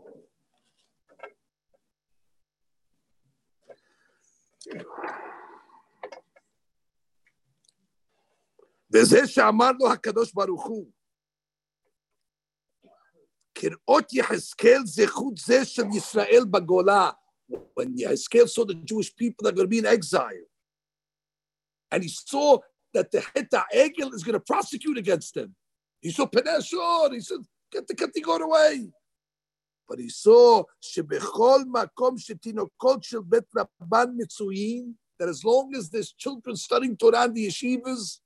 וזה 8.95 9.27
שאמר 9.27 9.71
לו 9.81 9.93
הקדוש 9.93 10.33
ברוך 10.33 10.67
הוא, 10.67 10.91
כראות 13.55 14.13
יחזקאל 14.13 14.83
זכות 14.85 15.39
זה 15.39 15.65
של 15.65 15.85
ישראל 15.97 16.45
בגולה. 16.51 17.11
When 17.51 17.97
Yehezkel 17.97 18.49
saw 18.49 18.65
the 18.65 18.75
Jewish 18.75 19.15
people 19.17 19.43
that 19.43 19.53
are 19.53 19.57
going 19.57 19.67
to 19.67 19.77
be 19.77 19.79
in 19.79 19.87
exile, 19.87 20.47
and 21.91 22.03
he 22.05 22.09
saw 22.09 22.59
that 22.95 23.11
the 23.11 23.19
Heta 23.19 23.65
Egel 23.75 24.15
is 24.15 24.23
going 24.23 24.39
to 24.39 24.47
prosecute 24.53 24.99
against 24.99 25.35
them. 25.35 25.55
He 26.01 26.11
saw 26.13 26.27
Peneshor, 26.27 27.13
he 27.13 27.21
said, 27.21 27.41
get 27.73 27.87
the 27.89 27.95
category 27.95 28.43
away. 28.43 28.93
But 29.89 29.99
he 29.99 30.09
saw 30.09 30.63
שבכל 30.81 31.61
מקום 31.73 32.19
שתינוקות 32.19 33.03
של 33.03 33.21
בית 33.21 33.45
רבן 33.57 34.07
מצויים, 34.17 34.95
that 35.19 35.29
as 35.29 35.45
long 35.45 35.75
as 35.75 35.91
there's 35.91 36.13
children 36.13 36.57
studying 36.57 36.97
Torah 36.97 37.25
in 37.25 37.35
the 37.35 37.49
yeshivas, 37.49 38.21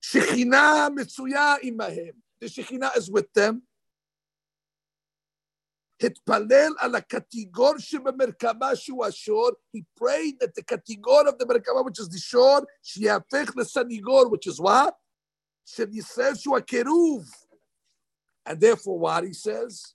שכינה 0.00 0.88
מצויה 0.94 1.54
עמהם. 1.62 2.14
The 2.44 2.48
Shekhinah 2.48 2.96
is 2.96 3.10
with 3.10 3.32
them. 3.38 3.60
התפלל 6.02 6.72
על 6.78 6.94
הקטיגור 6.94 7.78
שבמרכבה 7.78 8.76
שהוא 8.76 9.04
השור, 9.04 9.50
he 9.76 9.80
prayed 10.00 10.38
that 10.42 10.54
the 10.58 10.62
קטיגור 10.62 11.20
of 11.28 11.38
the 11.38 11.46
מרכבה, 11.46 11.80
which 11.80 12.00
is 12.00 12.08
the 12.08 12.18
שור, 12.18 12.58
שיהפך 12.82 13.56
לסניגור, 13.56 14.22
which 14.22 14.52
is 14.52 14.60
what? 14.60 14.92
של 15.64 15.88
ישראל 15.92 16.34
שהוא 16.34 16.58
הקירוב. 16.58 17.24
And 18.48 18.60
therefore 18.60 18.98
what 19.00 19.24
he 19.24 19.32
says? 19.32 19.94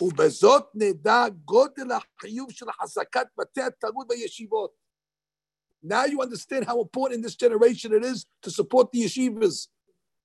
ובזאת 0.00 0.64
נדע 0.74 1.24
גודל 1.44 1.92
החיוב 1.92 2.50
של 2.50 2.68
החזקת 2.68 3.26
בתי 3.38 3.62
התלמוד 3.62 4.08
בישיבות. 4.08 4.81
Now 5.82 6.04
you 6.04 6.20
understand 6.20 6.66
how 6.66 6.80
important 6.80 7.18
in 7.18 7.22
this 7.22 7.36
generation 7.36 7.92
it 7.92 8.04
is 8.04 8.26
to 8.42 8.50
support 8.50 8.90
the 8.92 9.04
yeshivas 9.04 9.68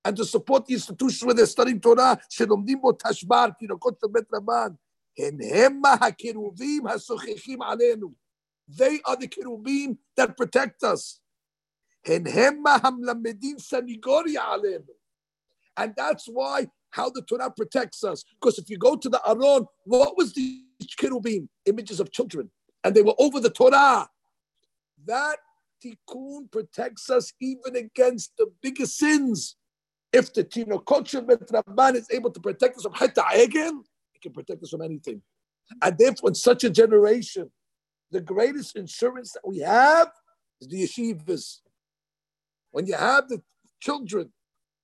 and 0.04 0.18
to 0.18 0.26
support 0.26 0.66
the 0.66 0.74
institutions 0.74 1.24
where 1.24 1.36
they're 1.36 1.46
studying 1.46 1.80
Torah, 1.80 2.18
שלומדים 2.30 2.82
בו 2.82 2.92
תשבר, 2.92 3.46
תינוקות 3.60 4.00
של 4.02 4.08
בית 4.12 4.34
רבן. 4.34 4.76
They 5.16 5.68
are 9.06 9.16
the 9.16 9.28
cherubim 9.28 10.00
that 10.16 10.36
protect 10.36 10.84
us. 10.84 11.20
And 12.06 12.26
that's 15.96 16.28
why 16.28 16.68
how 16.90 17.12
the 17.12 17.22
Torah 17.22 17.52
protects 17.52 18.04
us. 18.04 18.24
Because 18.40 18.58
if 18.58 18.68
you 18.70 18.78
go 18.78 18.96
to 18.96 19.10
the 19.10 19.22
Aron, 19.28 19.68
what 19.86 20.18
was 20.18 20.34
the 20.34 20.64
cherubim? 20.82 21.48
Images 21.66 22.00
of 22.00 22.12
children. 22.12 22.50
And 22.84 22.96
they 22.96 23.04
were 23.04 23.14
over 23.20 23.40
the 23.40 23.52
Torah. 23.52 24.10
That 25.06 25.38
tikkun 25.85 26.51
protects 26.51 27.11
us 27.11 27.33
even 27.41 27.77
against 27.77 28.37
the 28.37 28.47
biggest 28.63 28.99
sins. 28.99 29.57
If 30.13 30.33
the 30.33 30.45
Tinokot 30.45 31.07
Rabban 31.51 31.95
is 31.97 32.09
able 32.11 32.31
to 32.31 32.41
protect 32.41 32.77
us 32.79 32.83
from 32.83 32.93
Egel, 32.95 33.83
it 34.15 34.23
can 34.23 34.33
protect 34.33 34.63
us 34.63 34.71
from 34.71 34.83
anything. 34.83 35.23
And 35.83 35.99
therefore, 35.99 36.31
in 36.31 36.35
such 36.35 36.65
a 36.65 36.71
generation, 36.71 37.51
the 38.11 38.21
greatest 38.21 38.77
insurance 38.77 39.33
that 39.33 39.47
we 39.47 39.59
have 39.59 40.11
is 40.61 40.69
the 40.69 40.83
yeshivas. 40.85 41.61
When 42.71 42.87
you 42.87 42.95
have 42.95 43.29
the 43.29 43.43
children, 43.81 44.33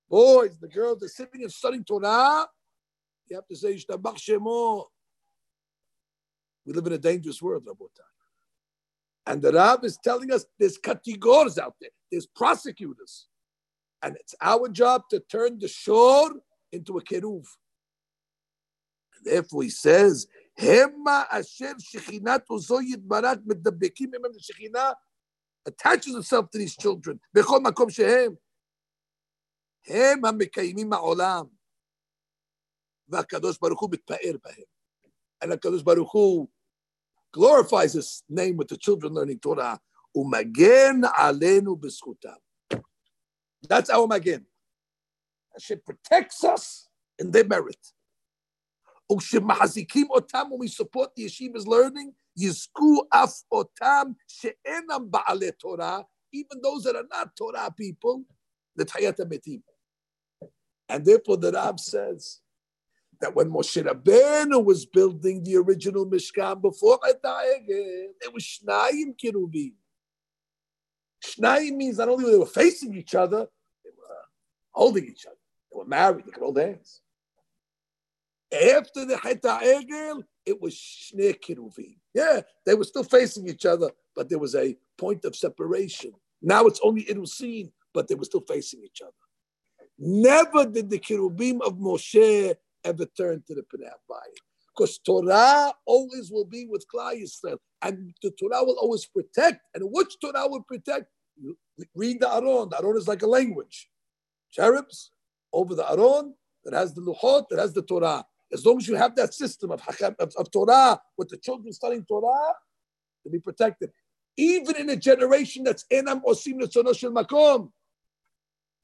boys, 0.09 0.59
the 0.59 0.69
girls, 0.69 1.01
they're 1.01 1.09
sitting 1.09 1.43
and 1.43 1.53
studying 1.53 1.85
Torah, 1.85 2.47
you 3.29 3.37
have 3.37 3.47
to 3.47 3.57
say, 3.57 3.79
We 6.67 6.73
live 6.73 6.87
in 6.87 6.93
a 6.93 6.99
dangerous 6.99 7.41
world, 7.41 7.65
Rabotai. 7.65 8.14
And 9.26 9.42
the 9.42 9.52
Rab 9.52 9.84
is 9.84 9.98
telling 10.04 10.32
us 10.32 10.46
there's 10.58 10.78
katigors 10.78 11.58
out 11.58 11.76
there, 11.80 11.92
there's 12.12 12.26
prosecutors. 12.26 13.28
And 14.02 14.16
it's 14.16 14.34
our 14.42 14.70
job 14.70 15.04
to 15.10 15.20
turn 15.20 15.60
the 15.60 15.68
shore 15.68 16.32
into 16.72 16.98
a 16.98 17.04
keruv. 17.04 17.46
Therefore, 19.24 19.64
he 19.64 19.70
says, 19.70 20.28
Hema 20.60 21.26
asher 21.32 21.76
shechinat 21.76 22.44
uzo 22.50 22.82
yitbarak 22.82 23.44
medabbekim 23.46 24.14
emem 24.16 24.32
the 24.34 24.96
attaches 25.66 26.16
itself 26.16 26.50
to 26.52 26.58
these 26.58 26.76
children. 26.76 27.20
Bechol 27.36 27.62
makom 27.62 27.90
shehem. 27.90 28.38
הם 29.88 30.26
המקיימים 30.26 30.94
העולם. 30.94 31.46
והקדוש 33.08 33.58
ברוך 33.60 33.82
הוא 33.82 33.90
מתפאר 33.92 34.38
בהם. 34.44 34.64
And 35.44 35.54
הקדוש 35.54 35.84
ברוך 35.84 36.12
הוא 36.12 36.48
glorifies 37.34 37.94
his 37.94 38.24
name 38.30 38.58
with 38.58 38.68
the 38.68 38.78
children 38.78 39.14
learning 39.14 39.40
Torah. 39.40 39.80
ומגן 40.16 41.02
עלינו 41.16 41.76
בזכותם. 41.76 42.40
That's 43.68 43.90
our 43.90 44.08
magen. 44.08 44.46
Hashem 45.54 45.82
protects 45.86 46.44
us 46.44 46.88
in 47.20 47.32
their 47.32 47.46
merit. 47.46 47.78
otam, 49.12 50.50
when 50.50 50.60
we 50.60 50.68
support 50.68 51.16
the 51.16 51.26
yeshiva's 51.26 51.68
learning, 51.68 52.14
yizku 52.40 53.06
af 53.12 53.34
otam 53.52 54.16
she'enam 54.28 55.10
ba'ale 55.10 55.52
Torah, 55.60 56.06
even 56.32 56.62
those 56.62 56.84
that 56.84 56.96
are 56.96 57.08
not 57.10 57.36
Torah 57.36 57.74
people, 57.76 58.24
the 58.76 58.86
Tayat 58.86 59.18
Metim. 59.30 59.62
And 60.88 61.06
therefore 61.06 61.38
the 61.38 61.52
Rab 61.52 61.80
says 61.80 62.40
that 63.25 63.35
when 63.35 63.51
Moshe 63.51 63.83
Rabbeinu 63.83 64.63
was 64.63 64.85
building 64.85 65.43
the 65.43 65.57
original 65.57 66.05
Mishkan 66.05 66.61
before 66.61 66.99
it 67.07 68.35
was 68.35 68.45
Shnayim 68.45 69.17
Kirubim. 69.17 69.73
Shnayim 71.25 71.77
means 71.77 71.97
not 71.97 72.11
only 72.11 72.31
they 72.31 72.37
were 72.37 72.45
facing 72.45 72.95
each 72.95 73.15
other, 73.15 73.47
they 73.83 73.91
were 73.99 74.17
holding 74.73 75.07
each 75.07 75.25
other. 75.25 75.39
They 75.73 75.79
were 75.79 75.87
married, 75.87 76.27
they 76.27 76.33
could 76.33 76.43
hold 76.43 76.59
hands. 76.59 77.01
After 78.53 79.07
the 79.07 79.17
Hetaegel, 79.17 80.23
it 80.45 80.61
was 80.61 80.75
Shnei 80.75 81.35
Kiruvim. 81.41 81.97
Yeah, 82.13 82.43
they 82.67 82.75
were 82.75 82.85
still 82.85 83.05
facing 83.05 83.49
each 83.49 83.65
other, 83.65 83.91
but 84.15 84.29
there 84.29 84.39
was 84.39 84.55
a 84.55 84.77
point 84.99 85.25
of 85.25 85.35
separation. 85.35 86.13
Now 86.43 86.67
it's 86.67 86.81
only 86.83 87.05
Irusin, 87.05 87.73
but 87.95 88.07
they 88.07 88.17
were 88.17 88.27
still 88.27 88.45
facing 88.47 88.83
each 88.85 89.01
other. 89.01 89.13
Never 89.99 90.67
did 90.67 90.91
the 90.91 90.99
Kirubim 90.99 91.63
of 91.63 91.79
Moshe 91.79 92.55
ever 92.85 93.07
turn 93.07 93.43
to 93.47 93.55
the 93.55 93.63
Pnei 93.63 93.91
Because 94.77 94.99
Torah 94.99 95.73
always 95.87 96.31
will 96.31 96.45
be 96.45 96.67
with 96.67 96.85
Klal 96.93 97.21
Yisrael, 97.21 97.59
and 97.83 98.15
the 98.23 98.31
Torah 98.33 98.65
will 98.65 98.79
always 98.81 99.07
protect. 99.07 99.61
And 99.75 99.85
which 99.91 100.19
Torah 100.21 100.49
will 100.49 100.63
protect? 100.63 101.07
Read 101.95 102.21
the 102.21 102.33
Aron. 102.33 102.69
The 102.71 102.79
Aron 102.79 102.97
is 102.97 103.09
like 103.09 103.23
a 103.23 103.27
language. 103.27 103.89
Cherubs 104.53 105.11
over 105.53 105.75
the 105.75 105.91
Aron 105.91 106.35
that 106.65 106.75
has 106.75 106.95
the 106.95 107.01
Luchot, 107.01 107.49
that 107.51 107.59
has 107.59 107.73
the 107.73 107.83
Torah. 107.83 108.25
As 108.53 108.65
long 108.65 108.79
as 108.79 108.87
you 108.87 108.95
have 108.95 109.17
that 109.17 109.35
system 109.35 109.73
of, 109.73 109.83
of, 110.19 110.35
of 110.37 110.51
Torah 110.51 111.01
with 111.19 111.29
the 111.29 111.39
children 111.39 111.73
studying 111.73 112.05
Torah, 112.05 112.55
to 113.25 113.31
be 113.31 113.41
protected. 113.41 113.91
Even 114.37 114.77
in 114.77 114.91
a 114.91 114.97
generation 114.97 115.65
that's 115.65 115.85
enam 115.91 116.23
osim 116.25 116.61
makom, 116.61 117.71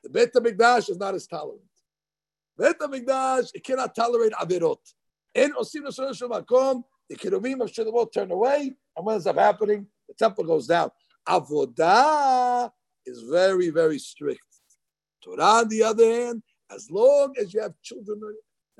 the 0.02 0.08
Beit 0.08 0.32
HaMikdash 0.32 0.90
is 0.90 0.96
not 0.96 1.14
as 1.14 1.26
tolerant. 1.26 1.60
Beit 2.60 2.78
HaMikdash, 2.78 3.52
it 3.54 3.64
cannot 3.64 3.94
tolerate 3.94 4.32
avirot. 4.32 4.76
In 5.34 5.52
osim 5.54 5.90
shel 6.14 6.28
makom, 6.28 6.84
the 7.08 7.16
kiruvim 7.16 7.62
of 7.62 7.72
Shlomo 7.72 8.12
turn 8.12 8.30
away, 8.30 8.74
and 8.96 9.06
what 9.06 9.14
ends 9.14 9.26
up 9.26 9.38
happening? 9.38 9.86
The 10.08 10.14
temple 10.14 10.44
goes 10.44 10.66
down. 10.66 10.90
Avodah 11.26 12.70
is 13.06 13.22
very, 13.22 13.70
very 13.70 13.98
strict. 13.98 14.40
Torah, 15.24 15.42
on 15.42 15.68
the 15.68 15.82
other 15.82 16.04
hand, 16.04 16.42
as 16.70 16.90
long 16.90 17.34
as 17.40 17.54
you 17.54 17.62
have 17.62 17.72
children, 17.82 18.20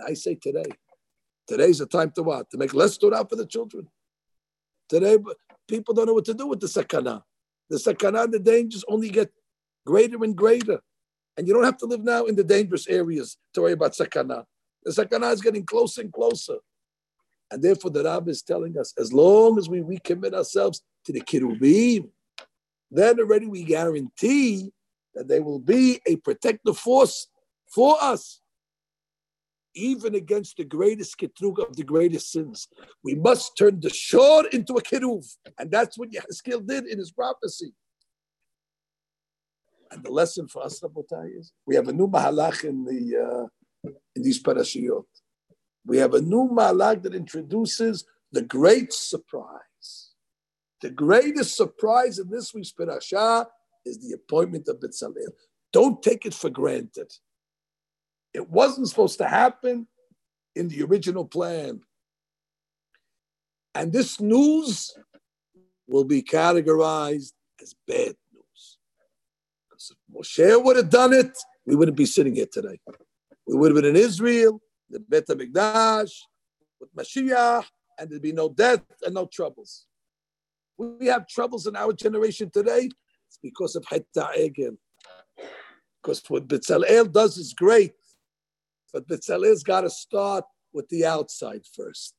I 0.06 0.12
say 0.12 0.34
today, 0.34 0.70
today's 1.48 1.78
the 1.78 1.86
time 1.86 2.12
to 2.16 2.22
what? 2.22 2.50
To 2.50 2.58
make 2.58 2.74
less 2.74 2.98
Torah 2.98 3.26
for 3.26 3.36
the 3.36 3.46
children. 3.46 3.88
Today, 4.90 5.16
people 5.66 5.94
don't 5.94 6.06
know 6.06 6.14
what 6.14 6.26
to 6.26 6.34
do 6.34 6.46
with 6.46 6.60
the 6.60 6.66
sakana. 6.66 7.22
The 7.70 7.76
sakana, 7.76 8.30
the 8.30 8.40
dangers 8.40 8.84
only 8.88 9.08
get 9.08 9.30
greater 9.86 10.22
and 10.22 10.36
greater. 10.36 10.80
And 11.36 11.46
you 11.46 11.54
don't 11.54 11.64
have 11.64 11.78
to 11.78 11.86
live 11.86 12.02
now 12.02 12.26
in 12.26 12.36
the 12.36 12.44
dangerous 12.44 12.86
areas 12.88 13.36
to 13.54 13.62
worry 13.62 13.72
about 13.72 13.92
sakana. 13.92 14.44
The 14.84 14.90
sakana 14.92 15.32
is 15.32 15.40
getting 15.40 15.64
closer 15.64 16.02
and 16.02 16.12
closer. 16.12 16.56
And 17.50 17.62
therefore, 17.62 17.90
the 17.90 18.04
Rabbah 18.04 18.30
is 18.30 18.42
telling 18.42 18.78
us 18.78 18.94
as 18.98 19.12
long 19.12 19.58
as 19.58 19.68
we 19.68 19.80
recommit 19.80 20.34
ourselves 20.34 20.82
to 21.04 21.12
the 21.12 21.20
kirubim, 21.20 22.08
then 22.90 23.18
already 23.18 23.46
we 23.46 23.64
guarantee 23.64 24.72
that 25.14 25.28
they 25.28 25.40
will 25.40 25.58
be 25.58 26.00
a 26.06 26.16
protective 26.16 26.78
force 26.78 27.28
for 27.72 27.96
us, 28.00 28.40
even 29.74 30.14
against 30.14 30.56
the 30.56 30.64
greatest 30.64 31.16
kitrug 31.18 31.58
of 31.58 31.76
the 31.76 31.84
greatest 31.84 32.32
sins. 32.32 32.68
We 33.02 33.14
must 33.14 33.56
turn 33.56 33.80
the 33.80 33.90
shor 33.90 34.46
into 34.48 34.74
a 34.74 34.82
kiruv, 34.82 35.24
and 35.58 35.70
that's 35.70 35.98
what 35.98 36.10
Yehezkel 36.10 36.66
did 36.66 36.86
in 36.86 36.98
his 36.98 37.10
prophecy. 37.10 37.72
And 39.90 40.04
the 40.04 40.10
lesson 40.10 40.46
for 40.46 40.62
us, 40.62 40.80
Rabotai, 40.80 41.38
is 41.38 41.52
we 41.66 41.74
have 41.74 41.88
a 41.88 41.92
new 41.92 42.08
mahalach 42.08 42.64
in 42.64 42.84
the 42.84 43.48
uh, 43.84 43.90
in 44.14 44.22
these 44.22 44.42
parashiyot. 44.42 45.04
We 45.84 45.98
have 45.98 46.14
a 46.14 46.20
new 46.20 46.48
mahalach 46.48 47.02
that 47.02 47.14
introduces 47.14 48.04
the 48.32 48.42
great 48.42 48.92
surprise. 48.92 50.10
The 50.80 50.90
greatest 50.90 51.56
surprise 51.56 52.18
in 52.18 52.30
this 52.30 52.54
week's 52.54 52.72
parashah 52.72 53.46
is 53.84 53.98
the 53.98 54.14
appointment 54.14 54.68
of 54.68 54.78
Bezalel. 54.78 55.32
Don't 55.72 56.02
take 56.02 56.26
it 56.26 56.34
for 56.34 56.50
granted. 56.50 57.12
It 58.32 58.48
wasn't 58.48 58.88
supposed 58.88 59.18
to 59.18 59.26
happen 59.26 59.88
in 60.54 60.68
the 60.68 60.82
original 60.82 61.24
plan. 61.24 61.80
And 63.74 63.92
this 63.92 64.20
news 64.20 64.94
will 65.86 66.04
be 66.04 66.22
categorized 66.22 67.32
as 67.60 67.74
bad 67.86 68.14
Moshe 70.14 70.64
would 70.64 70.76
have 70.76 70.90
done 70.90 71.12
it, 71.12 71.36
we 71.66 71.74
wouldn't 71.74 71.96
be 71.96 72.06
sitting 72.06 72.34
here 72.34 72.48
today. 72.50 72.78
We 73.46 73.56
would 73.56 73.70
have 73.70 73.82
been 73.82 73.96
in 73.96 73.96
Israel, 73.96 74.60
the 74.88 75.00
Bet 75.00 75.26
HaMikdash, 75.28 76.12
with 76.80 76.94
Mashiach, 76.94 77.64
and 77.98 78.10
there'd 78.10 78.22
be 78.22 78.32
no 78.32 78.48
death 78.48 78.82
and 79.04 79.14
no 79.14 79.26
troubles. 79.26 79.86
We 80.76 81.06
have 81.06 81.26
troubles 81.26 81.66
in 81.66 81.76
our 81.76 81.92
generation 81.92 82.50
today. 82.50 82.88
It's 83.28 83.38
because 83.42 83.76
of 83.76 83.84
Heta 83.84 84.34
Egel. 84.38 84.76
Because 86.02 86.22
what 86.28 86.48
Bezalel 86.48 87.12
does 87.12 87.36
is 87.36 87.52
great. 87.52 87.92
But 88.92 89.06
Bezalel's 89.06 89.62
got 89.62 89.82
to 89.82 89.90
start 89.90 90.44
with 90.72 90.88
the 90.88 91.04
outside 91.04 91.62
first, 91.76 92.14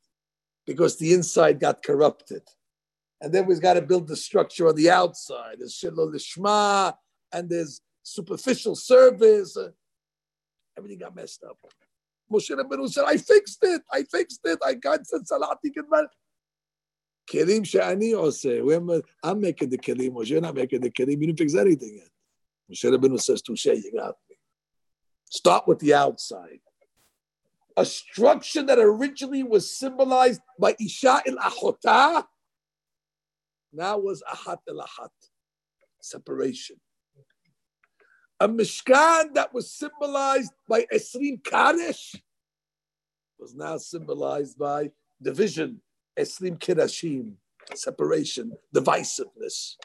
because 0.65 0.97
the 0.97 1.13
inside 1.13 1.59
got 1.59 1.81
corrupted. 1.83 2.43
And 3.19 3.33
then 3.33 3.45
we've 3.45 3.61
got 3.61 3.73
to 3.73 3.81
build 3.81 4.07
the 4.07 4.15
structure 4.15 4.67
on 4.67 4.75
the 4.75 4.89
outside. 4.89 5.55
There's 5.59 5.73
shelo 5.73 6.13
lishma, 6.13 6.93
and 7.33 7.49
there's 7.49 7.81
superficial 8.03 8.75
service. 8.75 9.57
Uh, 9.57 9.69
everything 10.77 10.99
got 10.99 11.15
messed 11.15 11.43
up. 11.43 11.57
Moshe 12.31 12.49
Rabbeinu 12.49 12.89
said, 12.89 13.05
I 13.07 13.17
fixed 13.17 13.59
it. 13.63 13.81
I 13.91 14.03
fixed 14.03 14.41
it. 14.45 14.59
I 14.65 14.73
got 14.75 15.05
said 15.05 15.21
Salati 15.21 15.71
Kedman. 15.75 16.07
Kelim 17.29 17.61
Shani 17.61 18.13
Ose. 18.13 18.45
I'm 19.23 19.41
making 19.41 19.69
the 19.69 19.77
Kelim. 19.77 20.11
Moshe 20.11 20.29
you're 20.29 20.41
not 20.41 20.55
making 20.55 20.81
the 20.81 20.89
Kelim. 20.89 21.19
You 21.19 21.27
didn't 21.27 21.39
fix 21.39 21.55
anything 21.55 21.97
yet. 21.97 22.09
Moshe 22.71 22.97
Rabbeinu 22.97 23.19
says, 23.19 23.41
Touche, 23.41 23.65
you 23.65 23.91
got 23.95 24.15
me. 24.29 24.37
Start 25.29 25.67
with 25.67 25.79
the 25.79 25.93
outside. 25.93 26.59
A 27.77 27.85
structure 27.85 28.63
that 28.63 28.79
originally 28.79 29.43
was 29.43 29.77
symbolized 29.77 30.41
by 30.59 30.75
Isha 30.79 31.21
il 31.25 31.37
Achota 31.37 32.25
now 33.73 33.97
was 33.97 34.21
Ahat 34.29 34.59
el 34.67 34.77
Ahat, 34.77 35.09
separation. 36.01 36.75
A 38.41 38.49
Mishkan 38.49 39.35
that 39.35 39.53
was 39.53 39.71
symbolized 39.71 40.51
by 40.67 40.87
Esrim 40.91 41.43
Kadesh 41.43 42.15
was 43.37 43.53
now 43.53 43.77
symbolized 43.77 44.57
by 44.57 44.89
division, 45.21 45.79
Esrim 46.17 46.57
Kirashim, 46.57 47.33
separation, 47.75 48.53
divisiveness. 48.75 49.75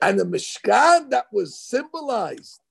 And 0.00 0.18
a 0.18 0.24
Mishkan 0.24 1.10
that 1.10 1.26
was 1.30 1.60
symbolized 1.60 2.62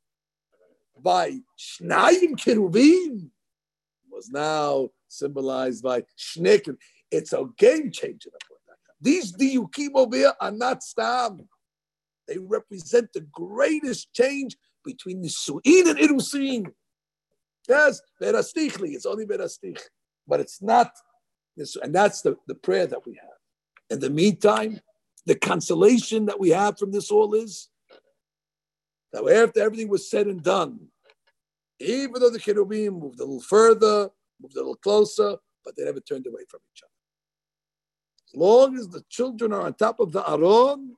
by 1.00 1.34
Shnayim 1.56 2.36
Kiruvim 2.36 3.30
was 4.12 4.32
now 4.32 4.90
symbolized 5.08 5.84
by 5.84 6.02
Shnekim. 6.18 6.78
It's 7.12 7.32
a 7.32 7.46
game 7.60 7.92
changer. 7.92 8.32
These 9.00 9.34
diukim 9.34 9.92
over 9.94 10.16
here 10.18 10.34
are 10.42 10.50
not 10.50 10.82
stam. 10.82 11.48
They 12.28 12.40
represent 12.40 13.14
the 13.14 13.22
greatest 13.22 14.12
change 14.12 14.58
between 14.86 15.22
the 15.22 15.30
Su'in 15.30 15.90
and 15.90 16.00
Irusin. 16.00 16.72
Yes, 17.68 18.02
Berastichli, 18.22 18.94
it's 18.94 19.06
only 19.06 19.26
Berastich. 19.26 19.82
But 20.28 20.40
it's 20.40 20.62
not, 20.62 20.92
and 21.82 21.94
that's 21.94 22.22
the, 22.22 22.38
the 22.48 22.56
prayer 22.56 22.88
that 22.88 23.06
we 23.06 23.14
have. 23.16 23.30
In 23.90 24.00
the 24.00 24.10
meantime, 24.10 24.80
the 25.26 25.36
consolation 25.36 26.26
that 26.28 26.40
we 26.40 26.50
have 26.50 26.78
from 26.78 26.92
this 26.92 27.12
all 27.12 27.34
is 27.34 27.70
that 29.12 29.24
after 29.24 29.62
everything 29.62 29.90
was 29.90 30.10
said 30.10 30.28
and 30.28 30.44
done, 30.44 30.88
even 31.80 32.14
though 32.20 32.30
the 32.30 32.40
cherubim 32.40 33.00
moved 33.00 33.20
a 33.20 33.24
little 33.24 33.42
further, 33.42 34.10
moved 34.42 34.56
a 34.56 34.60
little 34.60 34.76
closer, 34.76 35.38
but 35.64 35.76
they 35.76 35.84
never 35.84 36.00
turned 36.00 36.28
away 36.28 36.44
from 36.48 36.60
each 36.74 36.84
other. 36.84 36.92
As 38.34 38.40
long 38.40 38.78
as 38.78 38.88
the 38.90 39.04
children 39.10 39.52
are 39.54 39.62
on 39.62 39.74
top 39.74 40.00
of 40.00 40.12
the 40.12 40.28
aron, 40.30 40.96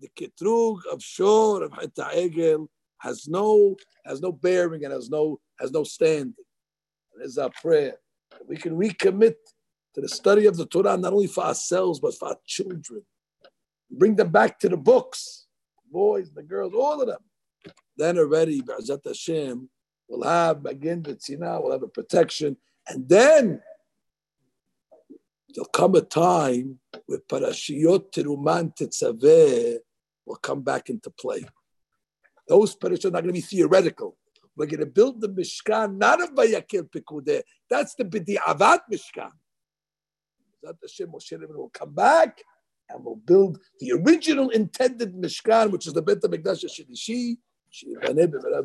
the 0.00 0.08
ketrug 0.08 0.78
of 0.92 1.02
shor 1.02 1.62
of 1.62 1.72
Egel 1.72 2.68
has 3.04 3.28
no 3.28 3.76
has 4.04 4.20
no 4.20 4.32
bearing 4.32 4.84
and 4.84 4.92
has 4.92 5.08
no 5.08 5.40
has 5.60 5.70
no 5.70 5.84
standing. 5.84 6.34
And 7.12 7.22
this 7.22 7.32
is 7.32 7.38
our 7.38 7.50
prayer 7.62 7.96
we 8.48 8.56
can 8.56 8.74
recommit 8.76 9.36
to 9.94 10.00
the 10.00 10.08
study 10.08 10.46
of 10.46 10.56
the 10.56 10.66
Torah 10.66 10.96
not 10.96 11.12
only 11.12 11.28
for 11.28 11.44
ourselves 11.44 12.00
but 12.00 12.14
for 12.18 12.28
our 12.28 12.38
children. 12.46 13.02
Bring 13.90 14.16
them 14.16 14.30
back 14.30 14.58
to 14.60 14.68
the 14.68 14.76
books, 14.76 15.46
boys, 15.90 16.32
the 16.32 16.42
girls, 16.42 16.72
all 16.74 17.00
of 17.00 17.06
them. 17.06 17.20
Then 17.96 18.18
already, 18.18 18.60
B'ezat 18.60 19.06
Hashem, 19.06 19.68
We'll 20.08 20.28
have 20.28 20.66
again 20.66 21.02
the 21.02 21.14
tzina, 21.14 21.62
we'll 21.62 21.72
have 21.72 21.82
a 21.82 21.88
protection, 21.88 22.56
and 22.88 23.08
then 23.08 23.60
there'll 25.54 25.68
come 25.68 25.94
a 25.94 26.02
time 26.02 26.78
where 27.06 27.20
parashiyot 27.20 28.12
teruman 28.12 28.76
tetzaveh 28.76 29.78
will 30.26 30.36
come 30.36 30.62
back 30.62 30.90
into 30.90 31.10
play. 31.10 31.44
Those 32.46 32.76
parashot 32.76 33.06
are 33.06 33.10
not 33.10 33.22
going 33.22 33.34
to 33.34 33.40
be 33.40 33.40
theoretical. 33.40 34.16
We're 34.56 34.66
going 34.66 34.80
to 34.80 34.86
build 34.86 35.20
the 35.20 35.28
Mishkan, 35.28 35.96
not 35.96 36.22
of 36.22 36.30
Vayakel 36.30 36.88
pekudeh. 36.90 37.42
That's 37.68 37.94
the 37.94 38.04
B'di'avat 38.04 38.80
Mishkan. 38.92 39.30
That 40.62 40.76
Hashem 40.80 41.08
Moshe 41.08 41.38
will 41.48 41.70
come 41.70 41.94
back 41.94 42.42
and 42.88 43.04
will 43.04 43.16
build 43.16 43.58
the 43.80 43.92
original 43.92 44.50
intended 44.50 45.14
Mishkan, 45.14 45.70
which 45.70 45.86
is 45.86 45.92
the 45.92 46.02
Beit 46.02 46.20
HaMikdash 46.20 46.64
HaShilishi, 46.64 47.38
שיבנה 47.74 48.26
במהרה 48.26 48.60